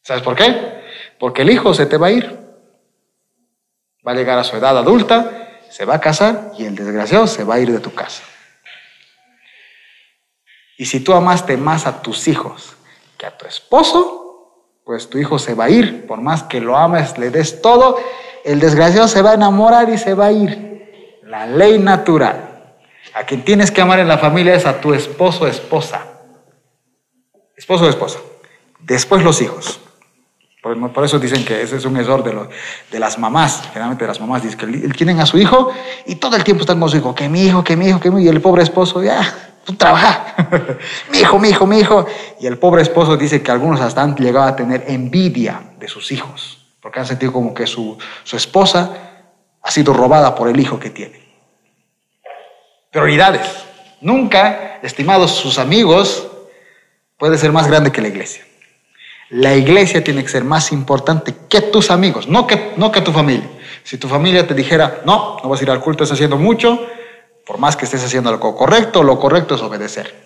¿Sabes 0.01 0.23
por 0.23 0.35
qué? 0.35 0.83
Porque 1.19 1.43
el 1.43 1.51
hijo 1.51 1.75
se 1.75 1.85
te 1.85 1.97
va 1.97 2.07
a 2.07 2.11
ir. 2.11 2.39
Va 4.05 4.13
a 4.13 4.15
llegar 4.15 4.39
a 4.39 4.43
su 4.43 4.55
edad 4.55 4.77
adulta, 4.77 5.61
se 5.69 5.85
va 5.85 5.95
a 5.95 6.01
casar 6.01 6.51
y 6.57 6.65
el 6.65 6.75
desgraciado 6.75 7.27
se 7.27 7.43
va 7.43 7.55
a 7.55 7.59
ir 7.59 7.71
de 7.71 7.79
tu 7.79 7.93
casa. 7.93 8.23
Y 10.77 10.85
si 10.85 10.99
tú 10.99 11.13
amaste 11.13 11.57
más 11.57 11.87
a 11.87 12.01
tus 12.01 12.27
hijos 12.27 12.75
que 13.17 13.25
a 13.25 13.37
tu 13.37 13.45
esposo, 13.45 14.25
pues 14.83 15.09
tu 15.09 15.17
hijo 15.17 15.39
se 15.39 15.53
va 15.53 15.65
a 15.65 15.69
ir. 15.69 16.05
Por 16.05 16.21
más 16.21 16.43
que 16.43 16.59
lo 16.59 16.77
ames, 16.77 17.17
le 17.17 17.29
des 17.29 17.61
todo, 17.61 17.97
el 18.43 18.59
desgraciado 18.59 19.07
se 19.07 19.21
va 19.21 19.31
a 19.31 19.33
enamorar 19.35 19.89
y 19.89 19.97
se 19.97 20.13
va 20.13 20.27
a 20.27 20.31
ir. 20.31 21.21
La 21.23 21.47
ley 21.47 21.79
natural. 21.79 22.73
A 23.13 23.23
quien 23.23 23.43
tienes 23.43 23.71
que 23.71 23.81
amar 23.81 23.99
en 23.99 24.07
la 24.07 24.17
familia 24.17 24.55
es 24.55 24.65
a 24.65 24.81
tu 24.81 24.93
esposo 24.93 25.45
o 25.45 25.47
esposa. 25.47 26.05
Esposo 27.55 27.85
o 27.85 27.89
esposa. 27.89 28.19
Después 28.79 29.23
los 29.23 29.41
hijos. 29.41 29.79
Por, 30.61 31.05
eso 31.05 31.19
dicen 31.19 31.45
que 31.45 31.61
ese 31.61 31.77
es 31.77 31.85
un 31.85 31.95
error 31.95 32.23
de, 32.91 32.99
las 32.99 33.19
mamás. 33.19 33.61
Generalmente 33.71 34.07
las 34.07 34.19
mamás 34.19 34.41
dicen 34.41 34.57
que 34.57 34.89
tienen 34.89 35.19
a 35.19 35.25
su 35.25 35.37
hijo 35.37 35.71
y 36.07 36.15
todo 36.15 36.35
el 36.35 36.43
tiempo 36.43 36.61
están 36.61 36.79
con 36.79 36.89
su 36.89 36.97
hijo. 36.97 37.13
Que 37.13 37.29
mi 37.29 37.45
hijo, 37.45 37.63
que 37.63 37.77
mi 37.77 37.87
hijo, 37.87 37.99
que 37.99 38.09
mi 38.09 38.21
hijo. 38.21 38.25
Y 38.25 38.35
el 38.35 38.41
pobre 38.41 38.63
esposo, 38.63 39.03
ya, 39.03 39.44
tú 39.65 39.73
trabaja. 39.73 40.35
mi 41.11 41.19
hijo, 41.19 41.39
mi 41.39 41.49
hijo, 41.49 41.65
mi 41.65 41.79
hijo. 41.79 42.05
Y 42.39 42.47
el 42.47 42.57
pobre 42.57 42.81
esposo 42.81 43.17
dice 43.17 43.41
que 43.41 43.51
algunos 43.51 43.81
hasta 43.81 44.01
han 44.01 44.15
llegado 44.15 44.47
a 44.47 44.55
tener 44.55 44.85
envidia 44.87 45.73
de 45.77 45.87
sus 45.87 46.11
hijos, 46.11 46.65
porque 46.81 46.99
han 46.99 47.05
sentido 47.05 47.33
como 47.33 47.53
que 47.53 47.67
su, 47.67 47.97
su 48.23 48.37
esposa 48.37 48.91
ha 49.61 49.71
sido 49.71 49.93
robada 49.93 50.35
por 50.35 50.47
el 50.47 50.59
hijo 50.59 50.79
que 50.79 50.91
tiene. 50.91 51.19
Prioridades. 52.91 53.65
Nunca, 53.99 54.79
estimados 54.83 55.31
sus 55.31 55.57
amigos, 55.57 56.27
puede 57.17 57.37
ser 57.37 57.51
más 57.51 57.67
grande 57.67 57.91
que 57.91 58.01
la 58.01 58.07
iglesia. 58.07 58.45
La 59.29 59.55
iglesia 59.55 60.03
tiene 60.03 60.21
que 60.21 60.29
ser 60.29 60.43
más 60.43 60.71
importante 60.71 61.33
que 61.49 61.61
tus 61.61 61.89
amigos, 61.89 62.27
no 62.27 62.45
que, 62.45 62.73
no 62.77 62.91
que 62.91 63.01
tu 63.01 63.11
familia. 63.11 63.49
Si 63.83 63.97
tu 63.97 64.07
familia 64.07 64.47
te 64.47 64.53
dijera, 64.53 65.01
no, 65.05 65.37
no 65.41 65.49
vas 65.49 65.59
a 65.59 65.63
ir 65.63 65.71
al 65.71 65.79
culto, 65.79 66.03
estás 66.03 66.15
haciendo 66.15 66.37
mucho, 66.37 66.79
por 67.45 67.57
más 67.57 67.75
que 67.75 67.85
estés 67.85 68.03
haciendo 68.03 68.31
lo 68.31 68.39
correcto, 68.39 69.03
lo 69.03 69.19
correcto 69.19 69.55
es 69.55 69.61
obedecer. 69.61 70.25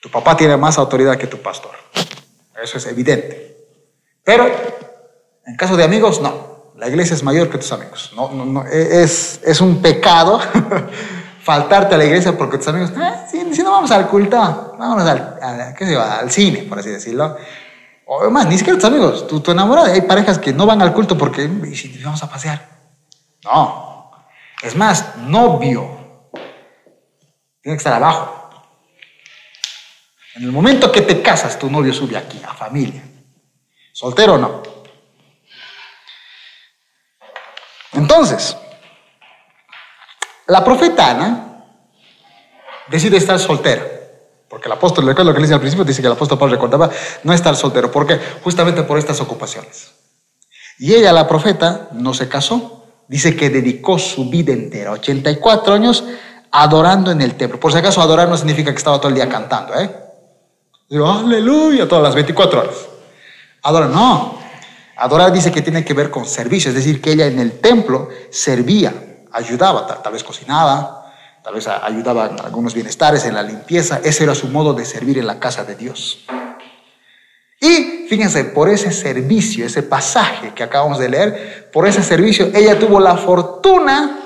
Tu 0.00 0.10
papá 0.10 0.36
tiene 0.36 0.56
más 0.56 0.78
autoridad 0.78 1.16
que 1.16 1.26
tu 1.26 1.38
pastor. 1.38 1.72
Eso 2.62 2.78
es 2.78 2.86
evidente. 2.86 3.56
Pero 4.24 4.46
en 5.46 5.56
caso 5.56 5.76
de 5.76 5.84
amigos, 5.84 6.20
no. 6.20 6.52
La 6.76 6.88
iglesia 6.88 7.14
es 7.14 7.22
mayor 7.22 7.48
que 7.50 7.58
tus 7.58 7.70
amigos. 7.72 8.12
No, 8.16 8.28
no, 8.30 8.66
e, 8.66 9.02
Es, 9.02 9.40
es 9.44 9.60
un 9.60 9.80
pecado 9.80 10.40
faltarte 11.42 11.94
a 11.94 11.98
la 11.98 12.04
iglesia 12.04 12.36
porque 12.36 12.58
tus 12.58 12.68
amigos, 12.68 12.92
ah, 12.96 13.26
si, 13.30 13.62
no 13.62 13.70
vamos 13.70 13.90
al 13.90 14.08
culto, 14.08 14.36
vamos 14.78 15.04
al, 15.04 15.74
¿qué 15.76 15.86
se 15.86 15.96
al 15.96 16.30
cine, 16.30 16.62
por 16.68 16.78
así 16.78 16.90
decirlo. 16.90 17.36
O 18.06 18.30
más, 18.30 18.46
ni 18.46 18.58
siquiera 18.58 18.78
tus 18.78 18.88
amigos, 18.88 19.26
tu, 19.26 19.40
tu 19.40 19.50
enamorada. 19.52 19.92
Hay 19.92 20.02
parejas 20.02 20.38
que 20.38 20.52
no 20.52 20.66
van 20.66 20.82
al 20.82 20.92
culto 20.92 21.16
porque, 21.16 21.48
¿y 21.70 21.76
si 21.76 22.00
vamos 22.02 22.22
a 22.22 22.28
pasear? 22.28 22.68
No, 23.44 23.91
es 24.62 24.76
más, 24.76 25.16
novio 25.16 26.30
tiene 27.60 27.76
que 27.76 27.80
estar 27.80 27.92
abajo. 27.92 28.50
En 30.34 30.44
el 30.44 30.52
momento 30.52 30.90
que 30.90 31.02
te 31.02 31.20
casas, 31.20 31.58
tu 31.58 31.70
novio 31.70 31.92
sube 31.92 32.16
aquí, 32.16 32.40
a 32.46 32.54
familia. 32.54 33.02
¿Soltero 33.92 34.34
o 34.34 34.38
no? 34.38 34.62
Entonces, 37.92 38.56
la 40.46 40.64
profeta 40.64 41.10
Ana 41.10 41.64
decide 42.88 43.18
estar 43.18 43.38
soltera. 43.38 43.84
Porque 44.48 44.66
el 44.66 44.72
apóstol, 44.72 45.06
recuerdo 45.06 45.30
lo 45.30 45.34
que 45.34 45.40
le 45.40 45.46
dice 45.46 45.54
al 45.54 45.60
principio, 45.60 45.84
dice 45.84 46.02
que 46.02 46.06
el 46.06 46.12
apóstol 46.14 46.38
Pablo 46.38 46.54
recordaba 46.54 46.90
no 47.22 47.32
estar 47.32 47.54
soltero. 47.56 47.90
¿Por 47.90 48.06
qué? 48.06 48.18
Justamente 48.42 48.82
por 48.82 48.98
estas 48.98 49.20
ocupaciones. 49.20 49.92
Y 50.78 50.94
ella, 50.94 51.12
la 51.12 51.28
profeta, 51.28 51.88
no 51.92 52.12
se 52.12 52.28
casó 52.28 52.81
dice 53.12 53.36
que 53.36 53.50
dedicó 53.50 53.98
su 53.98 54.30
vida 54.30 54.54
entera, 54.54 54.92
84 54.92 55.74
años, 55.74 56.02
adorando 56.50 57.10
en 57.10 57.20
el 57.20 57.34
templo. 57.34 57.60
Por 57.60 57.70
si 57.70 57.76
acaso, 57.76 58.00
adorar 58.00 58.26
no 58.26 58.38
significa 58.38 58.72
que 58.72 58.78
estaba 58.78 58.98
todo 58.98 59.10
el 59.10 59.14
día 59.14 59.28
cantando, 59.28 59.78
¿eh? 59.78 59.94
Digo, 60.88 61.10
aleluya, 61.10 61.86
todas 61.86 62.04
las 62.04 62.14
24 62.14 62.60
horas. 62.60 62.74
Adorar, 63.64 63.90
no. 63.90 64.38
Adorar 64.96 65.30
dice 65.30 65.52
que 65.52 65.60
tiene 65.60 65.84
que 65.84 65.92
ver 65.92 66.10
con 66.10 66.24
servicio, 66.24 66.70
es 66.70 66.74
decir, 66.74 67.02
que 67.02 67.12
ella 67.12 67.26
en 67.26 67.38
el 67.38 67.60
templo 67.60 68.08
servía, 68.30 68.94
ayudaba, 69.30 69.86
tal, 69.86 70.00
tal 70.00 70.12
vez 70.14 70.24
cocinaba, 70.24 71.12
tal 71.44 71.54
vez 71.54 71.68
ayudaba 71.68 72.28
en 72.28 72.40
algunos 72.40 72.72
bienestares, 72.72 73.26
en 73.26 73.34
la 73.34 73.42
limpieza. 73.42 74.00
Ese 74.02 74.24
era 74.24 74.34
su 74.34 74.48
modo 74.48 74.72
de 74.72 74.86
servir 74.86 75.18
en 75.18 75.26
la 75.26 75.38
casa 75.38 75.64
de 75.64 75.74
Dios. 75.74 76.24
Y 77.62 78.06
fíjense, 78.08 78.42
por 78.42 78.68
ese 78.68 78.90
servicio, 78.90 79.64
ese 79.64 79.84
pasaje 79.84 80.52
que 80.52 80.64
acabamos 80.64 80.98
de 80.98 81.08
leer, 81.08 81.70
por 81.72 81.86
ese 81.86 82.02
servicio, 82.02 82.50
ella 82.52 82.76
tuvo 82.76 82.98
la 82.98 83.16
fortuna 83.16 84.18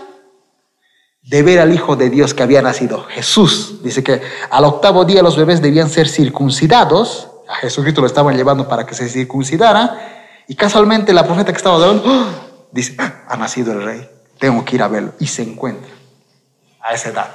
de 1.21 1.43
ver 1.43 1.61
al 1.61 1.75
Hijo 1.75 1.97
de 1.97 2.09
Dios 2.09 2.33
que 2.33 2.43
había 2.43 2.63
nacido, 2.63 3.05
Jesús. 3.05 3.83
Dice 3.83 4.03
que 4.03 4.23
al 4.49 4.65
octavo 4.65 5.05
día 5.05 5.23
los 5.23 5.37
bebés 5.37 5.61
debían 5.61 5.91
ser 5.91 6.09
circuncidados. 6.09 7.29
A 7.47 7.57
Jesucristo 7.57 8.01
lo 8.01 8.07
estaban 8.07 8.35
llevando 8.39 8.67
para 8.69 8.87
que 8.87 8.95
se 8.95 9.07
circuncidara. 9.07 10.33
Y 10.49 10.55
casualmente 10.55 11.13
la 11.13 11.27
profeta 11.27 11.53
que 11.53 11.59
estaba 11.59 11.79
de 11.79 12.01
¡oh! 12.03 12.27
dice, 12.73 12.95
ah, 12.97 13.25
ha 13.29 13.37
nacido 13.37 13.73
el 13.73 13.85
rey, 13.85 14.09
tengo 14.39 14.65
que 14.65 14.77
ir 14.77 14.83
a 14.83 14.89
verlo. 14.89 15.13
Y 15.19 15.27
se 15.27 15.43
encuentra 15.43 15.93
a 16.81 16.95
esa 16.95 17.11
edad 17.11 17.35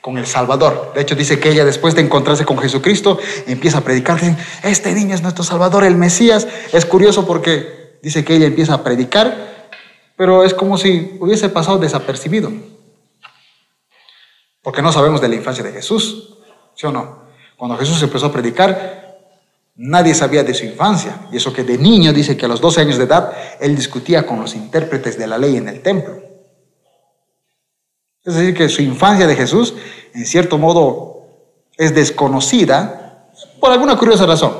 con 0.00 0.18
el 0.18 0.26
Salvador. 0.26 0.92
De 0.94 1.02
hecho, 1.02 1.14
dice 1.14 1.38
que 1.38 1.50
ella 1.50 1.64
después 1.64 1.94
de 1.94 2.02
encontrarse 2.02 2.44
con 2.44 2.58
Jesucristo 2.58 3.18
empieza 3.46 3.78
a 3.78 3.80
predicar, 3.82 4.18
este 4.62 4.94
niño 4.94 5.14
es 5.14 5.22
nuestro 5.22 5.44
Salvador, 5.44 5.84
el 5.84 5.96
Mesías. 5.96 6.48
Es 6.72 6.86
curioso 6.86 7.26
porque 7.26 7.98
dice 8.02 8.24
que 8.24 8.36
ella 8.36 8.46
empieza 8.46 8.74
a 8.74 8.82
predicar, 8.82 9.68
pero 10.16 10.44
es 10.44 10.54
como 10.54 10.78
si 10.78 11.16
hubiese 11.20 11.48
pasado 11.48 11.78
desapercibido. 11.78 12.50
Porque 14.62 14.82
no 14.82 14.92
sabemos 14.92 15.20
de 15.20 15.28
la 15.28 15.36
infancia 15.36 15.64
de 15.64 15.72
Jesús, 15.72 16.38
¿sí 16.74 16.86
o 16.86 16.92
no? 16.92 17.20
Cuando 17.56 17.76
Jesús 17.76 18.02
empezó 18.02 18.26
a 18.26 18.32
predicar, 18.32 19.18
nadie 19.76 20.14
sabía 20.14 20.44
de 20.44 20.54
su 20.54 20.64
infancia. 20.64 21.28
Y 21.32 21.36
eso 21.36 21.52
que 21.52 21.64
de 21.64 21.78
niño 21.78 22.12
dice 22.12 22.36
que 22.36 22.46
a 22.46 22.48
los 22.48 22.60
12 22.60 22.82
años 22.82 22.98
de 22.98 23.04
edad 23.04 23.32
él 23.60 23.76
discutía 23.76 24.26
con 24.26 24.40
los 24.40 24.54
intérpretes 24.54 25.18
de 25.18 25.26
la 25.26 25.38
ley 25.38 25.56
en 25.56 25.68
el 25.68 25.80
templo. 25.80 26.19
Es 28.24 28.34
decir, 28.34 28.54
que 28.54 28.68
su 28.68 28.82
infancia 28.82 29.26
de 29.26 29.34
Jesús, 29.34 29.74
en 30.14 30.26
cierto 30.26 30.58
modo, 30.58 31.26
es 31.76 31.94
desconocida 31.94 33.28
por 33.58 33.72
alguna 33.72 33.96
curiosa 33.96 34.26
razón. 34.26 34.52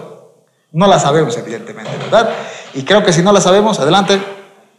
No 0.73 0.87
la 0.87 0.99
sabemos, 0.99 1.37
evidentemente, 1.37 1.91
¿verdad? 1.99 2.31
Y 2.75 2.85
creo 2.85 3.05
que 3.05 3.13
si 3.13 3.23
no 3.23 3.33
la 3.33 3.41
sabemos, 3.41 3.79
adelante, 3.81 4.21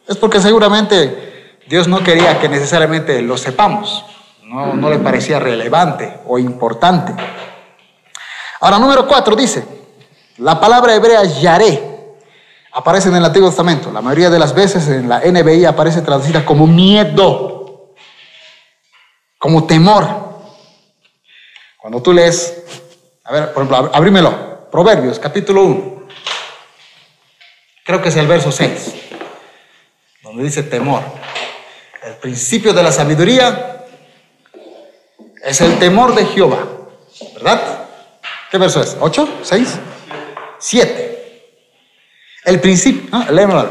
es 0.08 0.18
porque 0.18 0.40
seguramente 0.40 1.60
Dios 1.68 1.88
no 1.88 2.04
quería 2.04 2.40
que 2.40 2.50
necesariamente 2.50 3.22
lo 3.22 3.38
sepamos. 3.38 4.04
No, 4.44 4.74
no 4.74 4.90
le 4.90 5.00
parecía 5.00 5.40
relevante 5.40 6.20
o 6.28 6.40
importante. 6.40 7.14
Ahora, 8.60 8.80
número 8.80 9.08
cuatro 9.08 9.36
dice, 9.36 9.64
la 10.38 10.60
palabra 10.60 10.96
hebrea 10.96 11.24
yaré 11.24 11.92
aparece 12.74 13.10
en 13.10 13.16
el 13.16 13.26
Antiguo 13.26 13.50
Testamento. 13.50 13.92
La 13.92 14.02
mayoría 14.02 14.30
de 14.30 14.40
las 14.40 14.54
veces 14.54 14.88
en 14.88 15.08
la 15.08 15.20
NBI 15.20 15.66
aparece 15.66 16.02
traducida 16.02 16.46
como 16.46 16.68
miedo, 16.68 17.61
como 19.42 19.66
temor. 19.66 20.06
Cuando 21.78 22.00
tú 22.00 22.14
lees, 22.14 22.64
a 23.24 23.34
ver, 23.34 23.54
por 23.54 23.64
ejemplo, 23.64 23.90
abrímelo, 23.92 24.70
Proverbios, 24.70 25.18
capítulo 25.18 25.64
1. 25.64 26.08
Creo 27.84 28.02
que 28.04 28.10
es 28.10 28.16
el 28.18 28.28
verso 28.28 28.52
6, 28.52 28.94
donde 30.22 30.44
dice 30.44 30.62
temor. 30.62 31.02
El 32.04 32.18
principio 32.18 32.72
de 32.72 32.84
la 32.84 32.92
sabiduría 32.92 33.84
es 35.44 35.60
el 35.62 35.80
temor 35.80 36.14
de 36.14 36.26
Jehová, 36.28 36.68
¿verdad? 37.34 37.90
¿Qué 38.52 38.60
verso 38.60 38.80
es? 38.80 38.96
¿8? 39.00 39.28
¿6? 39.44 39.80
7. 40.60 41.48
El 42.46 42.62
principio, 42.62 43.10
¿no? 43.10 43.32
Léemelo. 43.32 43.62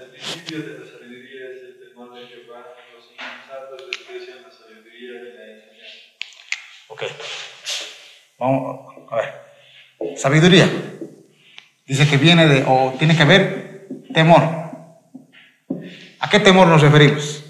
El 0.00 0.10
principio 0.10 0.62
de 0.62 0.78
la 0.78 0.86
sabiduría 0.86 1.46
es 1.50 1.62
el 1.64 1.88
temor 1.88 2.14
de 2.14 2.26
Jehová, 2.28 2.64
los 2.94 3.10
insensatos 3.10 3.86
desprecian 3.90 4.42
la 4.44 4.50
sabiduría 4.50 5.10
y 5.10 5.36
la 5.36 5.44
enseñanza. 5.52 5.96
Ok. 6.88 7.02
Vamos 8.38 8.94
a 9.10 9.16
ver. 9.16 10.16
Sabiduría. 10.16 10.68
Dice 11.86 12.08
que 12.08 12.16
viene 12.16 12.46
de, 12.48 12.64
o 12.66 12.94
tiene 12.98 13.16
que 13.16 13.24
ver, 13.24 13.86
temor. 14.12 14.42
¿A 16.20 16.28
qué 16.30 16.40
temor 16.40 16.66
nos 16.66 16.82
referimos? 16.82 17.44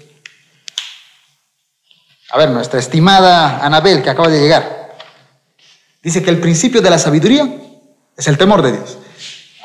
A 2.29 2.37
ver, 2.37 2.49
nuestra 2.49 2.79
estimada 2.79 3.65
Anabel, 3.65 4.03
que 4.03 4.09
acaba 4.09 4.27
de 4.27 4.39
llegar, 4.39 4.93
dice 6.03 6.21
que 6.21 6.29
el 6.29 6.39
principio 6.39 6.81
de 6.81 6.89
la 6.89 6.99
sabiduría 6.99 7.47
es 8.15 8.27
el 8.27 8.37
temor 8.37 8.61
de 8.61 8.73
Dios. 8.73 8.97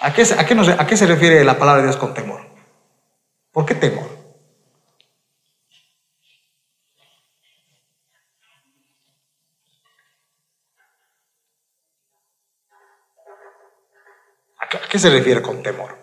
¿A 0.01 0.13
qué, 0.13 0.23
a 0.23 0.47
qué 0.47 0.55
nos- 0.55 0.69
a 0.69 0.87
qué 0.87 0.97
se 0.97 1.07
refiere 1.07 1.45
la 1.45 1.59
palabra 1.59 1.83
de 1.83 1.89
Dios 1.89 1.97
con 1.99 2.15
temor? 2.15 2.41
¿Por 3.53 3.67
qué 3.67 3.75
temor? 3.75 4.09
¿A 14.59 14.69
qué, 14.93 14.99
se 14.99 15.09
refiere 15.09 15.41
con 15.41 15.63
temor? 15.63 15.97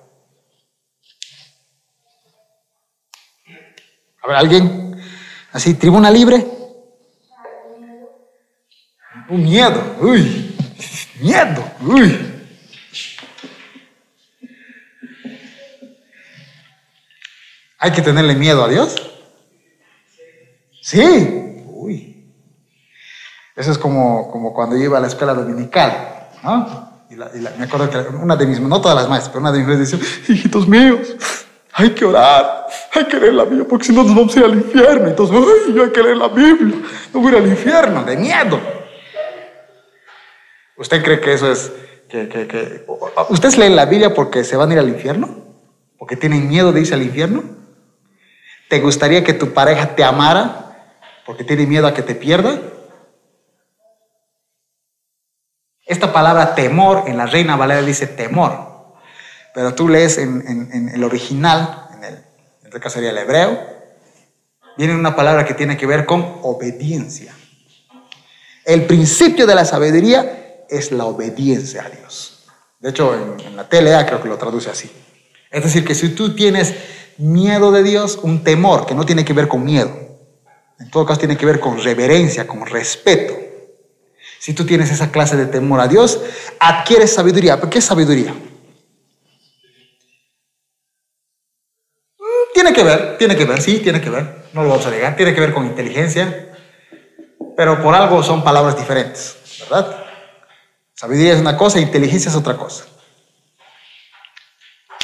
A 4.24 4.28
ver, 4.28 4.36
¿alguien? 4.36 5.00
Así, 5.52 5.76
tribuna 5.76 6.10
libre. 6.10 6.44
Un 9.30 9.44
miedo, 9.44 9.98
uy, 10.02 10.56
miedo, 11.20 11.72
uy. 11.82 12.26
¿Hay 17.78 17.92
que 17.92 18.02
tenerle 18.02 18.34
miedo 18.34 18.64
a 18.64 18.70
Dios? 18.70 18.96
Sí, 20.82 21.64
uy. 21.68 22.34
Eso 23.56 23.72
es 23.72 23.78
como, 23.78 24.32
como 24.32 24.52
cuando 24.52 24.76
yo 24.76 24.86
iba 24.86 24.98
a 24.98 25.02
la 25.02 25.08
escuela 25.08 25.36
dominical, 25.36 26.30
¿no? 26.44 26.89
Y, 27.10 27.16
la- 27.16 27.32
y 27.34 27.40
la- 27.40 27.52
me 27.58 27.66
acuerdo 27.66 27.90
que 27.90 27.98
una 28.18 28.36
de 28.36 28.46
mis, 28.46 28.60
no 28.60 28.80
todas 28.82 28.96
las 28.96 29.10
maestras, 29.10 29.30
pero 29.32 29.42
una 29.42 29.52
de 29.52 29.60
mis 29.60 29.68
maestras 29.68 30.02
decía, 30.02 30.36
hijitos 30.36 30.68
míos, 30.68 31.16
hay 31.74 31.92
que 31.92 32.06
orar, 32.06 32.68
hay 32.94 33.06
que 33.06 33.20
leer 33.20 33.34
la 33.34 33.46
Biblia, 33.46 33.66
porque 33.68 33.86
si 33.86 33.94
no 33.94 34.04
nos 34.04 34.16
vamos 34.16 34.36
a 34.36 34.40
ir 34.40 34.46
al 34.46 34.54
infierno. 34.56 35.08
Entonces, 35.08 35.36
ay, 35.38 35.74
yo 35.74 35.84
hay 35.84 35.90
que 35.92 36.04
leer 36.04 36.18
la 36.18 36.28
Biblia, 36.28 36.76
no 37.14 37.20
voy 37.20 37.34
a 37.34 37.38
ir 37.38 37.44
al 37.44 37.50
infierno, 37.50 38.04
de 38.04 38.18
miedo. 38.18 38.60
¿Usted 40.78 41.04
cree 41.04 41.20
que 41.20 41.34
eso 41.34 41.52
es, 41.52 41.72
que, 42.10 42.28
que, 42.30 42.48
que- 42.48 42.86
¿Ustedes 43.30 43.58
leen 43.58 43.76
la 43.76 43.86
Biblia 43.86 44.14
porque 44.14 44.44
se 44.44 44.56
van 44.56 44.70
a 44.70 44.74
ir 44.74 44.80
al 44.80 44.90
infierno? 44.90 45.30
¿Porque 45.98 46.16
tienen 46.16 46.48
miedo 46.48 46.72
de 46.72 46.82
irse 46.82 46.94
al 46.94 47.02
infierno? 47.04 47.44
¿Te 48.70 48.80
gustaría 48.80 49.24
que 49.24 49.34
tu 49.34 49.52
pareja 49.52 49.96
te 49.96 50.04
amara 50.04 50.94
porque 51.26 51.44
tiene 51.44 51.66
miedo 51.66 51.88
a 51.88 51.94
que 51.94 52.02
te 52.02 52.16
pierda? 52.16 52.60
Esta 55.90 56.14
palabra 56.14 56.54
temor 56.54 57.06
en 57.08 57.18
la 57.18 57.26
Reina 57.26 57.56
Valera 57.56 57.82
dice 57.82 58.06
temor, 58.06 58.94
pero 59.56 59.74
tú 59.74 59.90
lees 59.90 60.20
en, 60.20 60.92
el 60.94 61.04
original, 61.04 61.88
en, 61.96 62.04
el, 62.04 62.20
en 62.64 62.80
caso 62.80 62.94
sería 62.94 63.10
el 63.10 63.18
hebreo, 63.18 63.60
viene 64.78 64.94
una 64.94 65.16
palabra 65.16 65.46
que 65.46 65.56
tiene 65.56 65.78
que 65.78 65.88
ver 65.88 66.06
con 66.06 66.42
obediencia. 66.44 67.34
El 68.66 68.86
principio 68.86 69.48
de 69.48 69.56
la 69.56 69.66
sabiduría 69.66 70.64
es 70.70 70.92
la 70.92 71.06
obediencia 71.06 71.84
a 71.84 71.90
Dios. 71.90 72.46
De 72.80 72.92
hecho, 72.92 73.16
en, 73.16 73.48
en 73.48 73.56
la 73.56 73.68
TLA 73.68 74.06
creo 74.06 74.22
que 74.22 74.30
lo 74.30 74.38
traduce 74.38 74.70
así. 74.70 74.92
Es 75.50 75.64
decir, 75.64 75.84
que 75.84 75.96
si 75.96 76.10
tú 76.10 76.36
tienes 76.36 76.76
miedo 77.18 77.72
de 77.72 77.82
Dios, 77.82 78.20
un 78.22 78.44
temor 78.44 78.86
que 78.86 78.94
no 78.94 79.08
tiene 79.08 79.26
que 79.26 79.34
ver 79.34 79.48
con 79.48 79.66
miedo, 79.66 79.90
en 80.80 80.92
todo 80.92 81.04
caso 81.08 81.22
tiene 81.22 81.36
que 81.36 81.48
ver 81.48 81.60
con 81.60 81.82
reverencia, 81.82 82.46
con 82.46 82.64
respeto. 82.68 83.49
Si 84.50 84.56
tú 84.56 84.66
tienes 84.66 84.90
esa 84.90 85.12
clase 85.12 85.38
de 85.38 85.46
temor 85.46 85.80
a 85.80 85.88
Dios, 85.88 86.20
adquieres 86.60 87.14
sabiduría. 87.14 87.58
¿Pero 87.58 87.70
qué 87.70 87.78
es 87.78 87.86
sabiduría? 87.86 88.34
Mm, 92.18 92.54
Tiene 92.56 92.74
que 92.74 92.84
ver, 92.84 93.20
tiene 93.20 93.36
que 93.38 93.46
ver, 93.46 93.62
sí, 93.62 93.78
tiene 93.78 94.02
que 94.02 94.10
ver. 94.10 94.46
No 94.54 94.64
lo 94.64 94.70
vamos 94.70 94.88
a 94.88 94.90
negar. 94.90 95.16
Tiene 95.16 95.36
que 95.36 95.42
ver 95.42 95.54
con 95.54 95.68
inteligencia, 95.68 96.52
pero 97.56 97.80
por 97.80 97.94
algo 97.94 98.24
son 98.24 98.44
palabras 98.44 98.76
diferentes, 98.76 99.38
¿verdad? 99.60 100.04
Sabiduría 100.96 101.34
es 101.34 101.42
una 101.42 101.56
cosa, 101.56 101.80
inteligencia 101.80 102.30
es 102.30 102.36
otra 102.36 102.58
cosa. 102.58 102.86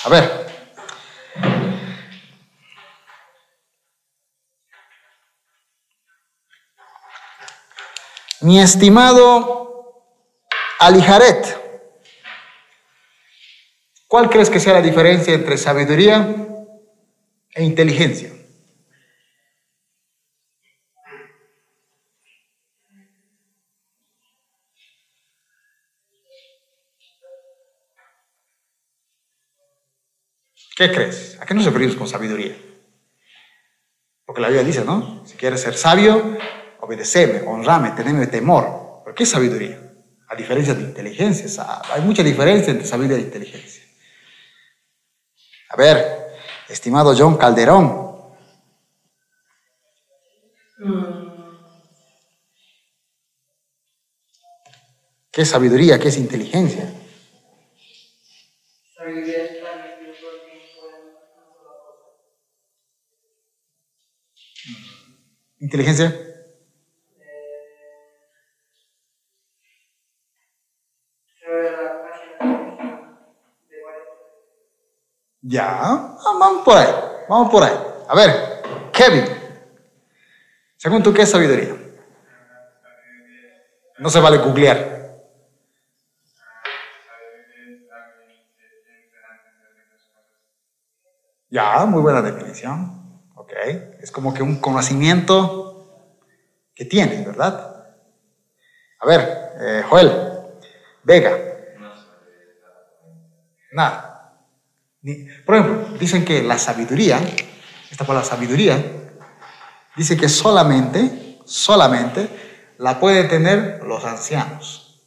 A 0.05 0.09
ver. 0.09 0.54
Mi 8.45 8.59
estimado 8.59 10.05
Alijaret, 10.77 11.57
¿cuál 14.07 14.29
crees 14.29 14.51
que 14.51 14.59
sea 14.59 14.73
la 14.73 14.83
diferencia 14.83 15.33
entre 15.33 15.57
sabiduría 15.57 16.45
e 17.55 17.63
inteligencia? 17.63 18.29
¿Qué 30.75 30.91
crees? 30.91 31.39
¿A 31.41 31.47
qué 31.47 31.55
nos 31.55 31.65
referimos 31.65 31.95
con 31.95 32.07
sabiduría? 32.07 32.55
Porque 34.23 34.41
la 34.41 34.49
Biblia 34.49 34.63
dice, 34.63 34.85
¿no? 34.85 35.25
Si 35.25 35.35
quieres 35.35 35.61
ser 35.61 35.73
sabio, 35.73 36.37
obedeceme, 36.85 37.41
honrame, 37.47 37.91
teneme 37.91 38.27
temor. 38.27 39.01
¿Pero 39.03 39.15
qué 39.15 39.25
sabiduría? 39.25 39.81
A 40.29 40.35
diferencia 40.35 40.73
de 40.73 40.83
inteligencia. 40.83 41.81
Hay 41.91 42.01
mucha 42.01 42.23
diferencia 42.23 42.71
entre 42.71 42.87
sabiduría 42.87 43.17
e 43.17 43.27
inteligencia. 43.27 43.83
A 45.69 45.75
ver, 45.75 46.35
estimado 46.69 47.15
John 47.17 47.37
Calderón. 47.37 48.05
¿Qué 55.31 55.43
sabiduría? 55.43 55.99
¿Qué 55.99 56.09
es 56.09 56.17
inteligencia? 56.17 56.93
Sabiduría 58.95 59.55
Ya, 75.55 76.17
vamos 76.21 76.65
por 76.65 76.77
ahí, 76.77 76.93
vamos 77.29 77.49
por 77.49 77.63
ahí. 77.63 77.73
A 78.09 78.13
ver, 78.13 78.61
Kevin, 78.91 79.23
según 80.75 81.01
tú, 81.01 81.13
¿qué 81.13 81.21
es 81.21 81.31
sabiduría? 81.31 81.73
No 83.99 84.09
se 84.09 84.19
vale 84.19 84.39
googlear. 84.39 85.15
Ya, 91.49 91.85
muy 91.85 92.01
buena 92.01 92.21
definición. 92.21 93.21
Ok, 93.35 93.53
es 94.01 94.11
como 94.11 94.33
que 94.33 94.43
un 94.43 94.59
conocimiento 94.59 96.11
que 96.73 96.83
tienes, 96.83 97.25
¿verdad? 97.25 97.95
A 98.99 99.07
ver, 99.07 99.53
eh, 99.61 99.83
Joel, 99.87 100.11
Vega. 101.03 101.31
Nada. 103.71 104.14
Por 105.45 105.55
ejemplo, 105.55 105.97
dicen 105.99 106.25
que 106.25 106.41
la 106.41 106.57
sabiduría, 106.57 107.21
esta 107.91 108.05
palabra 108.05 108.27
sabiduría, 108.27 108.83
dice 109.95 110.17
que 110.17 110.27
solamente, 110.29 111.39
solamente 111.45 112.27
la 112.79 112.99
pueden 112.99 113.29
tener 113.29 113.83
los 113.83 114.03
ancianos. 114.03 115.03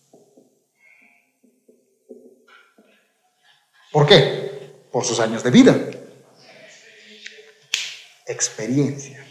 ¿Por 3.91 4.07
qué? 4.07 4.87
Por 4.93 5.05
sus 5.05 5.19
años 5.19 5.43
de 5.43 5.51
vida. 5.51 5.77
Experiencia. 8.27 9.25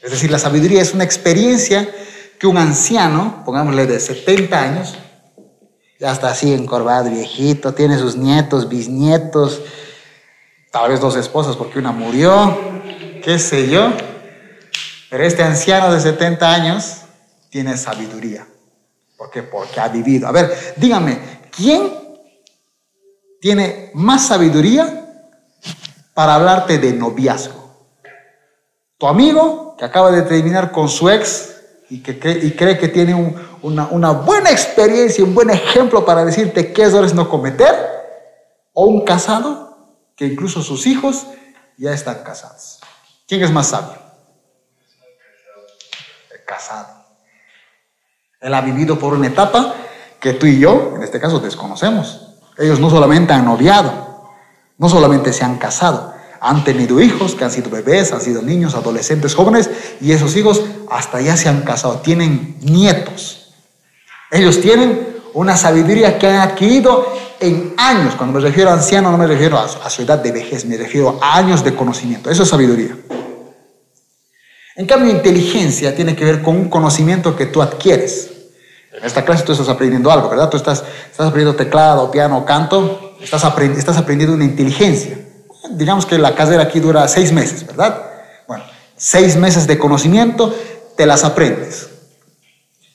Es 0.00 0.10
decir, 0.10 0.30
la 0.30 0.38
sabiduría 0.38 0.80
es 0.80 0.94
una 0.94 1.04
experiencia 1.04 1.86
que 2.38 2.46
un 2.46 2.56
anciano, 2.56 3.42
pongámosle 3.44 3.86
de 3.86 4.00
70 4.00 4.62
años, 4.62 4.96
ya 6.02 6.10
está 6.10 6.30
así 6.30 6.52
encorvado, 6.52 7.10
viejito, 7.10 7.74
tiene 7.74 7.96
sus 7.96 8.16
nietos, 8.16 8.68
bisnietos, 8.68 9.62
tal 10.72 10.90
vez 10.90 11.00
dos 11.00 11.14
esposas 11.14 11.54
porque 11.54 11.78
una 11.78 11.92
murió, 11.92 12.58
qué 13.22 13.38
sé 13.38 13.70
yo. 13.70 13.92
Pero 15.08 15.22
este 15.22 15.44
anciano 15.44 15.94
de 15.94 16.00
70 16.00 16.52
años 16.52 17.02
tiene 17.50 17.76
sabiduría. 17.76 18.48
¿Por 19.16 19.30
qué? 19.30 19.44
Porque 19.44 19.78
ha 19.78 19.86
vivido. 19.86 20.26
A 20.26 20.32
ver, 20.32 20.74
dígame, 20.76 21.20
¿quién 21.56 21.92
tiene 23.40 23.92
más 23.94 24.26
sabiduría 24.26 25.06
para 26.14 26.34
hablarte 26.34 26.78
de 26.78 26.94
noviazgo? 26.94 27.76
Tu 28.98 29.06
amigo 29.06 29.76
que 29.78 29.84
acaba 29.84 30.10
de 30.10 30.22
terminar 30.22 30.72
con 30.72 30.88
su 30.88 31.08
ex 31.08 31.51
y 31.92 32.02
que 32.02 32.18
cree, 32.18 32.38
y 32.42 32.52
que 32.52 32.88
tiene 32.88 33.14
un- 33.14 33.36
una, 33.60 34.10
buena 34.12 34.50
experiencia, 34.50 35.22
un 35.22 35.34
buen 35.34 35.50
ejemplo 35.50 36.06
para 36.06 36.24
decirte 36.24 36.72
qué 36.72 36.84
errores 36.84 37.12
no 37.12 37.28
cometer, 37.28 37.74
o 38.72 38.86
un 38.86 39.04
casado 39.04 39.76
que 40.16 40.24
incluso 40.26 40.62
sus 40.62 40.86
hijos 40.86 41.26
ya 41.76 41.92
están 41.92 42.22
casados. 42.24 42.80
¿Quién 43.28 43.42
es 43.42 43.50
más 43.52 43.66
sabio? 43.68 43.98
El 46.32 46.44
casado. 46.46 47.04
Él 48.40 48.54
ha 48.54 48.62
vivido 48.62 48.98
por 48.98 49.12
una 49.12 49.26
etapa 49.26 49.74
que 50.18 50.32
tú 50.32 50.46
y 50.46 50.58
yo, 50.58 50.94
en 50.96 51.02
este 51.02 51.20
caso, 51.20 51.40
desconocemos. 51.40 52.36
Ellos 52.56 52.80
no 52.80 52.88
solamente 52.88 53.34
han 53.34 53.44
noviado, 53.44 54.30
no 54.78 54.88
solamente 54.88 55.30
se 55.34 55.44
han 55.44 55.58
casado, 55.58 56.11
han 56.42 56.64
tenido 56.64 57.00
hijos 57.00 57.36
que 57.36 57.44
han 57.44 57.52
sido 57.52 57.70
bebés, 57.70 58.12
han 58.12 58.20
sido 58.20 58.42
niños, 58.42 58.74
adolescentes, 58.74 59.36
jóvenes, 59.36 59.70
y 60.00 60.10
esos 60.10 60.34
hijos 60.34 60.60
hasta 60.90 61.20
ya 61.20 61.36
se 61.36 61.48
han 61.48 61.60
casado, 61.60 62.00
tienen 62.00 62.56
nietos. 62.60 63.54
Ellos 64.28 64.60
tienen 64.60 65.06
una 65.34 65.56
sabiduría 65.56 66.18
que 66.18 66.26
han 66.26 66.40
adquirido 66.40 67.06
en 67.38 67.74
años. 67.76 68.16
Cuando 68.16 68.40
me 68.40 68.44
refiero 68.44 68.70
a 68.70 68.72
anciano, 68.72 69.12
no 69.12 69.18
me 69.18 69.28
refiero 69.28 69.56
a, 69.56 69.88
su 69.88 70.02
edad 70.02 70.18
de 70.18 70.32
vejez, 70.32 70.64
me 70.64 70.76
refiero 70.76 71.16
a 71.22 71.36
años 71.36 71.62
de 71.62 71.76
conocimiento. 71.76 72.28
Eso 72.28 72.42
es 72.42 72.48
sabiduría. 72.48 72.96
En 74.74 74.86
cambio, 74.86 75.12
inteligencia 75.12 75.94
tiene 75.94 76.16
que 76.16 76.24
ver 76.24 76.42
con 76.42 76.56
un 76.56 76.68
conocimiento 76.68 77.36
que 77.36 77.46
tú 77.46 77.62
adquieres. 77.62 78.30
En 78.92 79.04
esta 79.04 79.24
clase 79.24 79.44
tú 79.44 79.52
estás 79.52 79.68
aprendiendo 79.68 80.10
algo, 80.10 80.28
¿verdad? 80.28 80.50
Tú 80.50 80.56
estás, 80.56 80.82
estás 81.08 81.28
aprendiendo 81.28 81.54
teclado, 81.54 82.10
piano, 82.10 82.44
canto, 82.44 83.14
estás, 83.20 83.44
estás 83.76 83.96
aprendiendo 83.96 84.34
una 84.34 84.44
inteligencia. 84.44 85.18
Digamos 85.70 86.06
que 86.06 86.18
la 86.18 86.34
carrera 86.34 86.64
aquí 86.64 86.80
dura 86.80 87.06
seis 87.08 87.32
meses, 87.32 87.66
¿verdad? 87.66 88.02
Bueno, 88.46 88.64
seis 88.96 89.36
meses 89.36 89.66
de 89.66 89.78
conocimiento, 89.78 90.54
te 90.96 91.06
las 91.06 91.24
aprendes. 91.24 91.88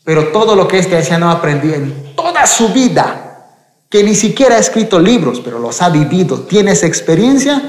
Pero 0.04 0.30
todo 0.30 0.56
lo 0.56 0.68
que 0.68 0.80
este 0.80 0.96
anciano 0.96 1.30
ha 1.30 1.34
aprendido 1.34 1.76
en 1.76 2.16
toda 2.16 2.46
su 2.48 2.70
vida, 2.70 3.46
que 3.90 4.04
ni 4.04 4.16
siquiera 4.16 4.56
ha 4.56 4.60
escrito 4.60 5.00
libros, 5.00 5.42
pero 5.44 5.60
los 5.60 5.82
ha 5.82 5.90
vivido, 5.90 6.42
tiene 6.42 6.72
esa 6.72 6.88
experiencia, 6.88 7.62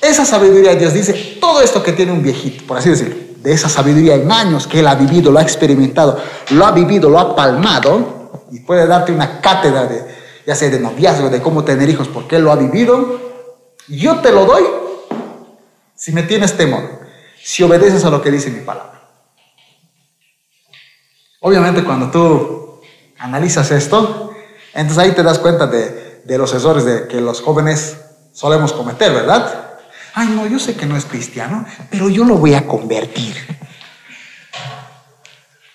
esa 0.00 0.24
sabiduría, 0.24 0.74
Dios 0.74 0.92
dice, 0.94 1.38
todo 1.40 1.62
esto 1.62 1.82
que 1.82 1.92
tiene 1.92 2.12
un 2.12 2.22
viejito, 2.22 2.66
por 2.66 2.78
así 2.78 2.90
decirlo, 2.90 3.14
de 3.42 3.52
esa 3.52 3.68
sabiduría 3.68 4.14
en 4.14 4.30
años 4.30 4.66
que 4.66 4.80
él 4.80 4.86
ha 4.86 4.94
vivido, 4.94 5.30
lo 5.30 5.38
ha 5.38 5.42
experimentado, 5.42 6.18
lo 6.50 6.66
ha 6.66 6.72
vivido, 6.72 7.08
lo 7.08 7.18
ha 7.18 7.34
palmado, 7.34 8.22
y 8.50 8.60
puede 8.60 8.86
darte 8.86 9.12
una 9.12 9.40
cátedra 9.40 9.86
de, 9.86 10.04
ya 10.46 10.54
sea 10.54 10.70
de 10.70 10.78
noviazgo, 10.78 11.30
de 11.30 11.40
cómo 11.40 11.64
tener 11.64 11.88
hijos, 11.88 12.08
porque 12.08 12.36
él 12.36 12.42
lo 12.42 12.52
ha 12.52 12.56
vivido, 12.56 13.31
yo 13.98 14.20
te 14.20 14.32
lo 14.32 14.44
doy 14.46 14.64
si 15.94 16.12
me 16.12 16.22
tienes 16.22 16.56
temor, 16.56 17.00
si 17.42 17.62
obedeces 17.62 18.04
a 18.04 18.10
lo 18.10 18.22
que 18.22 18.30
dice 18.30 18.50
mi 18.50 18.60
palabra. 18.60 19.08
Obviamente 21.40 21.84
cuando 21.84 22.10
tú 22.10 22.80
analizas 23.18 23.70
esto, 23.70 24.34
entonces 24.74 24.98
ahí 24.98 25.12
te 25.12 25.22
das 25.22 25.38
cuenta 25.38 25.66
de, 25.66 26.22
de 26.24 26.38
los 26.38 26.54
errores 26.54 26.84
de 26.84 27.08
que 27.08 27.20
los 27.20 27.40
jóvenes 27.40 27.98
solemos 28.32 28.72
cometer, 28.72 29.12
¿verdad? 29.12 29.78
Ay, 30.14 30.28
no, 30.28 30.46
yo 30.46 30.58
sé 30.58 30.74
que 30.74 30.86
no 30.86 30.96
es 30.96 31.04
cristiano, 31.04 31.64
pero 31.90 32.08
yo 32.08 32.24
lo 32.24 32.36
voy 32.36 32.54
a 32.54 32.66
convertir. 32.66 33.34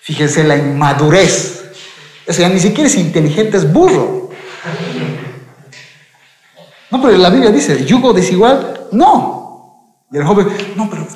Fíjense 0.00 0.44
la 0.44 0.56
inmadurez. 0.56 1.70
O 2.26 2.32
sea, 2.32 2.48
ni 2.48 2.60
siquiera 2.60 2.88
es 2.88 2.96
inteligente, 2.96 3.56
es 3.56 3.70
burro. 3.72 4.30
No, 6.90 7.02
pero 7.02 7.16
la 7.16 7.30
Biblia 7.30 7.50
dice, 7.50 7.84
yugo 7.84 8.12
desigual, 8.12 8.88
no. 8.92 10.04
Y 10.10 10.16
el 10.16 10.24
joven, 10.24 10.48
no, 10.76 10.88
pero 10.88 11.06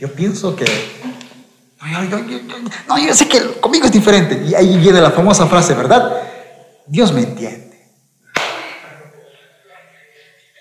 yo, 0.00 0.12
pienso 0.14 0.56
que... 0.56 0.64
No 1.80 2.04
yo, 2.04 2.18
yo- 2.18 2.38
yo- 2.38 2.56
no, 2.88 2.98
yo 2.98 3.12
sé 3.14 3.28
que 3.28 3.40
conmigo 3.60 3.86
es 3.86 3.92
diferente. 3.92 4.42
Y 4.48 4.54
ahí 4.54 4.78
viene 4.78 5.00
la 5.00 5.10
famosa 5.10 5.46
frase, 5.46 5.74
¿verdad? 5.74 6.16
Dios 6.86 7.12
me 7.12 7.22
entiende. 7.22 7.72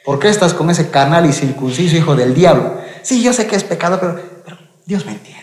¿Por 0.04 0.20
qué 0.20 0.30
estás 0.30 0.54
con 0.54 0.70
ese 0.70 0.89
carnal 0.89 1.26
y 1.28 1.32
circunciso 1.34 1.95
hijo 1.95 2.16
del 2.16 2.34
diablo? 2.34 2.78
Sí, 3.04 3.22
yo 3.22 3.34
sé 3.34 3.47
que 3.47 3.56
es 3.56 3.64
pecado, 3.64 3.99
pero, 3.99 4.20
Dios 4.86 5.06
me 5.06 5.12
entiende. 5.14 5.41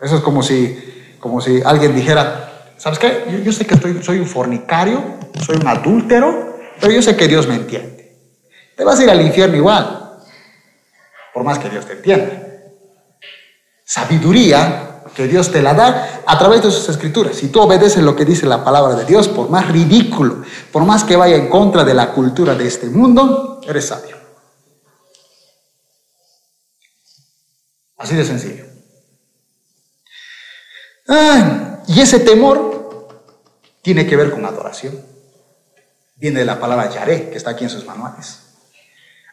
Eso 0.00 0.16
es 0.16 0.22
como 0.22 0.42
si, 0.42 0.76
como 1.20 1.40
si 1.40 1.60
alguien 1.62 1.94
dijera, 1.94 2.72
¿sabes 2.78 2.98
qué? 2.98 3.42
Yo, 3.44 3.52
sé 3.52 3.66
que 3.66 3.76
soy 4.02 4.18
un 4.18 4.26
fornicario, 4.26 5.00
soy 5.44 5.56
un 5.56 5.66
adúltero, 5.68 6.51
pero 6.80 6.92
yo 6.92 7.02
sé 7.02 7.16
que 7.16 7.28
Dios 7.28 7.46
me 7.46 7.54
entiende. 7.54 8.16
Te 8.76 8.84
vas 8.84 8.98
a 8.98 9.02
ir 9.04 9.10
al 9.10 9.20
infierno 9.20 9.56
igual, 9.56 10.18
por 11.32 11.44
más 11.44 11.58
que 11.58 11.68
Dios 11.68 11.86
te 11.86 11.92
entienda. 11.92 12.48
Sabiduría 13.84 14.92
que 15.14 15.28
Dios 15.28 15.50
te 15.50 15.62
la 15.62 15.74
da 15.74 16.22
a 16.26 16.38
través 16.38 16.62
de 16.62 16.70
sus 16.70 16.88
escrituras. 16.88 17.36
Si 17.36 17.48
tú 17.48 17.60
obedeces 17.60 18.02
lo 18.02 18.16
que 18.16 18.24
dice 18.24 18.46
la 18.46 18.64
palabra 18.64 18.94
de 18.94 19.04
Dios, 19.04 19.28
por 19.28 19.50
más 19.50 19.68
ridículo, 19.68 20.42
por 20.70 20.84
más 20.84 21.04
que 21.04 21.16
vaya 21.16 21.36
en 21.36 21.48
contra 21.48 21.84
de 21.84 21.94
la 21.94 22.12
cultura 22.12 22.54
de 22.54 22.66
este 22.66 22.88
mundo, 22.88 23.60
eres 23.66 23.86
sabio. 23.86 24.16
Así 27.98 28.16
de 28.16 28.24
sencillo. 28.24 28.64
Ay, 31.06 31.78
y 31.88 32.00
ese 32.00 32.20
temor 32.20 33.08
tiene 33.82 34.06
que 34.06 34.16
ver 34.16 34.30
con 34.30 34.44
adoración. 34.44 35.12
Viene 36.22 36.38
de 36.38 36.44
la 36.44 36.60
palabra 36.60 36.88
yaré, 36.88 37.30
que 37.30 37.36
está 37.36 37.50
aquí 37.50 37.64
en 37.64 37.70
sus 37.70 37.84
manuales. 37.84 38.38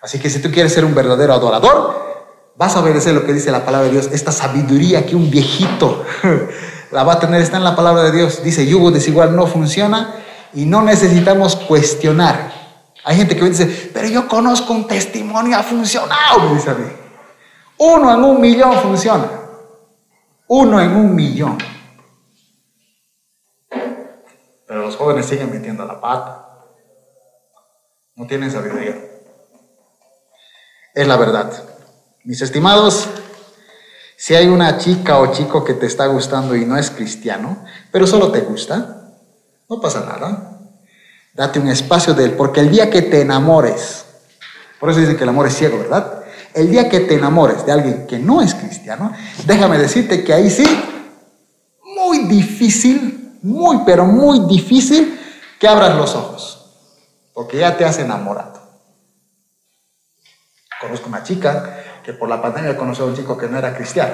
Así 0.01 0.17
que 0.17 0.27
si 0.27 0.41
tú 0.41 0.49
quieres 0.49 0.73
ser 0.73 0.83
un 0.83 0.95
verdadero 0.95 1.35
adorador, 1.35 2.53
vas 2.55 2.75
a 2.75 2.79
obedecer 2.79 3.13
lo 3.13 3.23
que 3.27 3.31
dice 3.31 3.51
la 3.51 3.63
palabra 3.63 3.85
de 3.85 3.93
Dios. 3.93 4.09
Esta 4.11 4.31
sabiduría 4.31 5.05
que 5.05 5.15
un 5.15 5.29
viejito 5.29 6.03
la 6.91 7.03
va 7.03 7.13
a 7.13 7.19
tener 7.19 7.43
está 7.43 7.57
en 7.57 7.63
la 7.63 7.75
palabra 7.75 8.05
de 8.05 8.11
Dios. 8.11 8.41
Dice, 8.41 8.65
yugo 8.65 8.89
desigual 8.89 9.35
no 9.35 9.45
funciona 9.45 10.15
y 10.51 10.65
no 10.65 10.81
necesitamos 10.81 11.57
cuestionar. 11.57 12.51
Hay 13.03 13.17
gente 13.17 13.35
que 13.35 13.45
dice, 13.45 13.91
pero 13.93 14.07
yo 14.07 14.27
conozco 14.27 14.73
un 14.73 14.87
testimonio, 14.87 15.57
ha 15.57 15.61
funcionado, 15.61 16.39
me 16.39 16.55
dice. 16.55 16.71
Uno 17.77 18.15
en 18.15 18.23
un 18.23 18.41
millón 18.41 18.73
funciona. 18.79 19.29
Uno 20.47 20.81
en 20.81 20.95
un 20.95 21.13
millón. 21.13 21.59
Pero 23.69 24.81
los 24.81 24.95
jóvenes 24.95 25.27
siguen 25.27 25.51
metiendo 25.51 25.85
la 25.85 26.01
pata. 26.01 26.48
No 28.19 28.27
tienen 28.27 28.51
sabiduría. 28.51 28.97
Es 30.93 31.07
la 31.07 31.15
verdad. 31.15 31.53
Mis 32.25 32.41
estimados, 32.41 33.07
si 34.17 34.35
hay 34.35 34.47
una 34.47 34.77
chica 34.77 35.19
o 35.19 35.31
chico 35.31 35.63
que 35.63 35.73
te 35.73 35.85
está 35.85 36.05
gustando 36.07 36.53
y 36.53 36.65
no 36.65 36.75
es 36.75 36.91
cristiano, 36.91 37.63
pero 37.93 38.05
solo 38.05 38.29
te 38.29 38.41
gusta, 38.41 39.13
no 39.69 39.79
pasa 39.79 40.01
nada. 40.01 40.59
Date 41.33 41.59
un 41.59 41.69
espacio 41.69 42.13
de 42.13 42.25
él, 42.25 42.31
porque 42.33 42.59
el 42.59 42.69
día 42.69 42.89
que 42.89 43.03
te 43.03 43.21
enamores 43.21 44.03
Por 44.81 44.89
eso 44.89 44.99
dicen 44.99 45.15
que 45.15 45.23
el 45.23 45.29
amor 45.29 45.47
es 45.47 45.55
ciego, 45.55 45.77
¿verdad? 45.77 46.25
El 46.53 46.69
día 46.69 46.89
que 46.89 46.99
te 46.99 47.15
enamores 47.15 47.65
de 47.65 47.71
alguien 47.71 48.05
que 48.05 48.19
no 48.19 48.41
es 48.41 48.53
cristiano, 48.53 49.13
déjame 49.45 49.77
decirte 49.77 50.25
que 50.25 50.33
ahí 50.33 50.49
sí, 50.49 50.65
muy 51.95 52.25
difícil, 52.25 53.37
muy, 53.41 53.79
pero 53.85 54.05
muy 54.05 54.45
difícil 54.45 55.17
que 55.57 55.69
abras 55.69 55.95
los 55.95 56.15
ojos, 56.15 56.58
porque 57.39 57.55
ya 57.55 57.77
te 57.77 57.85
has 57.85 57.97
enamorado. 57.99 58.59
Conozco 60.81 61.07
una 61.07 61.23
chica 61.23 62.01
que 62.03 62.11
por 62.11 62.27
la 62.27 62.41
pandemia 62.41 62.75
conoció 62.75 63.05
a 63.05 63.07
un 63.07 63.15
chico 63.15 63.37
que 63.37 63.47
no 63.47 63.57
era 63.57 63.73
cristiano. 63.73 64.13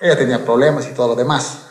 Ella 0.00 0.16
tenía 0.16 0.42
problemas 0.42 0.88
y 0.88 0.94
todo 0.94 1.08
lo 1.08 1.14
demás. 1.14 1.66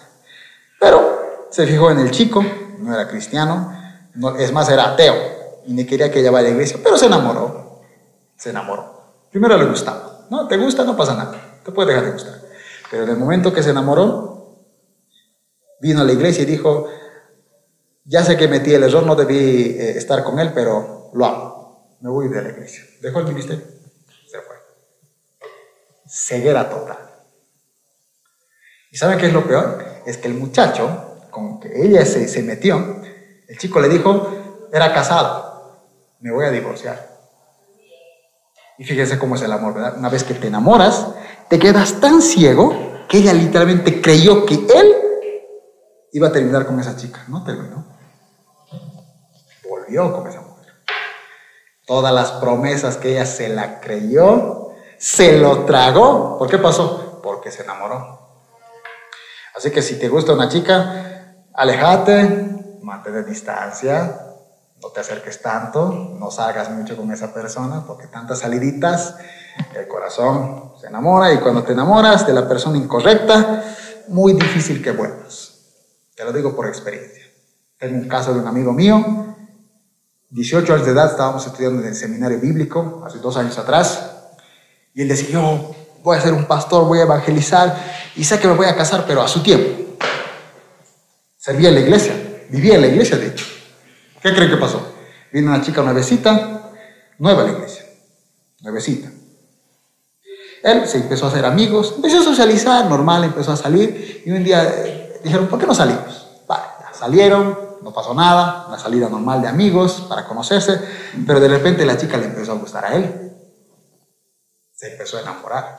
Pero 0.79 1.47
se 1.49 1.65
fijó 1.65 1.89
en 1.89 1.97
el 1.97 2.11
chico, 2.11 2.45
no 2.77 2.93
era 2.93 3.07
cristiano, 3.07 3.75
no, 4.13 4.35
es 4.35 4.51
más, 4.51 4.69
era 4.69 4.91
ateo 4.91 5.15
y 5.65 5.73
ni 5.73 5.83
quería 5.83 6.11
que 6.11 6.19
ella 6.19 6.29
vaya 6.29 6.49
a 6.49 6.49
la 6.49 6.55
iglesia, 6.57 6.77
pero 6.83 6.95
se 6.95 7.07
enamoró. 7.07 7.81
Se 8.35 8.51
enamoró. 8.51 9.25
Primero 9.31 9.57
le 9.57 9.65
gustaba. 9.65 10.27
No, 10.29 10.47
te 10.47 10.57
gusta, 10.57 10.83
no 10.83 10.95
pasa 10.95 11.15
nada. 11.15 11.59
Te 11.65 11.71
puede 11.71 11.87
dejar 11.87 12.05
de 12.05 12.11
gustar. 12.11 12.35
Pero 12.91 13.05
en 13.05 13.09
el 13.09 13.17
momento 13.17 13.51
que 13.51 13.63
se 13.63 13.71
enamoró, 13.71 14.59
vino 15.81 16.01
a 16.01 16.03
la 16.03 16.11
iglesia 16.11 16.43
y 16.43 16.45
dijo, 16.45 16.87
ya 18.05 18.23
sé 18.23 18.37
que 18.37 18.47
metí 18.47 18.73
el 18.73 18.83
error, 18.83 19.05
no 19.05 19.15
debí 19.15 19.77
eh, 19.79 19.97
estar 19.97 20.23
con 20.23 20.39
él, 20.39 20.51
pero 20.53 21.11
lo 21.13 21.25
hago. 21.25 21.97
Me 22.01 22.09
voy 22.09 22.27
de 22.27 22.41
la 22.41 22.49
iglesia. 22.49 22.83
Dejó 23.01 23.19
el 23.19 23.27
ministerio. 23.27 23.63
Se 24.29 24.41
fue. 24.41 24.55
Ceguera 26.05 26.69
total. 26.69 26.97
¿Y 28.91 28.97
saben 28.97 29.17
qué 29.17 29.27
es 29.27 29.33
lo 29.33 29.47
peor? 29.47 29.83
Es 30.05 30.17
que 30.17 30.27
el 30.27 30.33
muchacho, 30.33 31.27
con 31.31 31.59
que 31.59 31.81
ella 31.81 32.05
se, 32.05 32.27
se 32.27 32.43
metió, 32.43 33.01
el 33.47 33.57
chico 33.57 33.79
le 33.79 33.89
dijo, 33.89 34.67
era 34.71 34.93
casado, 34.93 35.79
me 36.19 36.31
voy 36.31 36.45
a 36.45 36.51
divorciar. 36.51 37.09
Y 38.77 38.83
fíjense 38.83 39.17
cómo 39.17 39.35
es 39.35 39.41
el 39.43 39.51
amor, 39.51 39.73
¿verdad? 39.73 39.97
Una 39.97 40.09
vez 40.09 40.23
que 40.23 40.33
te 40.33 40.47
enamoras, 40.47 41.07
te 41.49 41.57
quedas 41.57 42.01
tan 42.01 42.21
ciego 42.21 43.05
que 43.07 43.19
ella 43.19 43.33
literalmente 43.33 44.01
creyó 44.01 44.45
que 44.45 44.55
él 44.55 44.95
iba 46.11 46.27
a 46.27 46.31
terminar 46.31 46.65
con 46.65 46.79
esa 46.79 46.95
chica. 46.95 47.23
No 47.27 47.43
terminó. 47.43 47.92
Con 49.93 50.27
esa 50.27 50.41
mujer. 50.41 50.73
Todas 51.85 52.11
las 52.11 52.31
promesas 52.31 52.97
que 52.97 53.11
ella 53.11 53.27
se 53.27 53.49
la 53.49 53.79
creyó, 53.79 54.71
se 54.97 55.37
lo 55.37 55.65
tragó. 55.65 56.37
¿Por 56.39 56.49
qué 56.49 56.57
pasó? 56.57 57.19
Porque 57.21 57.51
se 57.51 57.61
enamoró. 57.61 58.41
Así 59.55 59.69
que 59.69 59.83
si 59.83 59.99
te 59.99 60.09
gusta 60.09 60.33
una 60.33 60.49
chica, 60.49 61.45
alejate, 61.53 62.79
mantén 62.81 63.23
distancia, 63.23 64.19
no 64.81 64.89
te 64.89 65.01
acerques 65.01 65.41
tanto, 65.43 65.91
no 66.19 66.31
salgas 66.31 66.71
mucho 66.71 66.97
con 66.97 67.11
esa 67.11 67.31
persona, 67.31 67.83
porque 67.85 68.07
tantas 68.07 68.39
saliditas, 68.39 69.15
el 69.75 69.87
corazón 69.87 70.73
se 70.81 70.87
enamora 70.87 71.31
y 71.31 71.37
cuando 71.37 71.63
te 71.63 71.73
enamoras 71.73 72.25
de 72.25 72.33
la 72.33 72.47
persona 72.47 72.77
incorrecta, 72.77 73.63
muy 74.07 74.33
difícil 74.33 74.81
que 74.81 74.91
vuelvas. 74.91 75.53
Te 76.15 76.23
lo 76.23 76.33
digo 76.33 76.55
por 76.55 76.65
experiencia. 76.67 77.23
Tengo 77.77 77.99
un 77.99 78.07
caso 78.07 78.33
de 78.33 78.39
un 78.39 78.47
amigo 78.47 78.73
mío, 78.73 79.32
18 80.33 80.73
años 80.73 80.85
de 80.87 80.93
edad, 80.93 81.11
estábamos 81.11 81.45
estudiando 81.45 81.79
en 81.83 81.89
el 81.89 81.95
seminario 81.95 82.39
bíblico, 82.39 83.03
hace 83.05 83.19
dos 83.19 83.37
años 83.37 83.55
atrás, 83.59 84.09
y 84.95 85.03
él 85.03 85.07
decía, 85.07 85.29
yo 85.29 85.75
voy 86.01 86.17
a 86.17 86.21
ser 86.21 86.33
un 86.33 86.45
pastor, 86.45 86.87
voy 86.87 86.97
a 86.97 87.03
evangelizar, 87.03 87.75
y 88.15 88.23
sé 88.23 88.39
que 88.39 88.47
me 88.47 88.55
voy 88.55 88.65
a 88.65 88.75
casar, 88.75 89.05
pero 89.07 89.21
a 89.21 89.27
su 89.27 89.43
tiempo. 89.43 89.95
Servía 91.37 91.69
en 91.69 91.75
la 91.75 91.81
iglesia, 91.81 92.15
vivía 92.49 92.75
en 92.75 92.81
la 92.81 92.87
iglesia, 92.87 93.17
de 93.17 93.27
hecho. 93.27 93.45
¿Qué 94.23 94.33
creen 94.33 94.49
que 94.49 94.57
pasó? 94.57 94.95
Vino 95.31 95.51
una 95.51 95.61
chica 95.61 95.83
nuevecita, 95.83 96.71
nueva 97.19 97.43
a 97.43 97.45
la 97.45 97.51
iglesia, 97.51 97.85
nuevecita. 98.61 99.11
Él 100.63 100.87
se 100.87 100.97
empezó 100.97 101.25
a 101.25 101.29
hacer 101.29 101.45
amigos, 101.45 101.93
empezó 101.97 102.21
a 102.21 102.23
socializar, 102.23 102.89
normal, 102.89 103.23
empezó 103.23 103.51
a 103.51 103.57
salir, 103.57 104.23
y 104.25 104.31
un 104.31 104.43
día 104.43 104.63
eh, 104.63 105.19
dijeron, 105.23 105.45
¿por 105.45 105.59
qué 105.59 105.67
no 105.67 105.75
salimos? 105.75 106.41
Vale, 106.47 106.63
salieron, 106.91 107.72
no 107.83 107.91
pasó 107.93 108.13
nada, 108.13 108.65
una 108.67 108.79
salida 108.79 109.09
normal 109.09 109.41
de 109.41 109.47
amigos 109.47 110.05
para 110.07 110.25
conocerse, 110.25 110.79
pero 111.27 111.39
de 111.39 111.49
repente 111.49 111.85
la 111.85 111.97
chica 111.97 112.17
le 112.17 112.25
empezó 112.25 112.53
a 112.53 112.55
gustar 112.55 112.85
a 112.85 112.95
él. 112.95 113.31
Se 114.73 114.91
empezó 114.93 115.17
a 115.17 115.21
enamorar. 115.21 115.77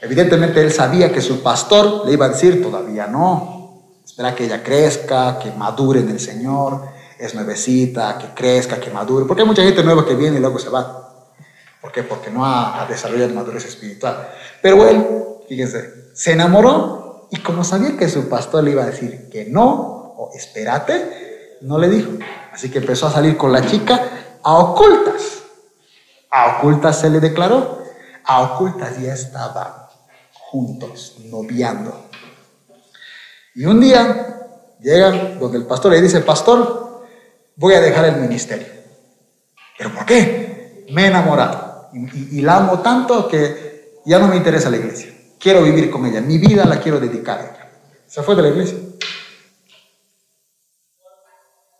Evidentemente 0.00 0.60
él 0.60 0.72
sabía 0.72 1.12
que 1.12 1.20
su 1.20 1.42
pastor 1.42 2.06
le 2.06 2.12
iba 2.12 2.26
a 2.26 2.30
decir, 2.30 2.62
todavía 2.62 3.06
no, 3.06 4.00
espera 4.04 4.34
que 4.34 4.44
ella 4.44 4.62
crezca, 4.62 5.38
que 5.38 5.50
madure 5.52 6.00
en 6.00 6.10
el 6.10 6.20
Señor, 6.20 6.88
es 7.18 7.34
nuevecita, 7.34 8.18
que 8.18 8.28
crezca, 8.34 8.78
que 8.78 8.90
madure, 8.90 9.24
porque 9.26 9.42
hay 9.42 9.48
mucha 9.48 9.62
gente 9.62 9.82
nueva 9.82 10.06
que 10.06 10.14
viene 10.14 10.36
y 10.36 10.40
luego 10.40 10.58
se 10.58 10.68
va. 10.68 11.28
¿Por 11.80 11.92
qué? 11.92 12.02
Porque 12.02 12.30
no 12.30 12.44
ha, 12.44 12.86
desarrollado 12.88 13.34
madurez 13.34 13.64
espiritual. 13.64 14.28
Pero 14.62 14.86
él, 14.88 15.06
fíjense, 15.48 16.12
se 16.14 16.32
enamoró 16.32 17.28
y 17.30 17.38
como 17.40 17.64
sabía 17.64 17.96
que 17.96 18.08
su 18.08 18.28
pastor 18.28 18.64
le 18.64 18.72
iba 18.72 18.82
a 18.82 18.86
decir 18.86 19.28
que 19.30 19.46
no, 19.46 20.14
o 20.16 20.30
espérate, 20.34 21.23
no 21.64 21.78
le 21.78 21.88
dijo. 21.88 22.10
Así 22.52 22.70
que 22.70 22.78
empezó 22.78 23.06
a 23.06 23.10
salir 23.10 23.36
con 23.36 23.52
la 23.52 23.64
chica 23.66 24.00
a 24.42 24.54
ocultas. 24.58 25.42
A 26.30 26.58
ocultas 26.58 27.00
se 27.00 27.10
le 27.10 27.20
declaró. 27.20 27.82
A 28.24 28.42
ocultas 28.42 29.00
ya 29.00 29.12
estaban 29.12 29.72
juntos, 30.32 31.16
noviando. 31.24 32.08
Y 33.54 33.64
un 33.66 33.80
día 33.80 34.38
llega 34.80 35.36
donde 35.38 35.58
el 35.58 35.66
pastor 35.66 35.92
le 35.92 36.00
dice, 36.02 36.20
pastor, 36.20 37.04
voy 37.56 37.74
a 37.74 37.80
dejar 37.80 38.04
el 38.06 38.16
ministerio. 38.16 38.68
¿Pero 39.78 39.92
por 39.94 40.04
qué? 40.06 40.86
Me 40.90 41.04
he 41.04 41.06
enamorado. 41.06 41.88
Y, 41.92 41.98
y- 41.98 42.28
y 42.38 42.42
la 42.42 42.56
amo 42.58 42.80
tanto 42.80 43.28
que 43.28 44.00
ya 44.04 44.18
no 44.18 44.28
me 44.28 44.36
interesa 44.36 44.70
la 44.70 44.76
iglesia. 44.76 45.12
Quiero 45.38 45.62
vivir 45.62 45.90
con 45.90 46.04
ella. 46.06 46.20
Mi 46.20 46.38
vida 46.38 46.64
la 46.64 46.80
quiero 46.80 46.98
dedicar 47.00 47.38
a 47.38 47.42
ella. 47.42 47.70
Se 48.06 48.22
fue 48.22 48.34
de 48.34 48.42
la 48.42 48.48
iglesia. 48.48 48.78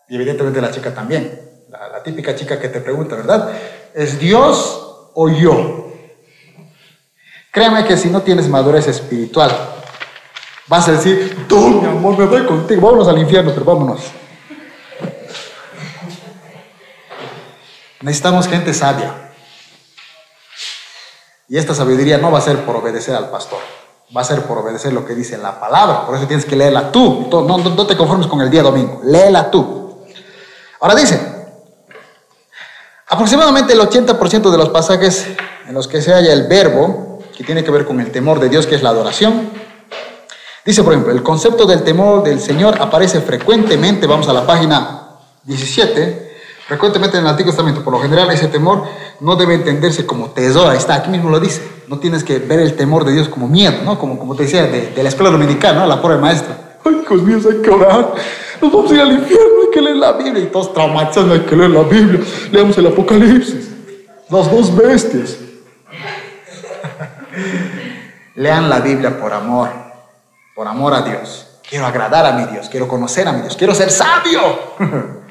Y 0.08 0.16
evidentemente 0.16 0.60
la 0.60 0.70
chica 0.70 0.92
también. 0.92 1.40
La, 1.70 2.02
típica 2.02 2.34
chica 2.34 2.60
que 2.60 2.68
te 2.68 2.80
pregunta, 2.80 3.16
¿verdad? 3.16 3.50
¿Es 3.94 4.18
Dios 4.18 5.10
o 5.14 5.28
yo? 5.28 5.92
Créame 7.50 7.84
que 7.84 7.96
si 7.96 8.10
no 8.10 8.22
tienes 8.22 8.48
madurez 8.48 8.86
espiritual, 8.88 9.50
vas 10.66 10.88
a 10.88 10.92
decir, 10.92 11.46
tú, 11.48 11.80
mi 11.80 11.86
amor, 11.86 12.18
me 12.18 12.26
voy 12.26 12.44
contigo, 12.44 12.82
vámonos 12.82 13.08
al 13.08 13.18
infierno, 13.18 13.52
pero 13.52 13.64
vámonos. 13.64 14.00
Necesitamos 18.02 18.48
gente 18.48 18.74
sabia. 18.74 19.32
Y 21.48 21.56
esta 21.56 21.74
sabiduría 21.74 22.18
no 22.18 22.30
va 22.30 22.38
a 22.38 22.42
ser 22.42 22.64
por 22.64 22.76
obedecer 22.76 23.14
al 23.14 23.30
pastor, 23.30 23.60
va 24.14 24.20
a 24.20 24.24
ser 24.24 24.42
por 24.42 24.58
obedecer 24.58 24.92
lo 24.92 25.06
que 25.06 25.14
dice 25.14 25.38
la 25.38 25.58
palabra. 25.58 26.06
Por 26.06 26.16
eso 26.16 26.26
tienes 26.26 26.44
que 26.44 26.56
leerla 26.56 26.90
tú. 26.92 27.28
No, 27.30 27.58
no 27.58 27.86
te 27.86 27.96
conformes 27.96 28.26
con 28.26 28.40
el 28.40 28.50
día 28.50 28.62
domingo, 28.62 29.00
léela 29.04 29.50
tú. 29.50 29.83
Ahora 30.84 30.96
dice, 30.96 31.18
aproximadamente 33.08 33.72
el 33.72 33.80
80% 33.80 34.50
de 34.50 34.58
los 34.58 34.68
pasajes 34.68 35.28
en 35.66 35.72
los 35.72 35.88
que 35.88 36.02
se 36.02 36.12
halla 36.12 36.30
el 36.30 36.46
verbo, 36.46 37.20
que 37.34 37.42
tiene 37.42 37.64
que 37.64 37.70
ver 37.70 37.86
con 37.86 38.00
el 38.00 38.12
temor 38.12 38.38
de 38.38 38.50
Dios, 38.50 38.66
que 38.66 38.74
es 38.74 38.82
la 38.82 38.90
adoración, 38.90 39.48
dice, 40.62 40.82
por 40.82 40.92
ejemplo, 40.92 41.10
el 41.14 41.22
concepto 41.22 41.64
del 41.64 41.84
temor 41.84 42.22
del 42.22 42.38
Señor 42.38 42.82
aparece 42.82 43.22
frecuentemente, 43.22 44.06
vamos 44.06 44.28
a 44.28 44.34
la 44.34 44.46
página 44.46 45.08
17, 45.44 46.36
frecuentemente 46.68 47.16
en 47.16 47.22
el 47.22 47.30
Antiguo 47.30 47.50
Testamento. 47.50 47.82
Por 47.82 47.94
lo 47.94 48.00
general, 48.00 48.30
ese 48.30 48.48
temor 48.48 48.84
no 49.20 49.36
debe 49.36 49.54
entenderse 49.54 50.04
como 50.04 50.32
tesoro, 50.32 50.68
ahí 50.68 50.76
está, 50.76 50.96
aquí 50.96 51.08
mismo 51.08 51.30
lo 51.30 51.40
dice. 51.40 51.62
No 51.88 51.98
tienes 51.98 52.22
que 52.24 52.40
ver 52.40 52.60
el 52.60 52.76
temor 52.76 53.06
de 53.06 53.12
Dios 53.12 53.30
como 53.30 53.48
miedo, 53.48 53.78
¿no? 53.86 53.98
Como, 53.98 54.18
como 54.18 54.36
te 54.36 54.42
decía 54.42 54.64
de, 54.64 54.90
de 54.90 55.02
la 55.02 55.08
escuela 55.08 55.30
dominicana, 55.30 55.80
¿no? 55.80 55.86
La 55.86 56.02
pobre 56.02 56.18
maestra. 56.18 56.76
Ay, 56.84 57.00
hijos 57.02 57.22
míos, 57.22 57.46
hay 57.50 57.62
que 57.62 57.70
orar. 57.70 58.12
Nos 58.64 58.72
vamos 58.72 58.90
a 58.90 58.94
ir 58.94 59.00
al 59.02 59.12
infierno, 59.12 59.60
hay 59.62 59.70
que 59.70 59.80
leer 59.82 59.96
la 59.96 60.12
Biblia. 60.12 60.42
Y 60.42 60.46
todos 60.46 60.72
traumatizados, 60.72 61.30
hay 61.32 61.40
que 61.40 61.54
leer 61.54 61.70
la 61.70 61.82
Biblia. 61.82 62.20
Leamos 62.50 62.78
el 62.78 62.86
Apocalipsis. 62.86 63.68
Las 64.30 64.50
dos 64.50 64.74
bestias. 64.74 65.36
Lean 68.36 68.70
la 68.70 68.80
Biblia 68.80 69.18
por 69.20 69.32
amor, 69.34 69.68
por 70.54 70.66
amor 70.66 70.94
a 70.94 71.02
Dios. 71.02 71.46
Quiero 71.68 71.84
agradar 71.86 72.24
a 72.26 72.32
mi 72.32 72.46
Dios, 72.52 72.68
quiero 72.70 72.88
conocer 72.88 73.28
a 73.28 73.32
mi 73.32 73.42
Dios, 73.42 73.54
quiero 73.56 73.74
ser 73.74 73.90
sabio. 73.90 74.40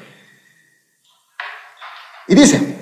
y 2.28 2.34
dice, 2.34 2.78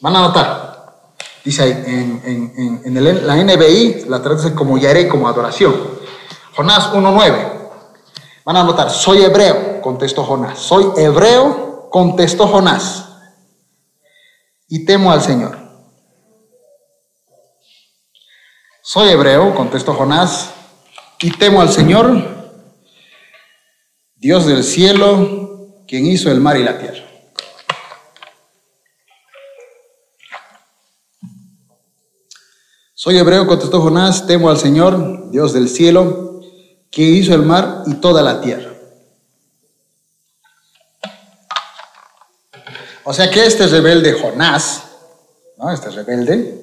van 0.00 0.16
a 0.16 0.20
notar, 0.20 1.04
dice 1.44 1.62
ahí 1.64 1.70
en, 1.86 2.22
en- 2.24 2.80
en- 2.84 2.96
en 2.96 3.26
la 3.26 3.36
NBI, 3.36 4.04
la 4.08 4.22
traduce 4.22 4.54
como 4.54 4.78
yaré, 4.78 5.06
como 5.08 5.28
adoración. 5.28 5.74
Jonás 6.56 6.92
1.9. 6.92 7.59
Van 8.50 8.56
a 8.56 8.60
anotar, 8.62 8.90
soy 8.90 9.22
hebreo, 9.22 9.80
contestó 9.80 10.24
Jonás. 10.24 10.58
Soy 10.58 10.84
hebreo, 10.96 11.88
contestó 11.88 12.48
Jonás. 12.48 13.06
Y 14.66 14.84
temo 14.84 15.12
al 15.12 15.22
Señor. 15.22 15.56
Soy 18.82 19.10
hebreo, 19.10 19.54
contestó 19.54 19.94
Jonás. 19.94 20.50
Y 21.20 21.30
temo 21.30 21.60
al 21.60 21.68
Señor, 21.68 22.24
Dios 24.16 24.46
del 24.46 24.64
cielo, 24.64 25.84
quien 25.86 26.06
hizo 26.06 26.28
el 26.28 26.40
mar 26.40 26.56
y 26.56 26.64
la 26.64 26.76
tierra. 26.76 27.04
Soy 32.94 33.16
hebreo, 33.16 33.46
contestó 33.46 33.80
Jonás, 33.80 34.26
temo 34.26 34.50
al 34.50 34.58
Señor, 34.58 35.30
Dios 35.30 35.52
del 35.52 35.68
cielo, 35.68 36.29
que 36.90 37.02
hizo 37.02 37.34
el 37.34 37.42
mar 37.42 37.82
y 37.86 37.94
toda 37.94 38.22
la 38.22 38.40
tierra. 38.40 38.72
O 43.04 43.12
sea 43.12 43.30
que 43.30 43.44
este 43.44 43.66
rebelde 43.66 44.12
Jonás, 44.12 44.82
¿no? 45.56 45.72
Este 45.72 45.90
rebelde, 45.90 46.62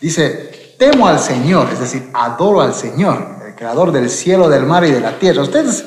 dice, 0.00 0.74
temo 0.78 1.06
al 1.06 1.20
Señor, 1.20 1.68
es 1.72 1.80
decir, 1.80 2.10
adoro 2.12 2.60
al 2.60 2.74
Señor, 2.74 3.38
el 3.46 3.54
creador 3.54 3.92
del 3.92 4.10
cielo, 4.10 4.48
del 4.48 4.64
mar 4.64 4.84
y 4.84 4.90
de 4.90 5.00
la 5.00 5.18
tierra. 5.18 5.42
Ustedes 5.42 5.84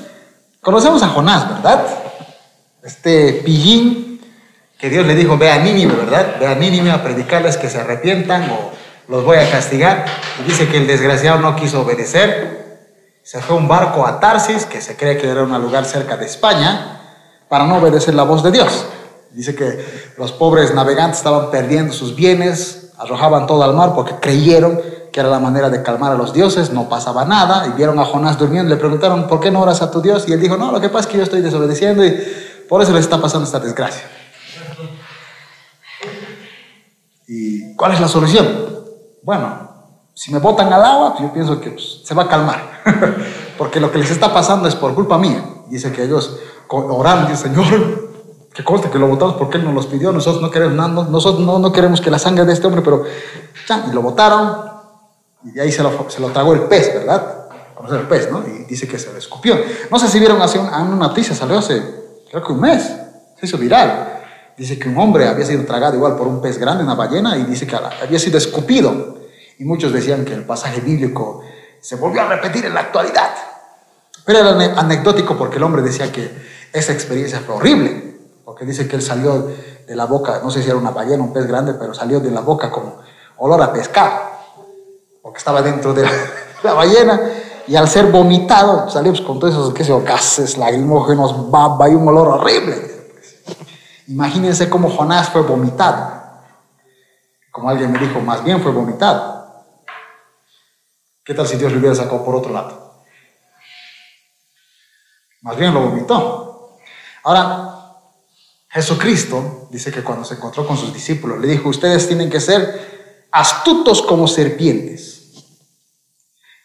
conocemos 0.61 1.03
a 1.03 1.09
Jonás, 1.09 1.49
¿verdad? 1.49 1.86
Este 2.84 3.41
pillín 3.43 4.21
que 4.78 4.89
Dios 4.89 5.05
le 5.05 5.15
dijo, 5.15 5.38
ve 5.38 5.51
a 5.51 5.59
Nínive, 5.59 5.93
¿verdad? 5.95 6.38
Ve 6.39 6.47
a 6.47 6.55
Nínive 6.55 6.91
a 6.91 7.03
predicarles 7.03 7.57
que 7.57 7.69
se 7.69 7.80
arrepientan 7.80 8.49
o 8.49 8.71
los 9.07 9.23
voy 9.23 9.38
a 9.38 9.49
castigar. 9.49 10.05
Y 10.41 10.49
dice 10.49 10.67
que 10.67 10.78
el 10.78 10.88
desgraciado 10.88 11.39
no 11.39 11.55
quiso 11.55 11.82
obedecer. 11.82 12.64
Se 13.26 13.41
fue 13.41 13.57
un 13.57 13.67
barco 13.67 14.05
a 14.05 14.19
Tarsis, 14.19 14.67
que 14.67 14.82
se 14.82 14.95
cree 14.95 15.17
que 15.17 15.28
era 15.28 15.41
un 15.41 15.59
lugar 15.59 15.84
cerca 15.86 16.15
de 16.15 16.28
España, 16.28 17.01
para 17.49 17.65
no 17.65 17.78
obedecer 17.78 18.13
la 18.13 18.21
voz 18.21 18.43
de 18.43 18.51
Dios. 18.51 18.86
Dice 19.32 19.55
que 19.55 20.13
los 20.15 20.32
pobres 20.32 20.76
navegantes 20.76 21.17
estaban 21.17 21.49
perdiendo 21.49 21.91
sus 21.91 22.15
bienes, 22.15 22.91
arrojaban 22.99 23.47
todo 23.47 23.63
al 23.63 23.73
mar 23.73 23.93
porque 23.95 24.13
creyeron 24.21 24.80
que 25.11 25.19
era 25.19 25.30
la 25.30 25.39
manera 25.39 25.71
de 25.71 25.82
calmar 25.82 26.11
a 26.11 26.15
los 26.15 26.34
dioses, 26.34 26.69
no 26.69 26.88
pasaba 26.88 27.26
nada, 27.26 27.65
y 27.65 27.71
vieron 27.71 27.97
a 27.97 28.05
Jonás 28.05 28.38
durmiendo, 28.38 28.69
le 28.69 28.80
preguntaron, 28.80 29.26
¿por 29.26 29.39
qué 29.39 29.49
no 29.49 29.61
oras 29.61 29.82
a 29.82 29.89
tu 29.89 30.03
Dios? 30.03 30.26
Y 30.28 30.34
él 30.34 30.39
dijo, 30.39 30.55
no, 30.55 30.71
lo 30.71 30.80
que 30.80 30.89
pasa 30.89 31.07
es 31.07 31.07
que 31.07 31.17
yo 31.17 31.23
estoy 31.23 31.41
desobedeciendo 31.41 32.05
y 32.05 32.11
por 32.69 32.84
eso 32.84 32.93
les 32.93 33.05
está 33.05 33.19
pasando 33.19 33.45
esta 33.45 33.59
desgracia. 33.59 34.03
¿Y 37.28 37.76
cuál 37.76 37.93
es 37.93 37.99
la 37.99 38.07
solución? 38.07 38.45
Bueno, 39.23 39.74
si 40.16 40.32
me 40.32 40.39
botan 40.39 40.72
al 40.72 40.84
agua, 40.84 41.11
pues 41.11 41.24
yo 41.24 41.34
pienso 41.34 41.59
que 41.59 41.72
pues, 41.72 41.99
se 42.03 42.16
va 42.16 42.24
a 42.24 42.28
calmar, 42.28 42.82
porque 43.57 43.82
lo 43.82 43.91
que 43.91 43.99
les 43.99 44.09
está 44.09 44.34
pasando 44.34 44.68
es 44.68 44.74
por 44.74 44.95
culpa 44.95 45.18
mía. 45.18 45.43
Dice 45.68 45.91
que 45.91 46.03
ellos 46.03 46.39
oraron, 46.70 47.28
dice, 47.28 47.49
Señor, 47.49 48.09
que 48.53 48.63
conste 48.63 48.89
que 48.89 48.97
lo 48.97 49.07
votamos 49.07 49.36
porque 49.36 49.57
Él 49.57 49.66
nos 49.66 49.74
los 49.74 49.88
pidió, 49.88 50.13
nosotros 50.13 50.41
no 50.41 50.49
queremos, 50.49 50.76
no, 50.76 51.03
nosotros 51.03 51.45
no, 51.45 51.59
no 51.59 51.72
queremos 51.74 51.99
que 51.99 52.09
la 52.09 52.18
sangre 52.18 52.45
de 52.45 52.53
este 52.53 52.66
hombre, 52.66 52.82
pero 52.82 53.03
ya, 53.68 53.88
y 53.89 53.93
lo 53.93 54.01
votaron, 54.01 54.72
y 55.43 55.51
de 55.51 55.61
ahí 55.61 55.72
se 55.72 55.84
lo, 55.84 56.09
se 56.09 56.22
lo 56.22 56.30
tragó 56.30 56.53
el 56.53 56.61
pez, 56.61 56.93
¿verdad? 56.93 57.47
Conocer 57.76 57.99
el 57.99 58.07
pez, 58.07 58.32
¿no? 58.32 58.41
Y 58.47 58.63
dice 58.63 58.88
que 58.88 58.97
se 58.97 59.11
lo 59.11 59.18
escupió. 59.18 59.57
No 59.91 59.99
sé 59.99 60.07
si 60.07 60.18
vieron 60.20 60.41
hace 60.41 60.57
un, 60.57 60.68
una 60.68 60.95
noticia, 60.95 61.36
salió 61.36 61.59
hace, 61.59 61.84
creo 62.32 62.41
que 62.41 62.53
un 62.53 62.61
mes, 62.61 62.84
se 63.38 63.45
hizo 63.45 63.57
viral. 63.57 64.22
Dice 64.57 64.80
que 64.80 64.88
un 64.88 64.97
hombre 64.97 65.28
había 65.28 65.45
sido 65.45 65.66
tragado 65.66 65.95
igual 65.97 66.16
por 66.16 66.26
un 66.26 66.41
pez 66.41 66.57
grande, 66.57 66.86
una 66.86 66.95
ballena, 66.95 67.38
y 67.38 67.43
dice 67.43 67.68
que 67.68 67.76
había 67.76 68.18
sido 68.18 68.38
escupido. 68.38 69.24
Y 69.57 69.65
muchos 69.65 69.93
decían 69.93 70.25
que 70.25 70.33
el 70.33 70.43
pasaje 70.43 70.81
bíblico 70.81 71.41
se 71.81 71.95
volvió 71.95 72.21
a 72.21 72.27
repetir 72.27 72.65
en 72.65 72.73
la 72.73 72.81
actualidad. 72.81 73.29
Pero 74.25 74.39
era 74.39 74.79
anecdótico 74.79 75.37
porque 75.37 75.57
el 75.57 75.63
hombre 75.63 75.81
decía 75.81 76.11
que 76.11 76.29
esa 76.73 76.91
experiencia 76.91 77.39
fue 77.39 77.55
horrible, 77.55 78.17
porque 78.43 78.65
dice 78.65 78.87
que 78.87 78.95
él 78.95 79.01
salió 79.01 79.51
de 79.87 79.95
la 79.95 80.05
boca, 80.05 80.41
no 80.43 80.49
sé 80.49 80.63
si 80.63 80.69
era 80.69 80.77
una 80.77 80.91
ballena, 80.91 81.23
un 81.23 81.31
pez 81.31 81.45
grande, 81.45 81.75
pero 81.75 81.93
salió 81.93 82.19
de 82.19 82.31
la 82.31 82.41
boca 82.41 82.71
como 82.71 82.97
olor 83.37 83.61
a 83.61 83.71
pescado, 83.71 84.19
porque 85.21 85.37
estaba 85.37 85.61
dentro 85.61 85.93
de 85.93 86.03
la, 86.03 86.11
la 86.63 86.73
ballena, 86.73 87.21
y 87.67 87.75
al 87.75 87.87
ser 87.87 88.11
vomitado 88.11 88.89
salió 88.89 89.11
pues, 89.11 89.23
con 89.23 89.39
todos 89.39 89.53
esos 89.53 89.73
qué 89.73 89.83
sé 89.83 89.93
gases 90.01 90.57
lagrimógenos, 90.57 91.49
baba 91.49 91.89
y 91.89 91.95
un 91.95 92.07
olor 92.07 92.27
horrible. 92.27 92.95
Imagínense 94.07 94.69
cómo 94.69 94.89
Jonás 94.89 95.29
fue 95.29 95.41
vomitado. 95.41 96.13
Como 97.51 97.69
alguien 97.69 97.91
me 97.91 97.99
dijo, 97.99 98.19
más 98.19 98.43
bien 98.43 98.61
fue 98.61 98.71
vomitado. 98.71 99.44
¿Qué 101.26 101.34
tal 101.34 101.47
si 101.47 101.57
Dios 101.57 101.71
lo 101.71 101.80
hubiera 101.80 101.95
sacado 101.95 102.23
por 102.23 102.36
otro 102.36 102.53
lado? 102.53 103.03
Más 105.41 105.57
bien 105.57 105.73
lo 105.73 105.82
vomitó. 105.82 106.78
Ahora, 107.23 107.95
Jesucristo 108.69 109.67
dice 109.71 109.91
que 109.91 110.03
cuando 110.03 110.23
se 110.23 110.36
encontró 110.36 110.67
con 110.67 110.78
sus 110.78 110.93
discípulos, 110.93 111.39
le 111.39 111.47
dijo, 111.47 111.69
ustedes 111.69 112.07
tienen 112.07 112.30
que 112.30 112.39
ser 112.39 113.28
astutos 113.32 114.03
como 114.03 114.28
serpientes, 114.28 115.34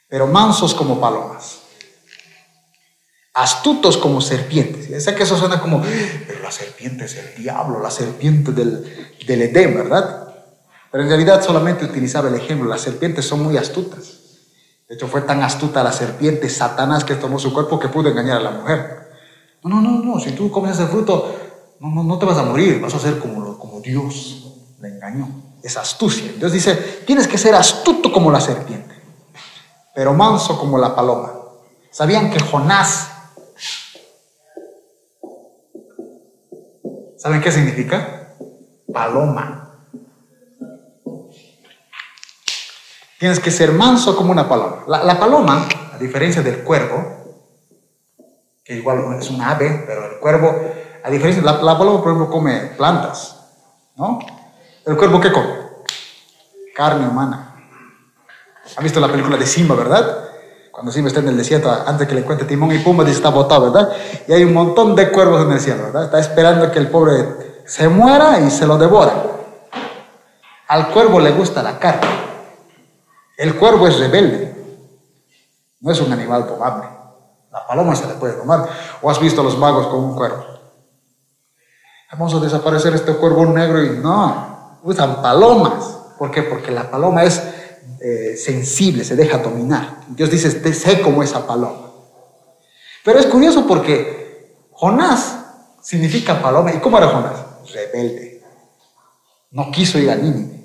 pero 0.07 0.27
mansos 0.27 0.75
como 0.75 1.01
palomas. 1.01 1.61
Astutos 3.33 3.97
como 3.97 4.21
serpientes. 4.21 5.03
Sé 5.03 5.15
que 5.15 5.23
eso 5.23 5.39
suena 5.39 5.59
como, 5.63 5.83
pero 6.27 6.43
la 6.43 6.53
serpiente 6.53 7.07
es 7.07 7.17
el 7.17 7.43
diablo, 7.43 7.81
la 7.81 7.91
serpiente 7.91 8.53
del, 8.53 9.17
del 9.27 9.41
Edén, 9.41 9.75
¿verdad? 9.75 10.35
Pero 10.91 11.05
en 11.05 11.09
realidad 11.09 11.43
solamente 11.43 11.87
utilizaba 11.87 12.29
el 12.29 12.35
ejemplo, 12.35 12.69
las 12.69 12.83
serpientes 12.83 13.25
son 13.25 13.43
muy 13.43 13.57
astutas. 13.57 14.20
De 14.91 14.97
hecho, 14.97 15.07
fue 15.07 15.21
tan 15.21 15.41
astuta 15.41 15.85
la 15.85 15.93
serpiente, 15.93 16.49
Satanás, 16.49 17.05
que 17.05 17.15
tomó 17.15 17.39
su 17.39 17.55
cuerpo 17.55 17.79
que 17.79 17.87
pudo 17.87 18.09
engañar 18.09 18.39
a 18.39 18.41
la 18.41 18.51
mujer. 18.51 19.09
No, 19.63 19.81
no, 19.81 19.81
no, 19.81 20.03
no, 20.03 20.19
si 20.19 20.33
tú 20.33 20.51
comes 20.51 20.73
ese 20.73 20.89
fruto, 20.89 21.33
no, 21.79 21.91
no, 21.91 22.03
no 22.03 22.19
te 22.19 22.27
vas 22.27 22.39
a 22.39 22.43
morir, 22.43 22.81
vas 22.81 22.93
a 22.93 22.99
ser 22.99 23.21
como, 23.21 23.57
como 23.57 23.81
Dios 23.81 24.53
le 24.81 24.89
engañó. 24.89 25.29
Es 25.63 25.77
astucia. 25.77 26.33
Dios 26.37 26.51
dice, 26.51 26.75
tienes 27.07 27.29
que 27.29 27.39
ser 27.39 27.55
astuto 27.55 28.13
como 28.13 28.33
la 28.33 28.41
serpiente, 28.41 28.93
pero 29.95 30.13
manso 30.13 30.59
como 30.59 30.77
la 30.77 30.93
paloma. 30.93 31.35
¿Sabían 31.93 32.29
que 32.29 32.41
Jonás, 32.41 33.13
¿saben 37.17 37.41
qué 37.41 37.53
significa? 37.53 38.35
Paloma. 38.93 39.70
Tienes 43.21 43.39
que 43.39 43.51
ser 43.51 43.73
manso 43.73 44.17
como 44.17 44.33
una 44.33 44.49
paloma. 44.49 44.85
La, 44.87 45.21
paloma, 45.21 45.69
a 45.93 45.99
diferencia 45.99 46.41
del 46.41 46.65
cuervo, 46.65 47.37
que 48.65 48.77
igual 48.77 49.15
es 49.21 49.29
un 49.29 49.43
ave, 49.43 49.85
pero 49.87 50.07
el 50.07 50.19
cuervo, 50.19 50.59
a 51.05 51.11
diferencia, 51.11 51.43
la, 51.43 51.63
la 51.63 51.77
paloma, 51.77 52.03
por 52.03 52.13
ejemplo, 52.13 52.31
come 52.31 52.73
plantas, 52.79 53.37
¿no? 53.97 54.21
¿El 54.87 54.97
cuervo 54.97 55.21
qué 55.21 55.31
come? 55.31 55.53
Carne 56.75 57.07
humana. 57.07 57.57
¿Han 58.75 58.85
visto 58.85 58.99
la 59.01 59.09
película 59.09 59.37
de 59.37 59.45
Simba, 59.45 59.75
verdad? 59.75 60.31
Cuando 60.73 60.91
Simba 60.91 61.09
está 61.09 61.21
en 61.21 61.29
el 61.29 61.37
desierto, 61.37 61.71
antes 61.71 62.09
que 62.09 62.15
le 62.15 62.23
cuente 62.23 62.47
Timón 62.47 62.73
y 62.73 62.79
Pumba, 62.79 63.05
dice 63.05 63.19
está 63.19 63.29
botado, 63.29 63.71
¿verdad? 63.71 63.93
Y 64.29 64.33
hay 64.33 64.45
un 64.45 64.55
montón 64.55 64.97
de 64.97 65.11
cuervos 65.11 65.45
en 65.45 65.53
el 65.53 65.61
cielo, 65.61 65.83
¿verdad? 65.83 66.05
Está 66.05 66.21
esperando 66.21 66.73
que 66.73 66.79
el 66.79 66.89
pobre 66.89 67.63
se 67.67 67.87
muera 67.87 68.41
y 68.41 68.51
se 68.51 68.67
lo 68.67 68.79
devora. 68.79 69.13
Al 70.69 70.89
cuervo 70.89 71.21
le 71.21 71.33
gusta 71.33 71.63
la 71.63 71.79
carne. 71.79 72.31
El 73.41 73.57
cuervo 73.57 73.89
es 73.89 73.99
rebelde, 73.99 74.55
no 75.81 75.91
es 75.91 75.99
un 75.99 76.13
animal 76.13 76.47
tomable. 76.47 76.87
La 77.51 77.67
paloma 77.67 77.97
se 77.97 78.07
le 78.07 78.13
puede 78.13 78.35
tomar. 78.35 78.69
¿O 79.01 79.11
has 79.11 79.19
visto 79.19 79.41
a 79.41 79.45
los 79.45 79.57
magos 79.57 79.87
con 79.87 80.05
un 80.05 80.15
cuervo? 80.15 80.45
Vamos 82.13 82.35
a 82.35 82.39
desaparecer 82.39 82.93
este 82.93 83.15
cuervo 83.15 83.47
negro 83.47 83.83
y 83.83 83.97
no, 83.97 84.79
usan 84.83 85.23
palomas. 85.23 86.01
¿Por 86.19 86.31
qué? 86.31 86.43
Porque 86.43 86.71
la 86.71 86.91
paloma 86.91 87.25
es 87.25 87.43
eh, 88.03 88.37
sensible, 88.37 89.05
se 89.05 89.17
deja 89.17 89.39
dominar. 89.39 90.03
Dios 90.09 90.31
dice, 90.31 90.75
sé 90.75 91.01
como 91.01 91.23
esa 91.23 91.47
paloma. 91.47 91.93
Pero 93.03 93.21
es 93.21 93.27
curioso 93.27 93.67
porque 93.67 94.69
Jonás 94.73 95.39
significa 95.81 96.43
paloma. 96.43 96.75
¿Y 96.75 96.79
cómo 96.81 96.99
era 96.99 97.09
Jonás? 97.09 97.43
Rebelde. 97.73 98.45
No 99.51 99.71
quiso 99.71 99.99
ir 99.99 100.11
a 100.11 100.17
Nínive. 100.17 100.60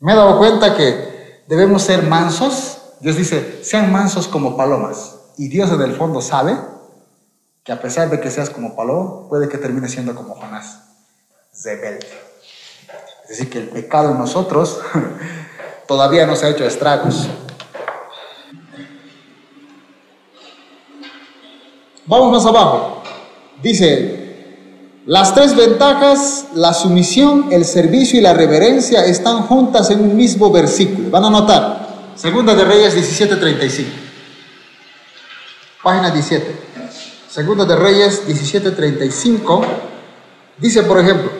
Me 0.00 0.12
he 0.12 0.16
dado 0.16 0.38
cuenta 0.38 0.74
que 0.74 1.44
debemos 1.46 1.82
ser 1.82 2.02
mansos. 2.02 2.78
Dios 3.00 3.16
dice, 3.16 3.62
sean 3.62 3.92
mansos 3.92 4.28
como 4.28 4.56
palomas. 4.56 5.16
Y 5.36 5.48
Dios 5.48 5.70
en 5.70 5.82
el 5.82 5.94
fondo 5.94 6.22
sabe 6.22 6.58
que 7.62 7.72
a 7.72 7.80
pesar 7.80 8.08
de 8.08 8.18
que 8.18 8.30
seas 8.30 8.48
como 8.48 8.74
paloma, 8.74 9.28
puede 9.28 9.48
que 9.48 9.58
termine 9.58 9.88
siendo 9.88 10.14
como 10.14 10.34
Jonás, 10.34 10.80
rebelde. 11.62 12.06
Es 13.24 13.28
decir, 13.28 13.50
que 13.50 13.58
el 13.58 13.68
pecado 13.68 14.12
en 14.12 14.18
nosotros 14.18 14.80
todavía 15.86 16.26
no 16.26 16.34
se 16.34 16.46
ha 16.46 16.50
hecho 16.50 16.64
estragos. 16.64 17.28
Vamos 22.06 22.32
más 22.32 22.46
abajo. 22.46 23.02
Dice, 23.62 24.19
las 25.06 25.34
tres 25.34 25.56
ventajas, 25.56 26.48
la 26.54 26.74
sumisión, 26.74 27.46
el 27.50 27.64
servicio 27.64 28.18
y 28.18 28.22
la 28.22 28.34
reverencia 28.34 29.04
están 29.06 29.42
juntas 29.42 29.90
en 29.90 30.02
un 30.02 30.14
mismo 30.14 30.52
versículo. 30.52 31.10
Van 31.10 31.24
a 31.24 31.30
notar. 31.30 32.12
Segunda 32.14 32.54
de 32.54 32.64
Reyes 32.64 32.94
17:35. 32.94 33.88
Página 35.82 36.10
17. 36.10 36.54
Segunda 37.30 37.64
de 37.64 37.76
Reyes 37.76 38.26
17:35. 38.26 39.64
Dice, 40.58 40.82
por 40.82 41.00
ejemplo, 41.00 41.30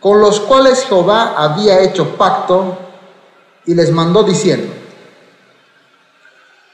con 0.00 0.20
los 0.20 0.40
cuales 0.40 0.84
Jehová 0.84 1.34
había 1.36 1.80
hecho 1.80 2.16
pacto 2.16 2.76
y 3.66 3.74
les 3.74 3.92
mandó 3.92 4.24
diciendo, 4.24 4.74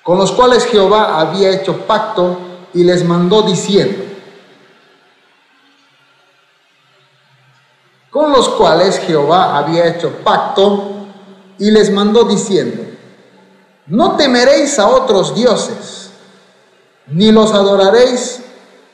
con 0.03 0.16
los 0.16 0.32
cuales 0.32 0.64
Jehová 0.64 1.20
había 1.20 1.51
hecho 1.51 1.86
pacto 1.86 2.38
y 2.72 2.84
les 2.84 3.05
mandó 3.05 3.42
diciendo, 3.42 4.09
con 8.11 8.32
los 8.32 8.48
cuales 8.50 8.98
Jehová 8.98 9.56
había 9.56 9.86
hecho 9.86 10.11
pacto 10.24 11.06
y 11.58 11.70
les 11.70 11.90
mandó 11.92 12.24
diciendo, 12.24 12.82
no 13.86 14.16
temeréis 14.16 14.78
a 14.78 14.88
otros 14.88 15.34
dioses, 15.34 16.11
ni 17.06 17.32
los 17.32 17.52
adoraréis, 17.52 18.40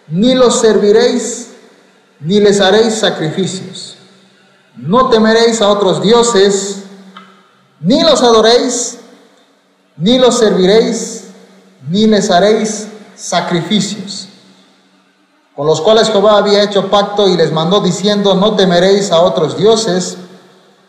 ni 0.08 0.34
los 0.34 0.60
serviréis, 0.60 1.48
ni 2.20 2.40
les 2.40 2.60
haréis 2.60 2.94
sacrificios. 2.94 3.96
No 4.76 5.08
temeréis 5.08 5.60
a 5.62 5.68
otros 5.68 6.02
dioses, 6.02 6.82
ni 7.80 8.02
los 8.02 8.22
adoréis, 8.22 8.98
ni 9.96 10.18
los 10.18 10.38
serviréis, 10.38 11.24
ni 11.88 12.06
les 12.06 12.30
haréis 12.30 12.88
sacrificios, 13.14 14.28
con 15.56 15.66
los 15.66 15.80
cuales 15.80 16.10
Jehová 16.10 16.36
había 16.36 16.62
hecho 16.62 16.90
pacto 16.90 17.28
y 17.28 17.36
les 17.36 17.50
mandó 17.50 17.80
diciendo, 17.80 18.34
no 18.34 18.54
temeréis 18.56 19.10
a 19.10 19.20
otros 19.20 19.56
dioses, 19.56 20.18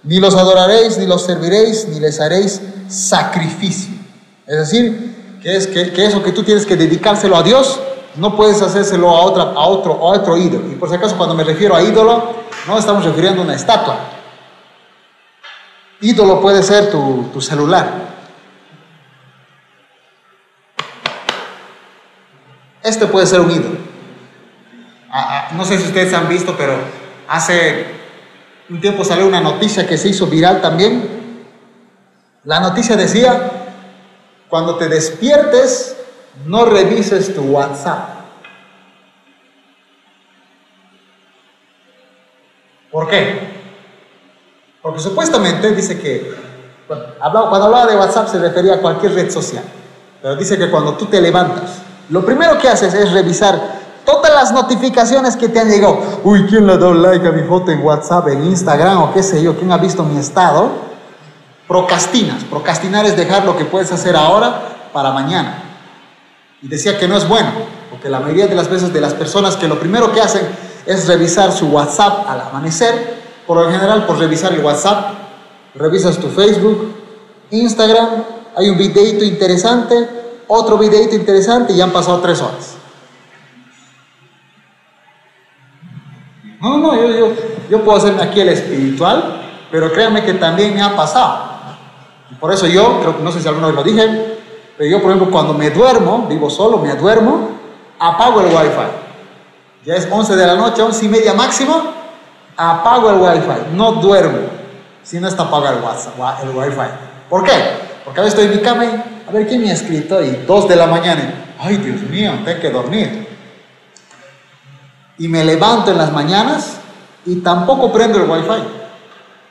ni 0.04 0.20
los 0.20 0.36
adoraréis, 0.36 0.98
ni 0.98 1.06
los 1.06 1.24
serviréis, 1.24 1.88
ni 1.88 2.02
les 2.02 2.20
haréis 2.20 2.62
sacrificio. 2.90 3.96
Es 4.46 4.58
decir, 4.58 5.40
que, 5.42 5.56
es, 5.56 5.68
que, 5.68 5.94
que 5.94 6.06
eso 6.06 6.22
que 6.22 6.34
tú 6.34 6.44
tienes 6.44 6.66
que 6.66 6.76
dedicárselo 6.76 7.38
a 7.38 7.44
Dios, 7.44 7.80
no 8.18 8.36
puedes 8.36 8.62
hacérselo 8.62 9.10
a, 9.10 9.22
otra, 9.22 9.44
a, 9.44 9.68
otro, 9.68 9.94
a 9.94 10.18
otro 10.18 10.36
ídolo. 10.36 10.70
Y 10.70 10.76
por 10.76 10.90
si 10.90 10.96
acaso 10.96 11.16
cuando 11.16 11.34
me 11.34 11.46
refiero 11.46 11.74
a 11.74 11.82
ídolo, 11.82 12.34
no 12.68 12.78
estamos 12.78 13.06
refiriendo 13.06 13.42
a 13.42 13.46
una 13.46 13.56
estatua. 13.56 13.98
Ídolo 16.02 16.42
puede 16.42 16.62
ser 16.62 16.92
tu, 16.92 17.30
tu 17.32 17.40
celular. 17.40 18.18
Este 22.84 23.06
puede 23.06 23.26
ser 23.26 23.40
un 23.40 23.52
ídolo. 23.52 23.87
No 25.56 25.66
sé 25.66 25.78
si 25.78 25.88
ustedes 25.88 26.14
han 26.14 26.30
visto, 26.30 26.56
pero 26.58 26.74
hace 27.28 27.86
un 28.70 28.82
tiempo 28.82 29.04
salió 29.04 29.26
una 29.26 29.42
noticia 29.42 29.88
que 29.88 29.98
se 29.98 30.10
hizo 30.10 30.28
viral 30.28 30.62
también. 30.62 31.46
La 32.44 32.60
noticia 32.60 32.96
decía, 32.96 33.52
cuando 34.50 34.76
te 34.76 34.88
despiertes, 34.88 35.98
no 36.46 36.66
revises 36.66 37.34
tu 37.34 37.42
WhatsApp. 37.42 38.10
¿Por 42.92 43.10
qué? 43.10 43.58
Porque 44.82 45.00
supuestamente 45.00 45.72
dice 45.72 46.00
que, 46.00 46.36
cuando 46.88 47.66
hablaba 47.66 47.86
de 47.86 47.98
WhatsApp 47.98 48.28
se 48.30 48.40
refería 48.40 48.76
a 48.76 48.80
cualquier 48.80 49.14
red 49.14 49.30
social, 49.30 49.64
pero 50.22 50.36
dice 50.36 50.58
que 50.58 50.70
cuando 50.70 50.94
tú 50.94 51.06
te 51.06 51.20
levantas, 51.22 51.80
lo 52.10 52.26
primero 52.26 52.58
que 52.58 52.70
haces 52.70 52.94
es 52.94 53.12
revisar 53.12 53.77
todas 54.08 54.34
las 54.34 54.54
notificaciones 54.54 55.36
que 55.36 55.50
te 55.50 55.60
han 55.60 55.70
llegado. 55.70 56.00
Uy, 56.24 56.46
¿quién 56.46 56.66
le 56.66 56.74
ha 56.74 56.78
dado 56.78 56.94
like 56.94 57.28
a 57.28 57.32
mi 57.34 57.44
foto 57.44 57.72
en 57.72 57.84
WhatsApp, 57.84 58.30
en 58.30 58.46
Instagram 58.46 59.04
o 59.04 59.14
qué 59.14 59.22
sé 59.22 59.44
yo? 59.44 59.58
¿Quién 59.58 59.70
ha 59.74 59.78
visto 59.78 60.02
mi 60.04 60.18
estado? 60.18 60.70
Procrastinas. 61.68 62.46
Procrastinar 62.46 63.06
es 63.06 63.18
dejar 63.18 63.44
lo 63.44 63.58
que 63.58 63.66
puedes 63.66 63.92
hacer 63.92 64.16
ahora 64.16 64.62
para 64.94 65.12
mañana. 65.12 65.62
Y 66.62 66.70
decía 66.70 66.98
que 66.98 67.06
no 67.06 67.18
es 67.18 67.28
bueno, 67.28 67.50
porque 67.90 68.08
la 68.08 68.22
mayoría 68.22 68.48
de 68.48 68.56
las 68.56 68.70
veces 68.70 68.94
de 68.94 69.02
las 69.02 69.14
personas 69.14 69.58
que 69.58 69.68
lo 69.68 69.78
primero 69.78 70.14
que 70.14 70.22
hacen 70.22 70.48
es 70.86 71.06
revisar 71.06 71.52
su 71.52 71.68
WhatsApp 71.68 72.30
al 72.30 72.40
amanecer, 72.40 73.18
por 73.46 73.58
lo 73.58 73.70
general 73.70 74.06
por 74.06 74.18
revisar 74.18 74.54
el 74.54 74.64
WhatsApp, 74.64 75.16
revisas 75.76 76.18
tu 76.18 76.30
Facebook, 76.30 76.96
Instagram, 77.52 78.24
hay 78.56 78.70
un 78.70 78.78
videito 78.78 79.26
interesante, 79.26 80.08
otro 80.48 80.78
videito 80.78 81.14
interesante 81.14 81.74
y 81.74 81.76
ya 81.76 81.84
han 81.84 81.92
pasado 81.92 82.22
tres 82.22 82.42
horas. 82.42 82.78
No, 86.60 86.78
no, 86.78 86.96
yo, 86.96 87.10
yo, 87.12 87.34
yo 87.70 87.84
puedo 87.84 87.98
hacerme 87.98 88.24
aquí 88.24 88.42
el 88.42 88.50
espiritual, 88.50 89.42
pero 89.72 89.92
créanme 89.92 90.24
que 90.24 90.34
también 90.34 90.74
me 90.74 90.82
ha 90.82 90.96
pasado. 90.96 91.48
Y 92.32 92.36
por 92.36 92.52
eso 92.52 92.68
yo, 92.68 93.00
creo 93.00 93.18
que 93.18 93.24
no 93.24 93.32
sé 93.32 93.42
si 93.42 93.48
alguna 93.48 93.68
vez 93.68 93.76
lo 93.76 93.84
dije, 93.84 94.38
pero 94.78 94.90
yo, 94.90 95.02
por 95.02 95.12
ejemplo, 95.12 95.32
cuando 95.32 95.54
me 95.54 95.70
duermo, 95.70 96.26
vivo 96.30 96.50
solo, 96.50 96.78
me 96.78 96.94
duermo, 96.96 97.50
apago 98.00 98.42
el 98.42 98.48
wifi. 98.48 98.88
Ya 99.86 99.96
es 99.96 100.08
11 100.10 100.36
de 100.36 100.48
la 100.48 100.56
noche, 100.56 100.82
11 100.82 101.06
y 101.06 101.10
media 101.10 101.34
máximo, 101.34 101.82
apago 102.56 103.10
el 103.10 103.18
wifi. 103.18 103.76
No 103.76 103.94
duermo 103.94 104.40
si 105.04 105.20
no 105.20 105.28
está 105.28 105.44
apagado 105.44 105.78
el, 105.78 105.84
WhatsApp, 105.84 106.44
el 106.44 106.50
wifi. 106.50 106.92
¿Por 107.30 107.44
qué? 107.44 107.54
Porque 108.04 108.20
a 108.20 108.24
veces 108.24 108.40
estoy 108.40 108.52
en 108.54 108.60
mi 108.60 108.64
cama 108.64 108.86
y, 108.86 109.30
a 109.30 109.32
ver, 109.32 109.48
¿quién 109.48 109.62
me 109.62 109.70
ha 109.70 109.74
escrito? 109.74 110.22
Y 110.24 110.44
2 110.46 110.68
de 110.68 110.76
la 110.76 110.88
mañana, 110.88 111.34
ay, 111.60 111.78
Dios 111.78 112.02
mío, 112.10 112.34
tengo 112.44 112.60
que 112.60 112.70
dormir. 112.70 113.27
Y 115.18 115.28
me 115.28 115.44
levanto 115.44 115.92
en 115.92 115.98
las 115.98 116.12
mañanas 116.12 116.78
y 117.26 117.38
tampoco 117.38 117.92
prendo 117.92 118.20
el 118.20 118.30
wifi. 118.30 118.64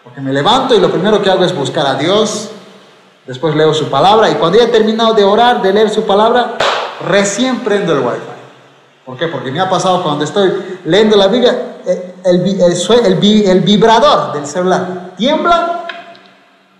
Porque 0.04 0.20
me 0.20 0.32
levanto 0.32 0.74
y 0.74 0.80
lo 0.80 0.90
primero 0.90 1.20
que 1.20 1.30
hago 1.30 1.44
es 1.44 1.54
buscar 1.54 1.86
a 1.86 1.94
Dios, 1.94 2.50
Después 3.26 3.56
leo 3.56 3.74
su 3.74 3.90
palabra 3.90 4.30
y 4.30 4.34
cuando 4.34 4.58
ya 4.58 4.64
he 4.64 4.68
terminado 4.68 5.12
de 5.12 5.24
orar, 5.24 5.60
de 5.60 5.72
leer 5.72 5.90
su 5.90 6.06
palabra, 6.06 6.56
recién 7.08 7.58
prendo 7.60 7.92
el 7.92 7.98
wifi. 7.98 8.20
¿Por 9.04 9.16
qué? 9.16 9.26
Porque 9.26 9.50
me 9.50 9.60
ha 9.60 9.68
pasado 9.68 10.02
cuando 10.02 10.24
estoy 10.24 10.80
leyendo 10.84 11.16
la 11.16 11.26
Biblia, 11.26 11.78
eh, 11.84 12.14
el, 12.24 13.46
el, 13.46 13.60
vibrador 13.62 14.32
del 14.32 14.46
celular 14.46 15.12
tiembla. 15.16 15.86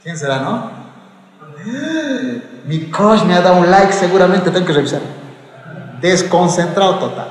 ¿Quién 0.02 0.16
será, 0.16 0.38
no? 0.38 0.70
Mi 2.64 2.90
coach 2.90 3.22
me 3.24 3.34
ha 3.34 3.40
dado 3.40 3.56
un 3.56 3.70
like, 3.70 3.92
seguramente 3.92 4.50
tengo 4.52 4.66
que 4.66 4.72
revisar. 4.72 5.00
Desconcentrado 6.00 6.96
total. 6.96 7.28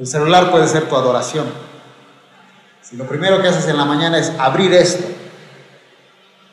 El 0.00 0.06
celular 0.06 0.50
puede 0.50 0.66
ser 0.66 0.88
tu 0.88 0.96
adoración. 0.96 1.44
Si 2.80 2.96
lo 2.96 3.04
primero 3.04 3.42
que 3.42 3.48
haces 3.48 3.68
en 3.68 3.76
la 3.76 3.84
mañana 3.84 4.16
es 4.16 4.32
abrir 4.38 4.72
esto 4.72 5.04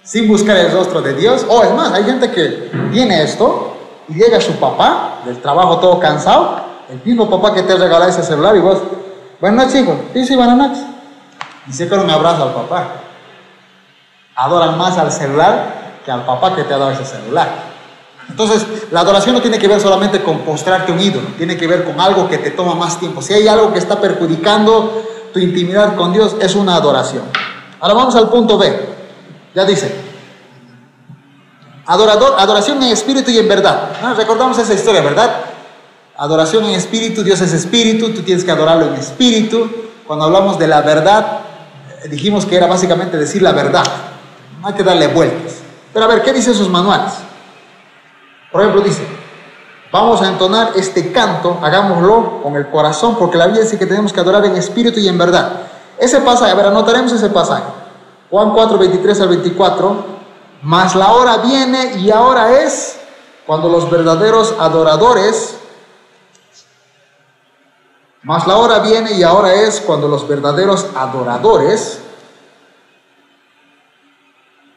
sin 0.04 0.28
buscar 0.28 0.58
el 0.58 0.70
rostro 0.74 1.02
de 1.02 1.14
Dios. 1.14 1.46
O 1.48 1.64
es 1.64 1.74
más, 1.74 1.94
hay 1.94 2.04
gente 2.04 2.30
que 2.30 2.70
tiene 2.92 3.24
esto 3.24 3.78
y 4.10 4.16
llega 4.16 4.42
su 4.42 4.52
papá 4.58 5.22
del 5.24 5.42
trabajo 5.42 5.80
todo 5.80 5.98
cansado, 5.98 6.60
el 6.90 7.02
mismo 7.06 7.30
papá 7.30 7.54
que 7.54 7.64
te 7.64 7.78
regala 7.78 8.10
ese 8.10 8.22
celular 8.22 8.54
y 8.58 8.60
vos, 8.60 8.80
buenas 9.40 9.68
noches 9.68 9.82
hijo, 9.82 9.98
sí, 10.12 10.26
sí, 10.26 10.36
buenas 10.36 10.58
noches. 10.58 10.84
Y 11.70 11.72
se 11.72 11.88
con 11.88 12.02
un 12.02 12.10
abrazo 12.10 12.44
al 12.44 12.54
papá. 12.54 12.88
Adoran 14.36 14.78
más 14.78 14.98
al 14.98 15.10
celular 15.10 16.00
que 16.04 16.12
al 16.12 16.26
papá 16.26 16.54
que 16.54 16.66
te 16.66 16.74
ha 16.74 16.78
dado 16.78 16.92
ese 16.92 17.06
celular. 17.06 17.48
Entonces, 18.30 18.66
la 18.92 19.02
adoración 19.02 19.36
no 19.36 19.42
tiene 19.42 19.58
que 19.58 19.68
ver 19.68 19.80
solamente 19.80 20.22
con 20.22 20.40
postrarte 20.40 20.92
un 20.92 21.00
ídolo, 21.00 21.28
tiene 21.38 21.58
que 21.58 21.66
ver 21.66 21.86
con 21.86 22.00
algo 22.00 22.28
que 22.28 22.38
te 22.38 22.52
toma 22.52 22.76
más 22.76 23.00
tiempo. 23.00 23.22
Si 23.22 23.34
hay 23.34 23.48
algo 23.48 23.72
que 23.72 23.80
está 23.80 24.00
perjudicando 24.00 25.04
tu 25.34 25.40
intimidad 25.40 25.96
con 25.96 26.14
Dios, 26.14 26.36
es 26.40 26.56
una 26.56 26.76
adoración. 26.76 27.24
Ahora 27.80 27.94
vamos 27.94 28.16
al 28.16 28.30
punto 28.30 28.58
B. 28.58 28.98
Ya 29.56 29.66
dice, 29.66 29.96
adorador, 31.86 32.36
adoración 32.38 32.82
en 32.84 32.92
espíritu 32.92 33.32
y 33.32 33.40
en 33.40 33.48
verdad. 33.48 33.92
Ah, 34.02 34.14
recordamos 34.16 34.58
esa 34.58 34.74
historia, 34.74 35.02
¿verdad? 35.02 35.32
Adoración 36.18 36.66
en 36.66 36.72
espíritu, 36.72 37.24
Dios 37.24 37.40
es 37.42 37.54
espíritu, 37.54 38.10
tú 38.12 38.22
tienes 38.22 38.44
que 38.44 38.52
adorarlo 38.52 38.88
en 38.88 38.96
espíritu. 38.96 39.70
Cuando 40.06 40.26
hablamos 40.26 40.60
de 40.60 40.68
la 40.68 40.82
verdad, 40.82 41.40
eh, 42.04 42.08
dijimos 42.10 42.46
que 42.46 42.56
era 42.56 42.68
básicamente 42.68 43.18
decir 43.18 43.42
la 43.42 43.52
verdad. 43.52 43.84
No 44.62 44.68
hay 44.68 44.74
que 44.74 44.84
darle 44.84 45.08
vueltas. 45.08 45.58
Pero 45.94 46.06
a 46.06 46.08
ver, 46.08 46.24
¿qué 46.24 46.34
dicen 46.34 46.54
sus 46.54 46.70
manuales? 46.70 47.14
Por 48.58 48.64
ejemplo, 48.64 48.84
dice, 48.84 49.06
vamos 49.92 50.20
a 50.24 50.30
entonar 50.30 50.72
este 50.76 51.12
canto, 51.12 51.60
hagámoslo 51.62 52.42
con 52.42 52.56
el 52.56 52.72
corazón, 52.72 53.16
porque 53.16 53.38
la 53.38 53.46
Biblia 53.46 53.62
dice 53.62 53.78
que 53.78 53.86
tenemos 53.86 54.12
que 54.12 54.20
adorar 54.20 54.44
en 54.46 54.56
espíritu 54.56 55.00
y 55.00 55.08
en 55.08 55.16
verdad. 55.16 55.62
Ese 56.00 56.22
pasaje, 56.22 56.54
a 56.54 56.56
ver, 56.56 56.66
anotaremos 56.66 57.12
ese 57.12 57.30
pasaje. 57.30 57.66
Juan 58.32 58.54
4, 58.54 58.80
23 58.80 59.22
al 59.22 59.28
24, 59.28 60.06
mas 60.64 60.96
la 60.96 61.12
hora 61.12 61.38
viene 61.38 61.98
y 62.00 62.10
ahora 62.10 62.52
es 62.64 63.00
cuando 63.46 63.70
los 63.70 63.92
verdaderos 63.92 64.56
adoradores, 64.60 65.56
mas 68.24 68.48
la 68.48 68.58
hora 68.58 68.80
viene 68.80 69.12
y 69.12 69.22
ahora 69.22 69.54
es 69.54 69.82
cuando 69.82 70.08
los 70.08 70.28
verdaderos 70.28 70.88
adoradores, 70.96 72.00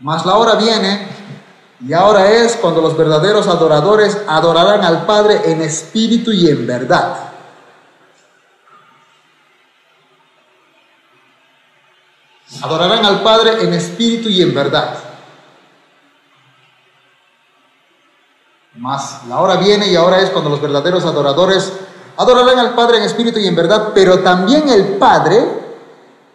mas 0.01 0.27
la 0.27 0.37
hora 0.37 0.57
viene 0.57 1.20
y 1.87 1.95
ahora 1.95 2.31
es 2.31 2.57
cuando 2.57 2.83
los 2.83 2.97
verdaderos 2.97 3.47
adoradores 3.47 4.19
adorarán 4.27 4.85
al 4.85 5.07
Padre 5.07 5.41
en 5.47 5.63
espíritu 5.63 6.31
y 6.31 6.49
en 6.49 6.67
verdad. 6.67 7.31
Adorarán 12.63 13.07
al 13.07 13.23
Padre 13.23 13.63
en 13.63 13.73
espíritu 13.73 14.29
y 14.29 14.43
en 14.43 14.55
verdad. 14.55 14.95
Mas 18.75 19.23
la 19.27 19.41
hora 19.41 19.57
viene 19.57 19.87
y 19.89 19.97
ahora 19.97 20.21
es 20.21 20.29
cuando 20.31 20.51
los 20.51 20.61
verdaderos 20.61 21.05
adoradores 21.07 21.73
adorarán 22.19 22.59
al 22.59 22.75
Padre 22.75 22.99
en 22.99 23.05
espíritu 23.05 23.39
y 23.39 23.47
en 23.47 23.57
verdad, 23.57 23.93
pero 23.95 24.21
también 24.21 24.69
el 24.69 24.99
Padre, 24.99 25.43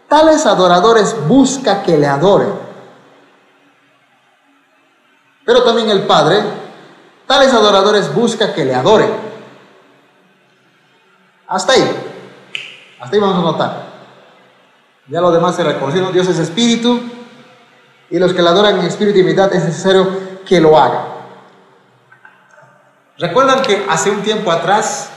tales 0.09 0.47
adoradores 0.47 1.15
busca 1.27 1.83
que 1.83 1.99
le 1.99 2.07
adoren. 2.07 2.64
Pero 5.45 5.63
también 5.63 5.89
el 5.89 6.03
Padre, 6.03 6.41
tales 7.27 7.53
adoradores 7.53 8.13
busca 8.13 8.53
que 8.53 8.65
le 8.65 8.73
adoren. 8.73 9.11
Hasta 11.47 11.73
ahí. 11.73 11.87
Hasta 12.99 13.15
ahí 13.15 13.21
vamos 13.21 13.37
a 13.37 13.41
notar. 13.41 13.85
Ya 15.07 15.21
lo 15.21 15.31
demás 15.31 15.55
se 15.55 15.63
reconocieron, 15.63 16.11
Dios 16.11 16.27
es 16.27 16.39
espíritu 16.39 16.99
y 18.09 18.17
los 18.17 18.33
que 18.33 18.41
le 18.41 18.49
adoran 18.49 18.79
en 18.79 18.85
espíritu 18.85 19.19
y 19.19 19.23
verdad 19.23 19.53
es 19.53 19.63
necesario 19.63 20.07
que 20.47 20.59
lo 20.59 20.77
hagan. 20.77 21.05
¿Recuerdan 23.17 23.61
que 23.61 23.85
hace 23.87 24.09
un 24.09 24.23
tiempo 24.23 24.51
atrás 24.51 25.09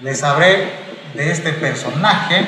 les 0.00 0.22
hablé 0.22 0.72
de 1.14 1.30
este 1.30 1.52
personaje, 1.52 2.46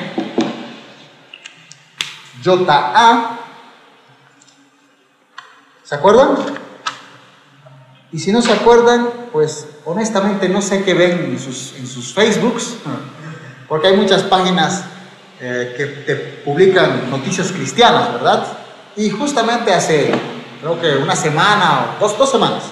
J.A.? 2.43 3.40
¿Se 5.91 5.95
acuerdan? 5.95 6.37
Y 8.13 8.19
si 8.19 8.31
no 8.31 8.41
se 8.41 8.53
acuerdan, 8.53 9.09
pues 9.33 9.67
honestamente 9.83 10.47
no 10.47 10.61
sé 10.61 10.85
qué 10.85 10.93
ven 10.93 11.31
en 11.31 11.37
sus, 11.37 11.73
en 11.77 11.85
sus 11.85 12.13
Facebooks, 12.13 12.75
porque 13.67 13.89
hay 13.89 13.97
muchas 13.97 14.23
páginas 14.23 14.85
eh, 15.41 15.73
que 15.75 15.85
te 15.87 16.15
publican 16.45 17.11
noticias 17.11 17.51
cristianas, 17.51 18.13
¿verdad? 18.13 18.47
Y 18.95 19.09
justamente 19.09 19.73
hace, 19.73 20.13
creo 20.61 20.79
que 20.79 20.95
una 20.95 21.13
semana 21.13 21.97
o 21.97 21.99
dos, 21.99 22.17
dos 22.17 22.31
semanas, 22.31 22.63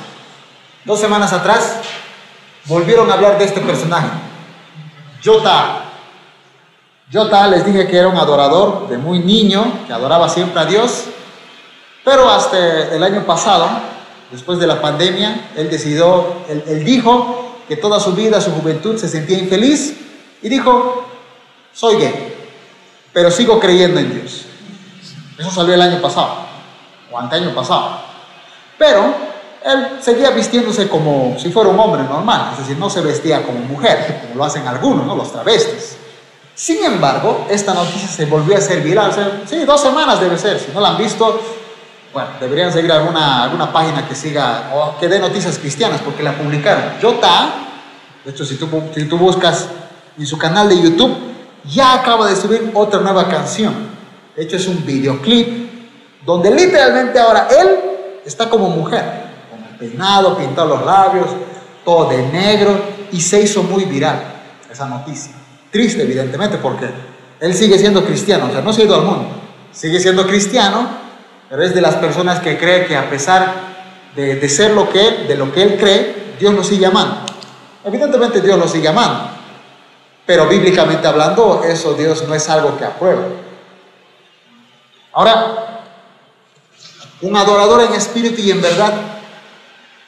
dos 0.86 0.98
semanas 0.98 1.34
atrás, 1.34 1.76
volvieron 2.68 3.12
a 3.12 3.16
hablar 3.16 3.38
de 3.38 3.44
este 3.44 3.60
personaje, 3.60 4.12
Jota. 5.22 5.90
Jota 7.12 7.48
les 7.48 7.66
dije 7.66 7.86
que 7.86 7.98
era 7.98 8.08
un 8.08 8.18
adorador 8.18 8.88
de 8.88 8.98
muy 8.98 9.20
niño, 9.20 9.86
que 9.88 9.92
adoraba 9.92 10.30
siempre 10.30 10.62
a 10.62 10.64
Dios, 10.64 11.10
pero 12.10 12.28
hasta 12.28 12.96
el 12.96 13.04
año 13.04 13.24
pasado, 13.24 13.70
después 14.32 14.58
de 14.58 14.66
la 14.66 14.82
pandemia, 14.82 15.52
él 15.56 15.70
decidió, 15.70 16.38
él, 16.50 16.84
dijo 16.84 17.60
que 17.68 17.76
toda 17.76 18.00
su 18.00 18.14
vida, 18.14 18.42
su 18.42 18.50
juventud 18.50 18.98
se 18.98 19.08
sentía 19.08 19.38
infeliz 19.38 19.96
y 20.42 20.50
dijo, 20.50 21.06
soy 21.72 21.98
gay, 21.98 22.36
pero 23.14 23.30
sigo 23.30 23.60
creyendo 23.60 24.00
en 24.00 24.12
Dios. 24.12 24.46
Eso 25.38 25.52
salió 25.52 25.76
el 25.76 25.82
año 25.84 26.02
pasado, 26.02 26.32
o 27.12 27.20
anteaño 27.20 27.54
pasado. 27.54 28.02
Pero 28.80 29.14
él 29.64 30.00
seguía 30.02 30.32
vistiéndose 30.32 30.90
como 30.90 31.38
si 31.38 31.52
fuera 31.52 31.70
un 31.70 31.80
hombre 31.80 32.02
normal, 32.02 32.54
es 32.54 32.62
decir, 32.62 32.80
no 32.80 32.90
se 32.90 33.02
vestía 33.02 33.44
como 33.44 33.60
mujer, 33.60 34.22
como 34.24 34.34
lo 34.34 34.46
hacen 34.46 34.68
algunos, 34.68 35.06
¿no? 35.06 35.16
los 35.16 35.32
travestis. 35.32 35.96
Sin 36.56 36.84
embargo, 36.84 37.46
esta 37.52 37.76
noticia 37.76 38.08
se 38.08 38.26
volvió 38.26 38.56
a 38.56 38.58
hacer 38.58 38.82
viral, 38.82 39.12
o 39.12 39.48
sí, 39.48 39.64
dos 39.64 39.80
semanas 39.80 40.20
debe 40.20 40.40
ser, 40.40 40.60
si 40.60 40.72
no 40.74 40.82
la 40.82 40.90
han 40.90 40.98
visto, 40.98 41.40
bueno, 42.14 42.30
deberían 42.40 42.72
seguir 42.74 42.92
alguna, 42.92 43.44
alguna 43.44 43.72
página 43.72 44.08
que 44.08 44.16
siga 44.16 44.72
o 44.74 44.98
que 45.00 45.08
dé 45.08 45.20
noticias 45.20 45.58
cristianas, 45.58 46.02
porque 46.02 46.24
la 46.24 46.34
publicaron. 46.34 46.94
Jota, 47.02 47.54
de 48.26 48.32
hecho, 48.32 48.46
si 48.46 48.56
tú, 48.56 48.68
si 48.94 49.06
tú 49.06 49.18
buscas 49.18 49.68
en 50.18 50.26
su 50.26 50.38
canal 50.38 50.68
de 50.70 50.82
YouTube, 50.82 51.16
ya 51.66 51.94
acaba 51.94 52.28
de 52.28 52.36
subir 52.36 52.72
otra 52.74 53.00
nueva 53.00 53.28
canción. 53.28 53.74
De 54.36 54.44
hecho, 54.44 54.56
es 54.56 54.68
un 54.68 54.86
videoclip 54.86 55.70
donde 56.26 56.52
literalmente 56.52 57.20
ahora 57.20 57.48
él 57.50 57.80
está 58.26 58.50
como 58.50 58.70
mujer, 58.70 59.04
con 59.50 59.60
el 59.64 59.78
peinado, 59.78 60.38
pintado 60.38 60.78
los 60.78 60.86
labios, 60.86 61.28
todo 61.86 62.10
de 62.10 62.24
negro, 62.28 62.80
y 63.12 63.22
se 63.22 63.42
hizo 63.42 63.64
muy 63.64 63.86
viral 63.86 64.22
esa 64.72 64.88
noticia. 64.88 65.34
Triste, 65.72 66.04
evidentemente, 66.04 66.58
porque 66.58 66.90
él 67.40 67.54
sigue 67.54 67.78
siendo 67.78 68.04
cristiano, 68.04 68.48
o 68.50 68.52
sea, 68.52 68.62
no 68.62 68.74
se 68.74 68.82
ha 68.82 68.86
ido 68.86 68.96
al 68.96 69.04
mundo, 69.04 69.30
sigue 69.72 70.00
siendo 70.00 70.26
cristiano, 70.28 70.88
pero 71.50 71.64
es 71.64 71.74
de 71.74 71.82
las 71.82 71.96
personas 71.96 72.40
que 72.40 72.58
cree 72.58 72.86
que 72.86 72.96
a 72.96 73.10
pesar 73.10 73.70
de, 74.16 74.50
ser 74.50 74.72
lo 74.72 74.90
que 74.90 75.08
él, 75.08 75.28
de 75.28 75.36
lo 75.36 75.52
que 75.52 75.64
él 75.64 75.78
cree, 75.80 76.36
Dios 76.40 76.54
lo 76.54 76.64
sigue 76.64 76.86
amando. 76.86 77.26
Evidentemente 77.84 78.42
Dios 78.42 78.58
lo 78.60 78.68
sigue 78.68 78.88
amando, 78.88 79.30
pero 80.26 80.48
bíblicamente 80.48 81.08
hablando, 81.08 81.64
eso 81.64 81.94
Dios 81.94 82.28
no 82.28 82.36
es 82.36 82.48
algo 82.50 82.78
que 82.78 82.86
aprueba. 82.86 83.24
Ahora, 85.12 85.86
un 87.22 87.36
adorador 87.36 87.82
en 87.82 87.94
espíritu 87.94 88.42
y 88.42 88.52
en 88.52 88.62
verdad, 88.62 88.94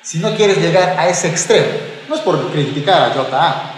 si 0.01 0.19
no 0.19 0.35
quieres 0.35 0.57
llegar 0.57 0.95
a 0.97 1.07
ese 1.09 1.27
extremo, 1.27 1.67
no 2.07 2.15
es 2.15 2.21
por 2.21 2.51
criticar 2.51 3.03
a 3.03 3.13
J.A. 3.13 3.71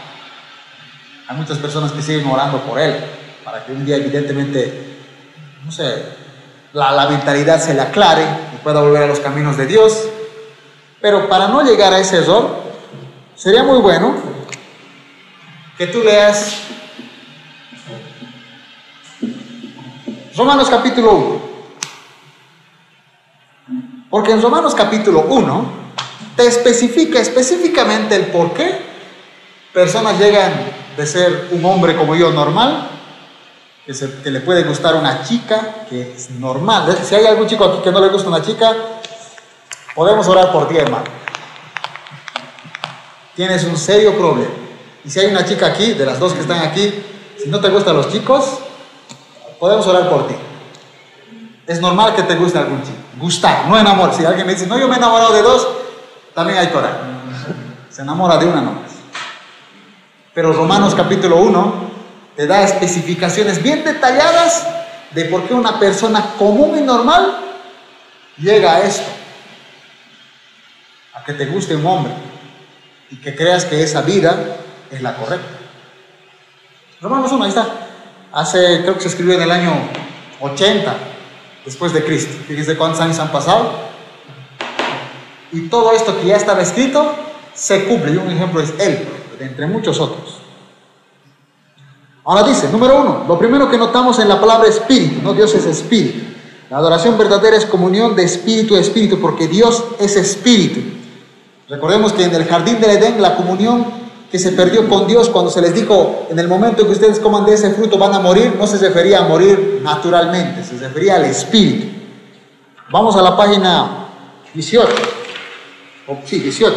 Hay 1.27 1.37
muchas 1.37 1.57
personas 1.59 1.91
que 1.91 2.01
siguen 2.01 2.27
orando 2.27 2.59
por 2.61 2.79
él, 2.79 2.95
para 3.45 3.63
que 3.65 3.71
un 3.71 3.85
día 3.85 3.95
evidentemente, 3.95 4.97
no 5.63 5.71
sé, 5.71 6.22
la, 6.73 7.07
mentalidad 7.07 7.61
se 7.61 7.73
le 7.73 7.81
aclare 7.81 8.25
y 8.53 8.57
pueda 8.57 8.81
volver 8.81 9.03
a 9.03 9.07
los 9.07 9.19
caminos 9.19 9.57
de 9.57 9.65
Dios. 9.67 10.07
Pero 11.01 11.29
para 11.29 11.47
no 11.47 11.63
llegar 11.63 11.93
a 11.93 11.99
ese 11.99 12.17
error, 12.17 12.63
sería 13.35 13.63
muy 13.63 13.79
bueno 13.79 14.15
que 15.77 15.87
tú 15.87 16.01
leas 16.01 16.61
Romanos 20.35 20.67
capítulo 20.69 21.11
1. 21.11 21.53
Porque 24.09 24.31
en 24.31 24.41
Romanos 24.41 24.73
capítulo 24.73 25.25
1 25.29 25.83
te 26.35 26.47
especifica 26.47 27.19
específicamente 27.19 28.15
el 28.15 28.27
por 28.27 28.53
qué 28.53 28.93
personas 29.73 30.19
llegan 30.19 30.51
de 30.97 31.05
ser 31.05 31.49
un 31.51 31.63
hombre 31.65 31.95
como 31.95 32.15
yo 32.15 32.31
normal, 32.31 32.89
que, 33.85 33.93
se- 33.93 34.29
le 34.31 34.39
puede 34.41 34.63
gustar 34.63 34.95
una 34.95 35.23
chica, 35.23 35.85
que 35.89 36.13
es 36.15 36.29
normal. 36.31 36.97
Si 37.03 37.15
hay 37.15 37.25
algún 37.25 37.47
chico 37.47 37.65
aquí 37.65 37.79
que 37.83 37.91
no 37.91 37.99
le 37.99 38.09
gusta 38.09 38.29
una 38.29 38.41
chica, 38.41 38.73
podemos 39.95 40.27
orar 40.27 40.51
por 40.51 40.67
ti, 40.67 40.77
hermano. 40.77 41.05
Tienes 43.35 43.63
un 43.63 43.77
serio 43.77 44.15
problema. 44.17 44.51
Y 45.03 45.09
si 45.09 45.19
hay 45.19 45.27
una 45.27 45.43
chica 45.45 45.67
aquí, 45.67 45.93
de 45.93 46.05
las 46.05 46.19
dos 46.19 46.33
que 46.33 46.41
están 46.41 46.59
aquí, 46.61 47.03
si 47.41 47.49
no 47.49 47.59
te 47.59 47.69
gustan 47.69 47.95
los 47.97 48.09
chicos, 48.11 48.59
podemos 49.59 49.85
orar 49.87 50.09
por 50.09 50.27
ti. 50.27 50.35
Es 51.67 51.81
normal 51.81 52.15
que 52.15 52.23
te 52.23 52.35
guste 52.35 52.59
algún 52.59 52.81
chico. 52.83 52.97
Gustar, 53.19 53.67
no 53.67 53.77
enamor. 53.77 54.13
Si 54.13 54.23
alguien 54.23 54.45
me 54.45 54.53
dice, 54.53 54.67
no, 54.67 54.77
yo 54.77 54.87
me 54.87 54.95
he 54.95 54.97
enamorado 54.97 55.33
de 55.33 55.41
dos, 55.41 55.67
también 56.33 56.59
hay 56.59 56.67
que 56.67 56.77
orar. 56.77 56.99
Se 57.89 58.01
enamora 58.01 58.37
de 58.37 58.45
una 58.45 58.61
nomás. 58.61 58.91
Pero 60.33 60.51
Romanos 60.53 60.95
capítulo 60.95 61.37
1 61.37 61.92
te 62.35 62.47
da 62.47 62.63
especificaciones 62.63 63.61
bien 63.61 63.83
detalladas 63.83 64.67
de 65.11 65.25
por 65.25 65.47
qué 65.47 65.53
una 65.53 65.79
persona 65.79 66.33
común 66.37 66.77
y 66.77 66.81
normal 66.81 67.37
llega 68.37 68.75
a 68.75 68.81
esto. 68.81 69.09
A 71.13 71.23
que 71.23 71.33
te 71.33 71.45
guste 71.45 71.75
un 71.75 71.85
hombre 71.85 72.13
y 73.11 73.17
que 73.17 73.35
creas 73.35 73.65
que 73.65 73.83
esa 73.83 74.01
vida 74.01 74.57
es 74.89 75.01
la 75.01 75.15
correcta. 75.15 75.47
Romanos 77.01 77.31
1, 77.31 77.43
ahí 77.43 77.49
está. 77.49 77.67
Hace, 78.31 78.81
creo 78.81 78.95
que 78.95 79.01
se 79.01 79.09
escribió 79.09 79.35
en 79.35 79.43
el 79.43 79.51
año 79.51 79.71
80 80.39 80.95
después 81.65 81.93
de 81.93 82.03
Cristo. 82.03 82.33
Fíjense 82.47 82.75
cuántos 82.75 82.99
años 83.01 83.19
han 83.19 83.31
pasado. 83.31 83.71
Y 85.51 85.67
todo 85.67 85.93
esto 85.93 86.19
que 86.19 86.27
ya 86.27 86.35
estaba 86.35 86.61
escrito 86.61 87.13
se 87.53 87.85
cumple. 87.85 88.13
Y 88.13 88.17
un 88.17 88.31
ejemplo 88.31 88.59
es 88.59 88.73
él, 88.79 89.07
entre 89.39 89.67
muchos 89.67 89.99
otros. 89.99 90.32
Ahora 92.25 92.43
dice, 92.43 92.69
número 92.71 93.01
uno, 93.01 93.25
lo 93.27 93.37
primero 93.37 93.69
que 93.69 93.77
notamos 93.77 94.17
en 94.19 94.29
la 94.29 94.39
palabra 94.39 94.69
espíritu, 94.69 95.21
no 95.21 95.33
Dios 95.33 95.53
es 95.55 95.65
espíritu. 95.65 96.19
La 96.69 96.77
adoración 96.77 97.17
verdadera 97.17 97.57
es 97.57 97.65
comunión 97.65 98.15
de 98.15 98.23
espíritu 98.23 98.75
a 98.75 98.79
espíritu, 98.79 99.19
porque 99.19 99.47
Dios 99.47 99.83
es 99.99 100.15
espíritu. 100.15 100.79
Recordemos 101.67 102.13
que 102.13 102.23
en 102.23 102.33
el 102.33 102.45
jardín 102.45 102.79
del 102.79 102.91
Edén 102.91 103.21
la 103.21 103.35
comunión 103.35 103.85
que 104.31 104.39
se 104.39 104.53
perdió 104.53 104.89
con 104.89 105.05
Dios 105.05 105.29
cuando 105.29 105.51
se 105.51 105.61
les 105.61 105.75
dijo, 105.75 106.27
en 106.29 106.39
el 106.39 106.47
momento 106.47 106.85
que 106.85 106.93
ustedes 106.93 107.19
coman 107.19 107.45
de 107.45 107.53
ese 107.53 107.71
fruto 107.71 107.97
van 107.97 108.15
a 108.15 108.19
morir, 108.19 108.55
no 108.57 108.65
se 108.65 108.77
refería 108.77 109.19
a 109.19 109.27
morir 109.27 109.81
naturalmente, 109.83 110.63
se 110.63 110.77
refería 110.77 111.17
al 111.17 111.25
espíritu. 111.25 111.87
Vamos 112.89 113.15
a 113.15 113.21
la 113.21 113.37
página 113.37 114.07
18. 114.53 114.87
O, 116.07 116.17
sí, 116.25 116.39
18. 116.39 116.75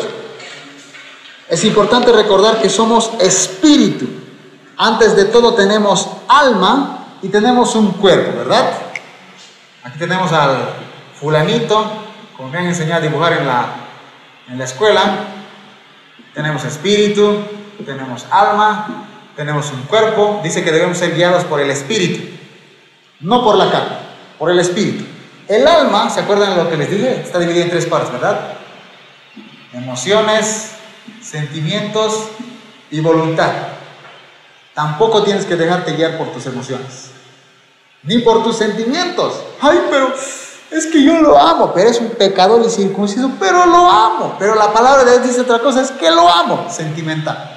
Es 1.48 1.64
importante 1.64 2.12
recordar 2.12 2.60
que 2.60 2.68
somos 2.68 3.12
espíritu. 3.20 4.06
Antes 4.78 5.16
de 5.16 5.24
todo 5.26 5.54
tenemos 5.54 6.08
alma 6.28 7.06
y 7.22 7.28
tenemos 7.28 7.74
un 7.74 7.92
cuerpo, 7.92 8.36
¿verdad? 8.36 8.72
Aquí 9.84 9.98
tenemos 9.98 10.32
al 10.32 10.68
fulanito, 11.18 11.90
como 12.36 12.50
me 12.50 12.58
han 12.58 12.66
enseñado 12.66 13.00
a 13.00 13.06
dibujar 13.06 13.32
en 13.34 13.46
la, 13.46 13.66
en 14.50 14.58
la 14.58 14.64
escuela. 14.64 15.02
Tenemos 16.34 16.64
espíritu, 16.64 17.38
tenemos 17.86 18.26
alma, 18.30 19.06
tenemos 19.34 19.72
un 19.72 19.82
cuerpo. 19.82 20.40
Dice 20.44 20.62
que 20.62 20.70
debemos 20.70 20.98
ser 20.98 21.14
guiados 21.14 21.44
por 21.44 21.60
el 21.60 21.70
espíritu, 21.70 22.36
no 23.20 23.42
por 23.42 23.56
la 23.56 23.70
carne, 23.70 23.96
por 24.38 24.50
el 24.50 24.58
espíritu. 24.58 25.06
El 25.48 25.66
alma, 25.66 26.10
¿se 26.10 26.20
acuerdan 26.20 26.50
de 26.50 26.64
lo 26.64 26.68
que 26.68 26.76
les 26.76 26.90
dije? 26.90 27.20
Está 27.22 27.38
dividida 27.38 27.64
en 27.64 27.70
tres 27.70 27.86
partes, 27.86 28.12
¿verdad? 28.12 28.54
Emociones, 29.72 30.72
sentimientos 31.22 32.28
y 32.90 33.00
voluntad. 33.00 33.52
Tampoco 34.76 35.22
tienes 35.22 35.46
que 35.46 35.56
dejarte 35.56 35.92
guiar 35.92 36.18
por 36.18 36.30
tus 36.32 36.44
emociones, 36.44 37.10
ni 38.02 38.18
por 38.18 38.44
tus 38.44 38.58
sentimientos. 38.58 39.32
Ay, 39.58 39.80
pero 39.88 40.12
es 40.70 40.86
que 40.92 41.02
yo 41.02 41.14
lo 41.14 41.38
amo, 41.38 41.72
pero 41.72 41.88
es 41.88 41.98
un 41.98 42.10
pecador 42.10 42.60
y 42.60 42.94
pero 43.40 43.64
lo 43.64 43.90
amo. 43.90 44.36
Pero 44.38 44.54
la 44.54 44.70
palabra 44.74 45.02
de 45.04 45.12
Dios 45.12 45.28
dice 45.28 45.40
otra 45.40 45.60
cosa, 45.60 45.80
es 45.80 45.90
que 45.92 46.10
lo 46.10 46.28
amo, 46.28 46.66
sentimental. 46.68 47.54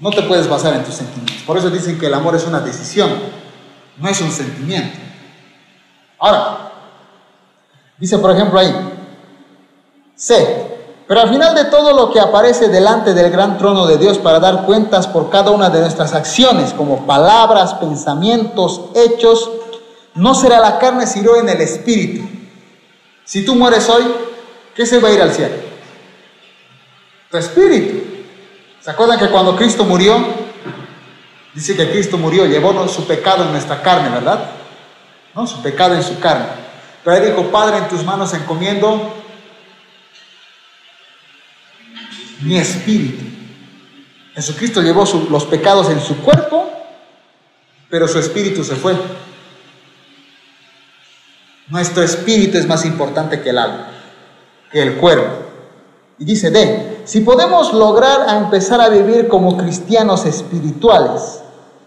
No 0.00 0.10
te 0.10 0.22
puedes 0.22 0.48
basar 0.48 0.74
en 0.74 0.82
tus 0.82 0.96
sentimientos. 0.96 1.44
Por 1.46 1.56
eso 1.56 1.70
dicen 1.70 2.00
que 2.00 2.06
el 2.06 2.14
amor 2.14 2.34
es 2.34 2.44
una 2.44 2.58
decisión, 2.58 3.12
no 3.98 4.08
es 4.08 4.20
un 4.20 4.32
sentimiento. 4.32 4.98
Ahora, 6.18 6.72
dice 7.96 8.18
por 8.18 8.32
ejemplo 8.32 8.58
ahí, 8.58 8.74
C. 10.16 10.71
Pero 11.12 11.24
al 11.24 11.28
final 11.28 11.54
de 11.54 11.66
todo 11.66 11.92
lo 11.92 12.10
que 12.10 12.18
aparece 12.18 12.68
delante 12.68 13.12
del 13.12 13.30
gran 13.30 13.58
trono 13.58 13.86
de 13.86 13.98
Dios 13.98 14.16
para 14.16 14.40
dar 14.40 14.64
cuentas 14.64 15.06
por 15.06 15.28
cada 15.28 15.50
una 15.50 15.68
de 15.68 15.78
nuestras 15.78 16.14
acciones, 16.14 16.72
como 16.72 17.04
palabras, 17.04 17.74
pensamientos, 17.74 18.80
hechos, 18.94 19.50
no 20.14 20.34
será 20.34 20.58
la 20.58 20.78
carne 20.78 21.06
sino 21.06 21.36
en 21.36 21.50
el 21.50 21.60
espíritu. 21.60 22.26
Si 23.26 23.44
tú 23.44 23.54
mueres 23.54 23.90
hoy, 23.90 24.04
¿qué 24.74 24.86
se 24.86 25.00
va 25.00 25.10
a 25.10 25.12
ir 25.12 25.20
al 25.20 25.32
cielo? 25.32 25.54
Tu 27.30 27.36
espíritu. 27.36 28.24
¿Se 28.80 28.90
acuerdan 28.90 29.18
que 29.18 29.28
cuando 29.28 29.54
Cristo 29.54 29.84
murió, 29.84 30.16
dice 31.52 31.76
que 31.76 31.90
Cristo 31.90 32.16
murió, 32.16 32.46
llevó 32.46 32.88
su 32.88 33.06
pecado 33.06 33.44
en 33.44 33.52
nuestra 33.52 33.82
carne, 33.82 34.08
¿verdad? 34.08 34.46
¿No? 35.34 35.46
Su 35.46 35.60
pecado 35.60 35.94
en 35.94 36.02
su 36.02 36.18
carne. 36.20 36.46
Pero 37.04 37.16
él 37.18 37.36
dijo, 37.36 37.50
Padre, 37.50 37.76
en 37.76 37.88
tus 37.88 38.02
manos 38.02 38.32
encomiendo 38.32 39.21
mi 42.42 42.56
espíritu. 42.56 43.24
Jesucristo 44.34 44.80
llevó 44.80 45.04
los 45.30 45.44
pecados 45.44 45.88
en 45.90 46.00
su 46.00 46.16
cuerpo, 46.18 46.70
pero 47.90 48.08
su 48.08 48.18
espíritu 48.18 48.64
se 48.64 48.74
fue. 48.74 48.94
Nuestro 51.68 52.02
espíritu 52.02 52.58
es 52.58 52.66
más 52.66 52.84
importante 52.84 53.40
que 53.40 53.50
el 53.50 53.58
alma, 53.58 53.88
que 54.70 54.82
el 54.82 54.96
cuerpo. 54.96 55.50
Y 56.18 56.24
dice 56.24 56.50
D, 56.50 57.02
si 57.04 57.20
podemos 57.20 57.72
lograr 57.72 58.28
empezar 58.36 58.80
a 58.80 58.88
vivir 58.88 59.28
como 59.28 59.56
cristianos 59.56 60.24
espirituales 60.24 61.40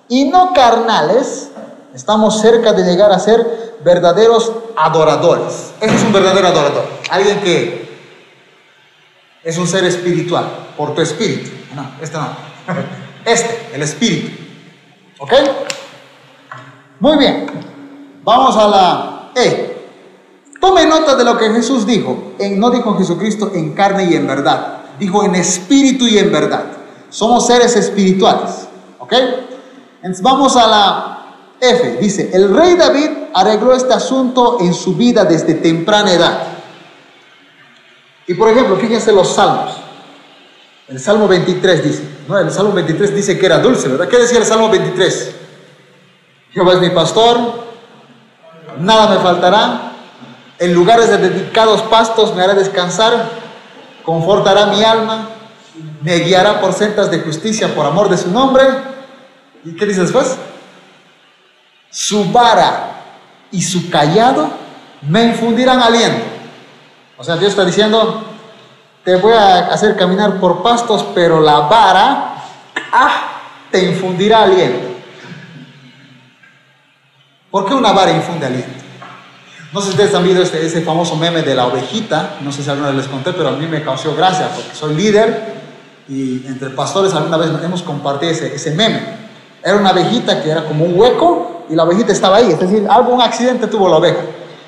y 0.09 0.25
no 0.25 0.53
carnales, 0.53 1.49
estamos 1.93 2.41
cerca 2.41 2.73
de 2.73 2.83
llegar 2.83 3.11
a 3.11 3.19
ser 3.19 3.75
verdaderos 3.83 4.51
adoradores. 4.75 5.73
Ese 5.79 5.95
es 5.95 6.03
un 6.03 6.13
verdadero 6.13 6.47
adorador. 6.47 6.85
Alguien 7.09 7.39
que 7.41 7.84
es 9.45 9.59
un 9.59 9.67
ser 9.67 9.85
espiritual, 9.85 10.71
por 10.75 10.95
tu 10.95 11.01
espíritu. 11.01 11.51
No, 11.75 11.91
este 12.01 12.17
no. 12.17 12.27
Este, 13.25 13.71
el 13.73 13.81
espíritu. 13.81 14.29
¿Ok? 15.19 15.33
Muy 16.99 17.17
bien. 17.17 17.47
Vamos 18.23 18.55
a 18.55 18.67
la 18.67 19.31
E. 19.35 19.87
Tome 20.61 20.85
nota 20.85 21.15
de 21.15 21.23
lo 21.23 21.35
que 21.35 21.49
Jesús 21.49 21.87
dijo. 21.87 22.33
En, 22.37 22.59
no 22.59 22.69
dijo 22.69 22.95
Jesucristo 22.95 23.51
en 23.55 23.73
carne 23.73 24.05
y 24.05 24.13
en 24.13 24.27
verdad. 24.27 24.81
Dijo 24.99 25.23
en 25.23 25.33
espíritu 25.33 26.05
y 26.05 26.19
en 26.19 26.31
verdad. 26.31 26.65
Somos 27.09 27.47
seres 27.47 27.75
espirituales. 27.75 28.67
¿Ok? 28.99 29.13
Vamos 30.21 30.55
a 30.55 30.67
la 30.67 31.25
F. 31.59 31.97
Dice, 31.99 32.29
el 32.31 32.55
rey 32.55 32.75
David 32.75 33.09
arregló 33.33 33.73
este 33.73 33.93
asunto 33.93 34.57
en 34.61 34.73
su 34.75 34.95
vida 34.95 35.25
desde 35.25 35.55
temprana 35.55 36.13
edad. 36.13 36.54
Y 38.27 38.33
por 38.33 38.49
ejemplo, 38.49 38.75
fíjense 38.77 39.11
los 39.11 39.33
salmos. 39.33 39.75
El 40.87 40.99
Salmo 40.99 41.27
23 41.27 41.83
dice, 41.83 42.03
no, 42.27 42.37
el 42.37 42.51
Salmo 42.51 42.71
23 42.73 43.15
dice 43.15 43.39
que 43.39 43.45
era 43.45 43.59
dulce, 43.59 43.87
¿verdad? 43.87 44.07
¿Qué 44.07 44.17
decía 44.17 44.37
el 44.37 44.45
Salmo 44.45 44.69
23? 44.69 45.35
Jehová 46.51 46.73
es 46.73 46.79
mi 46.79 46.91
pastor, 46.91 47.65
nada 48.79 49.15
me 49.15 49.19
faltará, 49.19 49.93
en 50.59 50.73
lugares 50.73 51.09
de 51.09 51.17
dedicados 51.17 51.81
pastos 51.83 52.35
me 52.35 52.43
hará 52.43 52.53
descansar, 52.53 53.29
confortará 54.03 54.67
mi 54.67 54.83
alma, 54.83 55.29
me 56.01 56.19
guiará 56.19 56.61
por 56.61 56.73
sendas 56.73 57.09
de 57.11 57.19
justicia 57.19 57.73
por 57.73 57.85
amor 57.85 58.07
de 58.09 58.17
su 58.17 58.29
nombre. 58.31 58.63
¿Y 59.63 59.75
qué 59.75 59.85
dice 59.85 60.01
después? 60.01 60.37
Su 61.89 62.31
vara 62.31 63.01
y 63.51 63.61
su 63.61 63.89
callado 63.89 64.49
me 65.01 65.23
infundirán 65.23 65.81
aliento. 65.81 66.34
O 67.17 67.23
sea, 67.23 67.37
Dios 67.37 67.51
está 67.51 67.63
diciendo, 67.63 68.23
te 69.03 69.15
voy 69.15 69.33
a 69.33 69.67
hacer 69.67 69.95
caminar 69.95 70.39
por 70.39 70.61
pastos, 70.61 71.05
pero 71.13 71.39
la 71.39 71.61
vara 71.61 72.35
ah, 72.91 73.11
te 73.71 73.85
infundirá 73.85 74.43
aliento. 74.43 74.95
¿Por 77.51 77.65
qué 77.65 77.73
una 77.73 77.93
vara 77.93 78.11
infunde 78.11 78.47
aliento? 78.47 78.83
No 79.71 79.79
sé 79.79 79.87
si 79.87 79.91
ustedes 79.91 80.15
han 80.15 80.23
visto 80.23 80.41
este, 80.41 80.65
ese 80.65 80.81
famoso 80.81 81.15
meme 81.15 81.41
de 81.41 81.55
la 81.55 81.67
ovejita, 81.67 82.37
no 82.41 82.51
sé 82.51 82.63
si 82.63 82.69
alguna 82.69 82.89
vez 82.89 82.97
les 82.97 83.07
conté, 83.07 83.31
pero 83.33 83.49
a 83.49 83.51
mí 83.51 83.67
me 83.67 83.83
causó 83.83 84.15
gracia 84.15 84.49
porque 84.53 84.75
soy 84.75 84.95
líder 84.95 85.55
y 86.09 86.45
entre 86.47 86.69
pastores 86.69 87.13
alguna 87.13 87.37
vez 87.37 87.49
hemos 87.63 87.81
compartido 87.81 88.31
ese, 88.31 88.55
ese 88.55 88.71
meme. 88.71 89.01
Era 89.63 89.77
una 89.77 89.91
ovejita 89.91 90.41
que 90.41 90.49
era 90.49 90.65
como 90.65 90.85
un 90.85 90.99
hueco 90.99 91.65
y 91.69 91.75
la 91.75 91.83
ovejita 91.83 92.11
estaba 92.11 92.37
ahí, 92.37 92.51
es 92.51 92.59
decir, 92.59 92.85
algún 92.89 93.21
accidente 93.21 93.67
tuvo 93.67 93.87
la 93.87 93.97
oveja. 93.97 94.19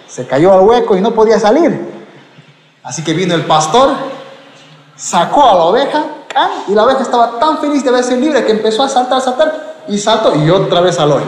Se 0.07 0.25
cayó 0.25 0.53
al 0.53 0.61
hueco 0.61 0.95
y 0.95 1.01
no 1.01 1.11
podía 1.11 1.39
salir. 1.39 1.96
Así 2.87 3.03
que 3.03 3.13
vino 3.13 3.35
el 3.35 3.43
pastor, 3.43 3.97
sacó 4.95 5.43
a 5.43 5.55
la 5.55 5.63
oveja 5.63 6.05
y 6.69 6.73
la 6.73 6.85
oveja 6.85 7.01
estaba 7.01 7.37
tan 7.37 7.57
feliz 7.57 7.83
de 7.83 7.91
verse 7.91 8.15
libre 8.15 8.45
que 8.45 8.53
empezó 8.53 8.81
a 8.81 8.87
saltar, 8.87 9.21
saltar 9.21 9.83
y 9.89 9.97
saltó 9.97 10.33
y 10.33 10.49
otra 10.49 10.79
vez 10.79 10.97
al 10.97 11.11
hoyo. 11.11 11.25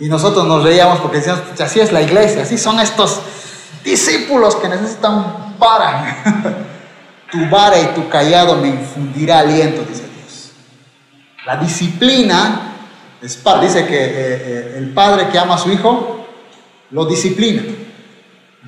Y 0.00 0.08
nosotros 0.08 0.44
nos 0.44 0.64
reíamos 0.64 0.98
porque 0.98 1.18
decíamos, 1.18 1.42
así 1.60 1.78
es 1.78 1.92
la 1.92 2.02
iglesia, 2.02 2.42
así 2.42 2.58
son 2.58 2.80
estos 2.80 3.20
discípulos 3.84 4.56
que 4.56 4.68
necesitan 4.68 5.54
vara. 5.56 6.16
tu 7.30 7.48
vara 7.48 7.78
y 7.78 7.86
tu 7.94 8.08
callado 8.08 8.56
me 8.56 8.70
infundirá 8.70 9.38
aliento, 9.38 9.82
dice 9.82 10.02
Dios. 10.02 10.50
La 11.46 11.58
disciplina, 11.58 12.72
es, 13.22 13.40
dice 13.60 13.86
que 13.86 14.04
eh, 14.04 14.10
eh, 14.16 14.74
el 14.78 14.92
padre 14.92 15.28
que 15.28 15.38
ama 15.38 15.54
a 15.54 15.58
su 15.58 15.70
hijo 15.70 16.26
lo 16.90 17.04
disciplina. 17.04 17.62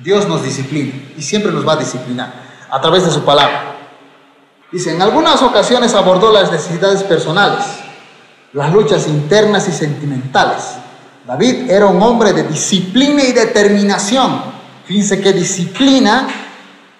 Dios 0.03 0.27
nos 0.27 0.43
disciplina 0.43 0.93
y 1.17 1.21
siempre 1.21 1.51
nos 1.51 1.67
va 1.67 1.73
a 1.73 1.77
disciplinar 1.77 2.33
a 2.69 2.81
través 2.81 3.05
de 3.05 3.11
su 3.11 3.23
palabra. 3.23 3.75
Dice, 4.71 4.93
en 4.93 5.01
algunas 5.01 5.41
ocasiones 5.41 5.93
abordó 5.93 6.31
las 6.31 6.51
necesidades 6.51 7.03
personales, 7.03 7.63
las 8.53 8.71
luchas 8.71 9.07
internas 9.07 9.67
y 9.67 9.71
sentimentales 9.71 10.77
David 11.25 11.69
era 11.69 11.85
un 11.85 12.01
hombre 12.01 12.33
de 12.33 12.43
disciplina 12.43 13.23
y 13.23 13.31
determinación. 13.31 14.41
Fíjense 14.85 15.21
qué 15.21 15.33
disciplina, 15.33 16.27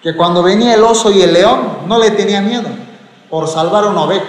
que 0.02 0.16
cuando 0.16 0.42
venía 0.42 0.74
el 0.74 0.82
oso 0.82 1.10
y 1.10 1.22
el 1.22 1.32
león 1.32 1.80
no 1.86 1.98
le 1.98 2.12
tenía 2.12 2.40
miedo 2.40 2.68
por 3.28 3.48
salvar 3.48 3.84
una 3.86 4.02
oveja. 4.02 4.26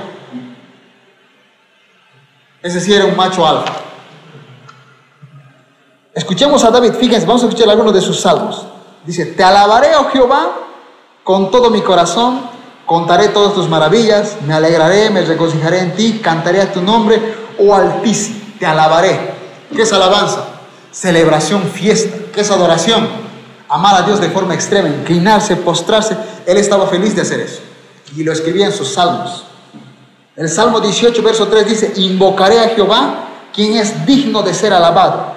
Ese 2.62 2.80
sí 2.80 2.94
era 2.94 3.06
un 3.06 3.16
macho 3.16 3.46
alfa. 3.46 3.83
Escuchemos 6.16 6.64
a 6.64 6.70
David, 6.70 6.94
fíjense, 6.94 7.26
vamos 7.26 7.44
a 7.44 7.48
escuchar 7.48 7.70
algunos 7.70 7.94
de 7.94 8.02
sus 8.02 8.20
salmos. 8.22 8.66
Dice, 9.06 9.26
te 9.26 9.44
alabaré, 9.44 9.96
oh 9.96 10.10
Jehová, 10.10 10.52
con 11.24 11.50
todo 11.50 11.72
mi 11.72 11.82
corazón, 11.82 12.42
contaré 12.86 13.30
todas 13.30 13.54
tus 13.54 13.68
maravillas, 13.68 14.38
me 14.46 14.54
alegraré, 14.54 15.10
me 15.10 15.22
regocijaré 15.22 15.80
en 15.80 15.96
ti, 15.96 16.20
cantaré 16.24 16.62
a 16.62 16.72
tu 16.72 16.82
nombre, 16.82 17.20
oh 17.60 17.74
Altísimo, 17.74 18.40
te 18.60 18.66
alabaré. 18.66 19.34
¿Qué 19.76 19.82
es 19.82 19.92
alabanza? 19.92 20.46
Celebración, 20.92 21.64
fiesta. 21.64 22.16
¿Qué 22.32 22.42
es 22.42 22.52
adoración? 22.52 23.08
Amar 23.68 23.96
a 23.96 24.02
Dios 24.04 24.22
de 24.22 24.30
forma 24.30 24.54
extrema, 24.54 24.90
inclinarse, 24.90 25.56
postrarse. 25.56 26.16
Él 26.46 26.58
estaba 26.58 26.86
feliz 26.88 27.16
de 27.16 27.24
hacer 27.24 27.40
eso. 27.40 27.62
Y 28.16 28.24
lo 28.24 28.32
escribía 28.32 28.68
en 28.68 28.74
sus 28.74 28.94
salmos. 28.94 29.46
El 30.36 30.50
Salmo 30.50 30.80
18, 30.80 31.22
verso 31.24 31.48
3 31.48 31.66
dice, 31.66 31.94
invocaré 31.96 32.60
a 32.60 32.70
Jehová, 32.70 33.26
quien 33.54 33.76
es 33.76 34.06
digno 34.06 34.42
de 34.44 34.54
ser 34.54 34.74
alabado, 34.74 35.34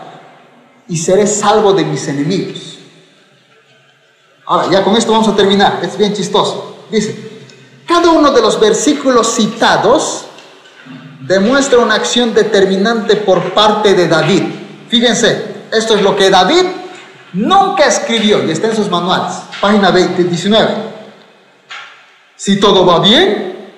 y 0.89 0.97
seré 0.97 1.27
salvo 1.27 1.73
de 1.73 1.85
mis 1.85 2.07
enemigos. 2.09 2.79
Ahora, 4.47 4.71
ya 4.71 4.85
con 4.85 4.97
esto 4.97 5.13
vamos 5.13 5.29
a 5.29 5.35
terminar. 5.35 5.81
Es 5.83 5.99
bien 5.99 6.15
chistoso. 6.15 6.85
Dice, 6.91 7.41
cada 7.87 8.11
uno 8.11 8.31
de 8.31 8.41
los 8.41 8.61
versículos 8.61 9.35
citados 9.35 10.27
demuestra 11.21 11.79
una 11.79 11.95
acción 11.95 12.33
determinante 12.33 13.17
por 13.17 13.53
parte 13.53 13.95
de 13.95 14.07
David. 14.07 14.43
Fíjense, 14.89 15.57
esto 15.73 15.97
es 15.97 16.03
lo 16.03 16.15
que 16.15 16.31
David 16.31 16.65
nunca 17.33 17.87
escribió 17.87 18.45
y 18.45 18.51
está 18.53 18.69
en 18.69 18.77
sus 18.77 18.89
manuales, 18.89 19.35
página 19.61 19.91
20, 19.91 20.25
19. 20.25 20.69
Si 22.37 22.61
todo 22.61 22.87
va 22.87 23.01
bien, 23.01 23.73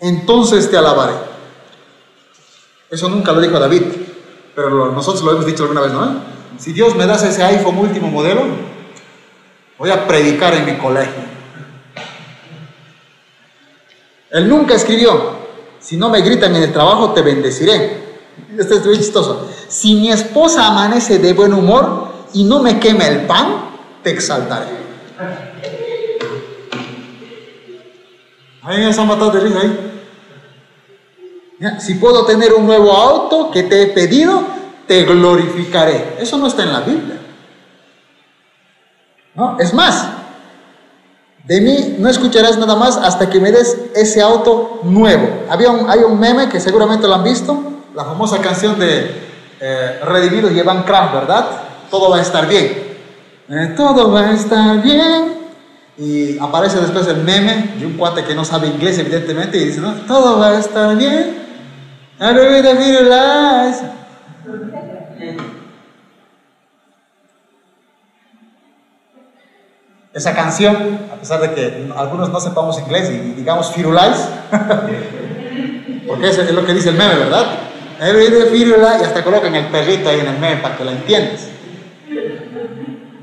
entonces 0.00 0.68
te 0.70 0.76
alabaré. 0.76 1.14
Eso 2.90 3.08
nunca 3.08 3.30
lo 3.30 3.40
dijo 3.40 3.58
David, 3.60 3.82
pero 4.54 4.90
nosotros 4.90 5.22
lo 5.22 5.32
hemos 5.32 5.46
dicho 5.46 5.62
alguna 5.62 5.82
vez, 5.82 5.92
¿no? 5.92 6.39
Si 6.58 6.72
Dios 6.72 6.94
me 6.94 7.06
das 7.06 7.22
ese 7.22 7.42
iPhone 7.42 7.78
último 7.78 8.08
modelo, 8.08 8.42
voy 9.78 9.90
a 9.90 10.06
predicar 10.06 10.54
en 10.54 10.66
mi 10.66 10.76
colegio. 10.76 11.30
Él 14.30 14.48
nunca 14.48 14.74
escribió, 14.74 15.40
si 15.80 15.96
no 15.96 16.08
me 16.08 16.20
gritan 16.20 16.54
en 16.54 16.62
el 16.64 16.72
trabajo, 16.72 17.12
te 17.12 17.22
bendeciré. 17.22 18.10
Esto 18.56 18.74
es 18.74 18.84
muy 18.84 18.96
chistoso. 18.96 19.48
Si 19.68 19.94
mi 19.94 20.10
esposa 20.10 20.66
amanece 20.66 21.18
de 21.18 21.32
buen 21.32 21.52
humor 21.52 22.08
y 22.34 22.44
no 22.44 22.62
me 22.62 22.78
quema 22.78 23.06
el 23.06 23.26
pan, 23.26 23.70
te 24.02 24.10
exaltaré. 24.10 24.68
A 28.62 28.70
mí 28.70 28.76
me 28.76 28.84
han 28.86 29.06
matado 29.06 29.30
de 29.30 29.58
ahí. 29.58 29.86
Si 31.80 31.94
puedo 31.94 32.24
tener 32.24 32.52
un 32.54 32.66
nuevo 32.66 32.92
auto 32.92 33.50
que 33.50 33.64
te 33.64 33.82
he 33.82 33.86
pedido, 33.88 34.59
te 34.90 35.04
glorificaré. 35.04 36.16
Eso 36.18 36.36
no 36.36 36.48
está 36.48 36.64
en 36.64 36.72
la 36.72 36.80
Biblia. 36.80 37.16
¿No? 39.36 39.56
Es 39.60 39.72
más, 39.72 40.04
de 41.44 41.60
mí 41.60 41.94
no 42.00 42.08
escucharás 42.08 42.58
nada 42.58 42.74
más 42.74 42.96
hasta 42.96 43.30
que 43.30 43.38
me 43.38 43.52
des 43.52 43.78
ese 43.94 44.20
auto 44.20 44.80
nuevo. 44.82 45.44
Había 45.48 45.70
un, 45.70 45.88
hay 45.88 46.00
un 46.00 46.18
meme 46.18 46.48
que 46.48 46.58
seguramente 46.58 47.06
lo 47.06 47.14
han 47.14 47.22
visto, 47.22 47.56
la 47.94 48.04
famosa 48.04 48.38
canción 48.38 48.80
de 48.80 49.12
eh, 49.60 50.50
y 50.52 50.58
Evan 50.58 50.82
Kraft, 50.82 51.14
¿verdad? 51.14 51.46
Todo 51.88 52.10
va 52.10 52.16
a 52.16 52.22
estar 52.22 52.48
bien. 52.48 52.96
Eh, 53.48 53.74
todo 53.76 54.10
va 54.10 54.22
a 54.22 54.32
estar 54.32 54.82
bien. 54.82 55.34
Y 55.98 56.36
aparece 56.40 56.80
después 56.80 57.06
el 57.06 57.18
meme 57.18 57.74
de 57.78 57.86
un 57.86 57.92
cuate 57.92 58.24
que 58.24 58.34
no 58.34 58.44
sabe 58.44 58.66
inglés, 58.66 58.98
evidentemente, 58.98 59.56
y 59.56 59.66
dice, 59.66 59.80
no, 59.80 59.92
todo 60.08 60.40
va 60.40 60.48
a 60.48 60.58
estar 60.58 60.96
bien. 60.96 61.36
Esa 70.12 70.34
canción, 70.34 70.98
a 71.12 71.16
pesar 71.16 71.40
de 71.40 71.54
que 71.54 71.92
algunos 71.96 72.30
no 72.30 72.40
sepamos 72.40 72.78
inglés 72.80 73.10
y 73.10 73.18
digamos 73.34 73.72
firulais, 73.72 74.28
porque 76.08 76.28
eso 76.28 76.42
es 76.42 76.52
lo 76.52 76.66
que 76.66 76.74
dice 76.74 76.88
el 76.88 76.96
meme, 76.96 77.16
¿verdad? 77.16 77.46
Y 78.00 79.04
hasta 79.04 79.22
colocan 79.22 79.54
el 79.54 79.66
perrito 79.66 80.08
ahí 80.08 80.20
en 80.20 80.26
el 80.26 80.38
meme 80.38 80.62
para 80.62 80.76
que 80.76 80.84
la 80.84 80.92
entiendas. 80.92 81.48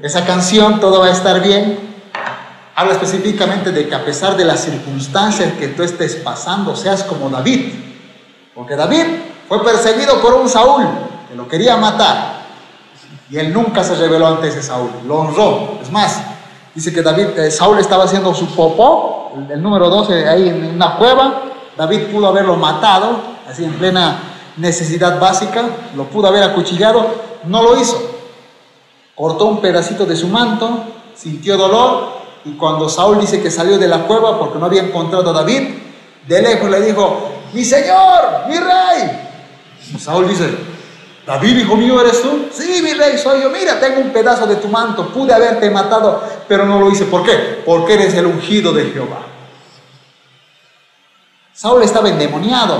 Esa 0.01 0.25
canción, 0.25 0.79
Todo 0.79 1.01
va 1.01 1.07
a 1.07 1.11
estar 1.11 1.41
bien, 1.41 1.77
habla 2.75 2.93
específicamente 2.93 3.71
de 3.71 3.89
que 3.89 3.95
a 3.95 4.05
pesar 4.05 4.37
de 4.37 4.45
las 4.45 4.61
circunstancias 4.61 5.53
que 5.59 5.69
tú 5.69 5.83
estés 5.83 6.15
pasando, 6.15 6.75
seas 6.75 7.03
como 7.03 7.29
David. 7.29 7.73
Porque 8.53 8.75
David 8.75 9.05
fue 9.47 9.63
perseguido 9.63 10.21
por 10.21 10.33
un 10.33 10.49
Saúl 10.49 10.85
que 11.29 11.35
lo 11.35 11.47
quería 11.47 11.77
matar. 11.77 12.37
Y 13.29 13.37
él 13.37 13.53
nunca 13.53 13.83
se 13.83 13.95
rebeló 13.95 14.27
ante 14.27 14.47
ese 14.47 14.63
Saúl, 14.63 14.89
lo 15.05 15.19
honró. 15.19 15.79
Es 15.81 15.91
más, 15.91 16.21
dice 16.73 16.93
que 16.93 17.01
David, 17.01 17.37
eh, 17.37 17.51
Saúl 17.51 17.79
estaba 17.79 18.05
haciendo 18.05 18.33
su 18.33 18.47
popó, 18.47 19.33
el, 19.35 19.51
el 19.51 19.61
número 19.61 19.89
12, 19.89 20.27
ahí 20.27 20.47
en 20.49 20.75
una 20.75 20.95
cueva. 20.97 21.43
David 21.77 22.07
pudo 22.11 22.27
haberlo 22.27 22.55
matado, 22.55 23.19
así 23.49 23.63
en 23.63 23.73
plena 23.73 24.19
necesidad 24.57 25.19
básica, 25.19 25.63
lo 25.95 26.05
pudo 26.05 26.27
haber 26.27 26.43
acuchillado, 26.43 27.05
no 27.45 27.61
lo 27.61 27.79
hizo. 27.79 27.97
Cortó 29.15 29.45
un 29.45 29.61
pedacito 29.61 30.05
de 30.05 30.15
su 30.15 30.27
manto, 30.27 30.69
sintió 31.15 31.57
dolor, 31.57 32.17
y 32.45 32.51
cuando 32.53 32.87
Saúl 32.89 33.19
dice 33.19 33.41
que 33.41 33.51
salió 33.51 33.77
de 33.77 33.87
la 33.87 34.03
cueva 34.03 34.39
porque 34.39 34.57
no 34.57 34.65
había 34.65 34.83
encontrado 34.83 35.29
a 35.29 35.33
David, 35.33 35.69
de 36.27 36.41
lejos 36.41 36.69
le 36.69 36.81
dijo, 36.81 37.29
mi 37.53 37.63
señor, 37.63 38.45
mi 38.47 38.57
rey. 38.57 39.26
Saúl 39.99 40.27
dice, 40.27 40.49
David, 41.25 41.57
hijo 41.57 41.75
mío, 41.75 41.99
¿eres 41.99 42.21
tú? 42.21 42.47
Sí, 42.51 42.81
mi 42.81 42.93
rey, 42.93 43.17
soy 43.17 43.41
yo. 43.41 43.49
Mira, 43.49 43.79
tengo 43.79 43.99
un 43.99 44.11
pedazo 44.11 44.47
de 44.47 44.55
tu 44.55 44.69
manto, 44.69 45.09
pude 45.09 45.33
haberte 45.33 45.69
matado, 45.69 46.23
pero 46.47 46.65
no 46.65 46.79
lo 46.79 46.89
hice. 46.89 47.05
¿Por 47.05 47.23
qué? 47.23 47.63
Porque 47.65 47.95
eres 47.95 48.13
el 48.13 48.27
ungido 48.27 48.71
de 48.71 48.85
Jehová. 48.85 49.25
Saúl 51.53 51.83
estaba 51.83 52.07
endemoniado, 52.07 52.77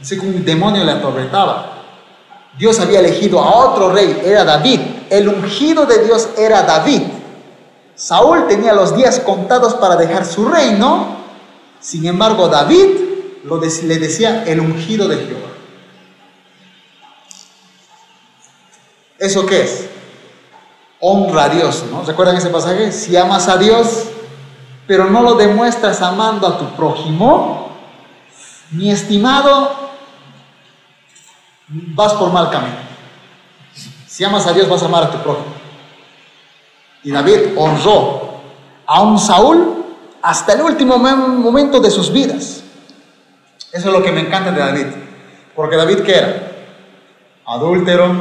así 0.00 0.18
que 0.18 0.26
un 0.26 0.44
demonio 0.44 0.84
le 0.84 0.92
atormentaba. 0.92 1.70
Dios 2.58 2.78
había 2.80 3.00
elegido 3.00 3.40
a 3.40 3.56
otro 3.56 3.92
rey, 3.92 4.20
era 4.24 4.44
David. 4.44 4.80
El 5.08 5.28
ungido 5.28 5.86
de 5.86 6.04
Dios 6.04 6.28
era 6.36 6.64
David. 6.64 7.02
Saúl 7.94 8.46
tenía 8.46 8.72
los 8.72 8.96
días 8.96 9.20
contados 9.20 9.74
para 9.74 9.96
dejar 9.96 10.26
su 10.26 10.46
reino, 10.48 11.16
sin 11.80 12.06
embargo 12.06 12.48
David 12.48 12.88
le 13.84 13.98
decía 13.98 14.44
el 14.46 14.60
ungido 14.60 15.08
de 15.08 15.16
Jehová. 15.16 15.53
¿Eso 19.18 19.46
qué 19.46 19.62
es? 19.62 19.88
Honra 21.00 21.44
a 21.44 21.48
Dios, 21.48 21.84
¿no? 21.90 22.02
¿Recuerdan 22.02 22.36
ese 22.36 22.48
pasaje? 22.50 22.90
Si 22.92 23.16
amas 23.16 23.48
a 23.48 23.56
Dios, 23.58 24.04
pero 24.86 25.04
no 25.10 25.22
lo 25.22 25.34
demuestras 25.34 26.00
amando 26.02 26.46
a 26.46 26.58
tu 26.58 26.66
prójimo, 26.76 27.70
mi 28.70 28.90
estimado, 28.90 29.70
vas 31.68 32.12
por 32.14 32.32
mal 32.32 32.50
camino. 32.50 32.76
Si 34.06 34.24
amas 34.24 34.46
a 34.46 34.52
Dios, 34.52 34.68
vas 34.68 34.82
a 34.82 34.86
amar 34.86 35.04
a 35.04 35.10
tu 35.10 35.18
prójimo. 35.18 35.52
Y 37.02 37.10
David 37.10 37.56
honró 37.56 38.40
a 38.86 39.02
un 39.02 39.18
Saúl 39.18 39.84
hasta 40.22 40.54
el 40.54 40.62
último 40.62 40.96
mom- 40.96 41.36
momento 41.38 41.80
de 41.80 41.90
sus 41.90 42.10
vidas. 42.12 42.62
Eso 43.72 43.88
es 43.88 43.92
lo 43.92 44.02
que 44.02 44.12
me 44.12 44.20
encanta 44.20 44.52
de 44.52 44.60
David. 44.60 44.86
Porque 45.54 45.76
David, 45.76 46.00
¿qué 46.02 46.14
era? 46.16 46.52
Adúltero, 47.46 48.14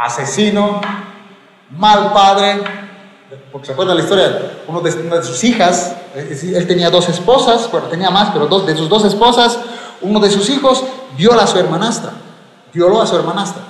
asesino, 0.00 0.80
mal 1.70 2.12
padre. 2.12 2.62
Porque 3.52 3.66
se 3.66 3.72
acuerda 3.72 3.94
la 3.94 4.00
historia, 4.00 4.28
de, 4.28 4.62
una 4.66 5.16
de 5.16 5.22
sus 5.22 5.44
hijas, 5.44 5.94
decir, 6.14 6.56
él 6.56 6.66
tenía 6.66 6.90
dos 6.90 7.08
esposas, 7.08 7.70
bueno, 7.70 7.86
tenía 7.86 8.10
más, 8.10 8.30
pero 8.32 8.46
dos, 8.46 8.66
de 8.66 8.76
sus 8.76 8.88
dos 8.88 9.04
esposas, 9.04 9.58
uno 10.00 10.18
de 10.18 10.30
sus 10.30 10.48
hijos 10.50 10.82
viola 11.16 11.44
a 11.44 11.46
su 11.46 11.58
hermanastra, 11.58 12.12
violó 12.72 13.00
a 13.00 13.06
su 13.06 13.14
hermanastra. 13.16 13.62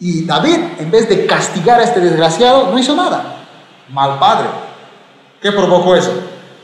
Y 0.00 0.24
David, 0.24 0.58
en 0.78 0.90
vez 0.90 1.08
de 1.08 1.26
castigar 1.26 1.80
a 1.80 1.84
este 1.84 2.00
desgraciado, 2.00 2.70
no 2.70 2.78
hizo 2.78 2.94
nada. 2.94 3.36
Mal 3.90 4.18
padre. 4.18 4.48
¿Qué 5.40 5.52
provocó 5.52 5.94
eso? 5.94 6.12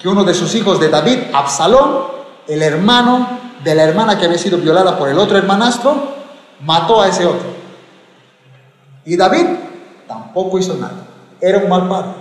Que 0.00 0.08
uno 0.08 0.24
de 0.24 0.34
sus 0.34 0.54
hijos 0.54 0.80
de 0.80 0.88
David, 0.88 1.18
Absalón, 1.32 2.04
el 2.46 2.62
hermano 2.62 3.26
de 3.62 3.74
la 3.74 3.84
hermana 3.84 4.18
que 4.18 4.26
había 4.26 4.38
sido 4.38 4.58
violada 4.58 4.98
por 4.98 5.08
el 5.08 5.18
otro 5.18 5.38
hermanastro, 5.38 6.23
mató 6.60 7.00
a 7.00 7.08
ese 7.08 7.26
otro. 7.26 7.48
Y 9.04 9.16
David 9.16 9.46
tampoco 10.06 10.58
hizo 10.58 10.74
nada. 10.74 11.06
Era 11.40 11.58
un 11.58 11.68
mal 11.68 11.88
padre. 11.88 12.12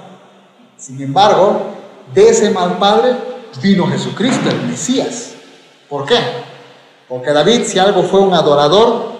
Sin 0.77 1.01
embargo, 1.01 1.61
de 2.14 2.30
ese 2.30 2.49
mal 2.49 2.77
padre 2.77 3.15
vino 3.61 3.88
Jesucristo, 3.88 4.49
el 4.49 4.64
Mesías. 4.64 5.34
¿Por 5.89 6.05
qué? 6.05 6.18
Porque 7.07 7.31
David, 7.31 7.64
si 7.65 7.80
algo 7.80 8.03
fue 8.03 8.19
un 8.19 8.34
adorador, 8.34 9.14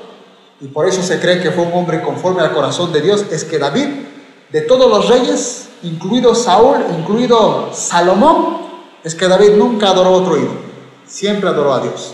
y 0.60 0.68
por 0.68 0.88
eso 0.88 1.02
se 1.04 1.20
cree 1.20 1.42
que 1.42 1.52
fue 1.52 1.66
un 1.66 1.74
hombre 1.74 2.02
conforme 2.02 2.42
al 2.42 2.54
corazón 2.54 2.92
de 2.92 3.02
Dios, 3.02 3.26
es 3.32 3.44
que 3.44 3.60
David, 3.60 3.88
de 4.52 4.62
todos 4.62 4.90
los 4.90 5.10
reyes, 5.10 5.70
incluido 5.84 6.34
Saúl, 6.36 6.78
incluido 6.98 7.70
Salomón, 7.74 8.58
es 9.04 9.14
que 9.16 9.28
David 9.28 9.52
nunca 9.58 9.90
adoró 9.90 10.10
a 10.10 10.18
otro 10.18 10.38
ídolo, 10.38 10.60
siempre 11.06 11.50
adoró 11.50 11.74
a 11.74 11.82
Dios. 11.82 12.14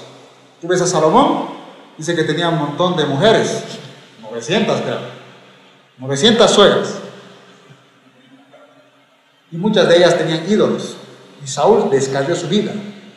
Tú 0.59 0.67
ves 0.67 0.81
a 0.81 0.88
Salomón, 0.88 1.59
dice 1.99 2.15
que 2.15 2.23
tenía 2.23 2.49
un 2.49 2.57
montón 2.57 2.95
de 2.97 3.05
mujeres, 3.05 3.63
900 4.23 4.81
creo, 4.81 4.99
900 5.99 6.49
suegras, 6.49 6.95
y 9.51 9.57
muchas 9.57 9.88
de 9.88 9.97
ellas 9.97 10.17
tenían 10.17 10.49
ídolos, 10.49 10.95
y 11.43 11.47
Saúl 11.47 11.89
descargó 11.89 12.35
su 12.35 12.47
vida. 12.47 12.71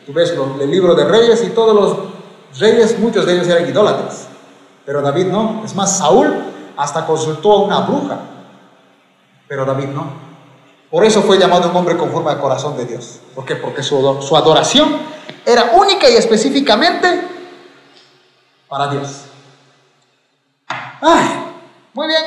Tú 0.05 0.13
ves 0.13 0.35
los- 0.35 0.59
el 0.61 0.69
libro 0.69 0.95
de 0.95 1.05
reyes 1.05 1.43
y 1.43 1.49
todos 1.49 1.73
los 1.75 2.59
reyes, 2.59 2.97
muchos 2.99 3.25
de 3.25 3.33
ellos 3.35 3.47
eran 3.47 3.67
idólatras. 3.67 4.27
Pero 4.85 5.01
David 5.01 5.27
no. 5.27 5.61
Es 5.63 5.73
más, 5.75 5.97
Saúl 5.97 6.33
hasta 6.75 7.05
consultó 7.05 7.53
a 7.53 7.63
una 7.63 7.79
bruja. 7.81 8.19
Pero 9.47 9.63
David 9.65 9.87
no. 9.87 10.07
Por 10.91 11.05
eso 11.05 11.21
fue 11.21 11.37
llamado 11.37 11.69
un 11.69 11.75
hombre 11.75 11.95
conforme 11.95 12.31
al 12.31 12.39
corazón 12.39 12.75
de 12.75 12.85
Dios. 12.85 13.19
¿Por 13.33 13.45
qué? 13.45 13.55
Porque 13.55 13.81
su, 13.81 14.21
su 14.21 14.35
adoración 14.35 14.89
era 15.45 15.71
única 15.73 16.09
y 16.09 16.15
específicamente 16.15 17.21
para 18.73 18.87
Dios. 18.87 19.25
Ay, 20.67 21.53
muy 21.93 22.07
bien. 22.07 22.23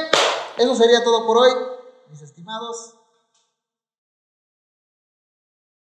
Eso 0.57 0.77
sería 0.77 1.03
todo 1.03 1.27
por 1.27 1.39
hoy, 1.39 1.51
mis 2.09 2.23
estimados. 2.23 2.95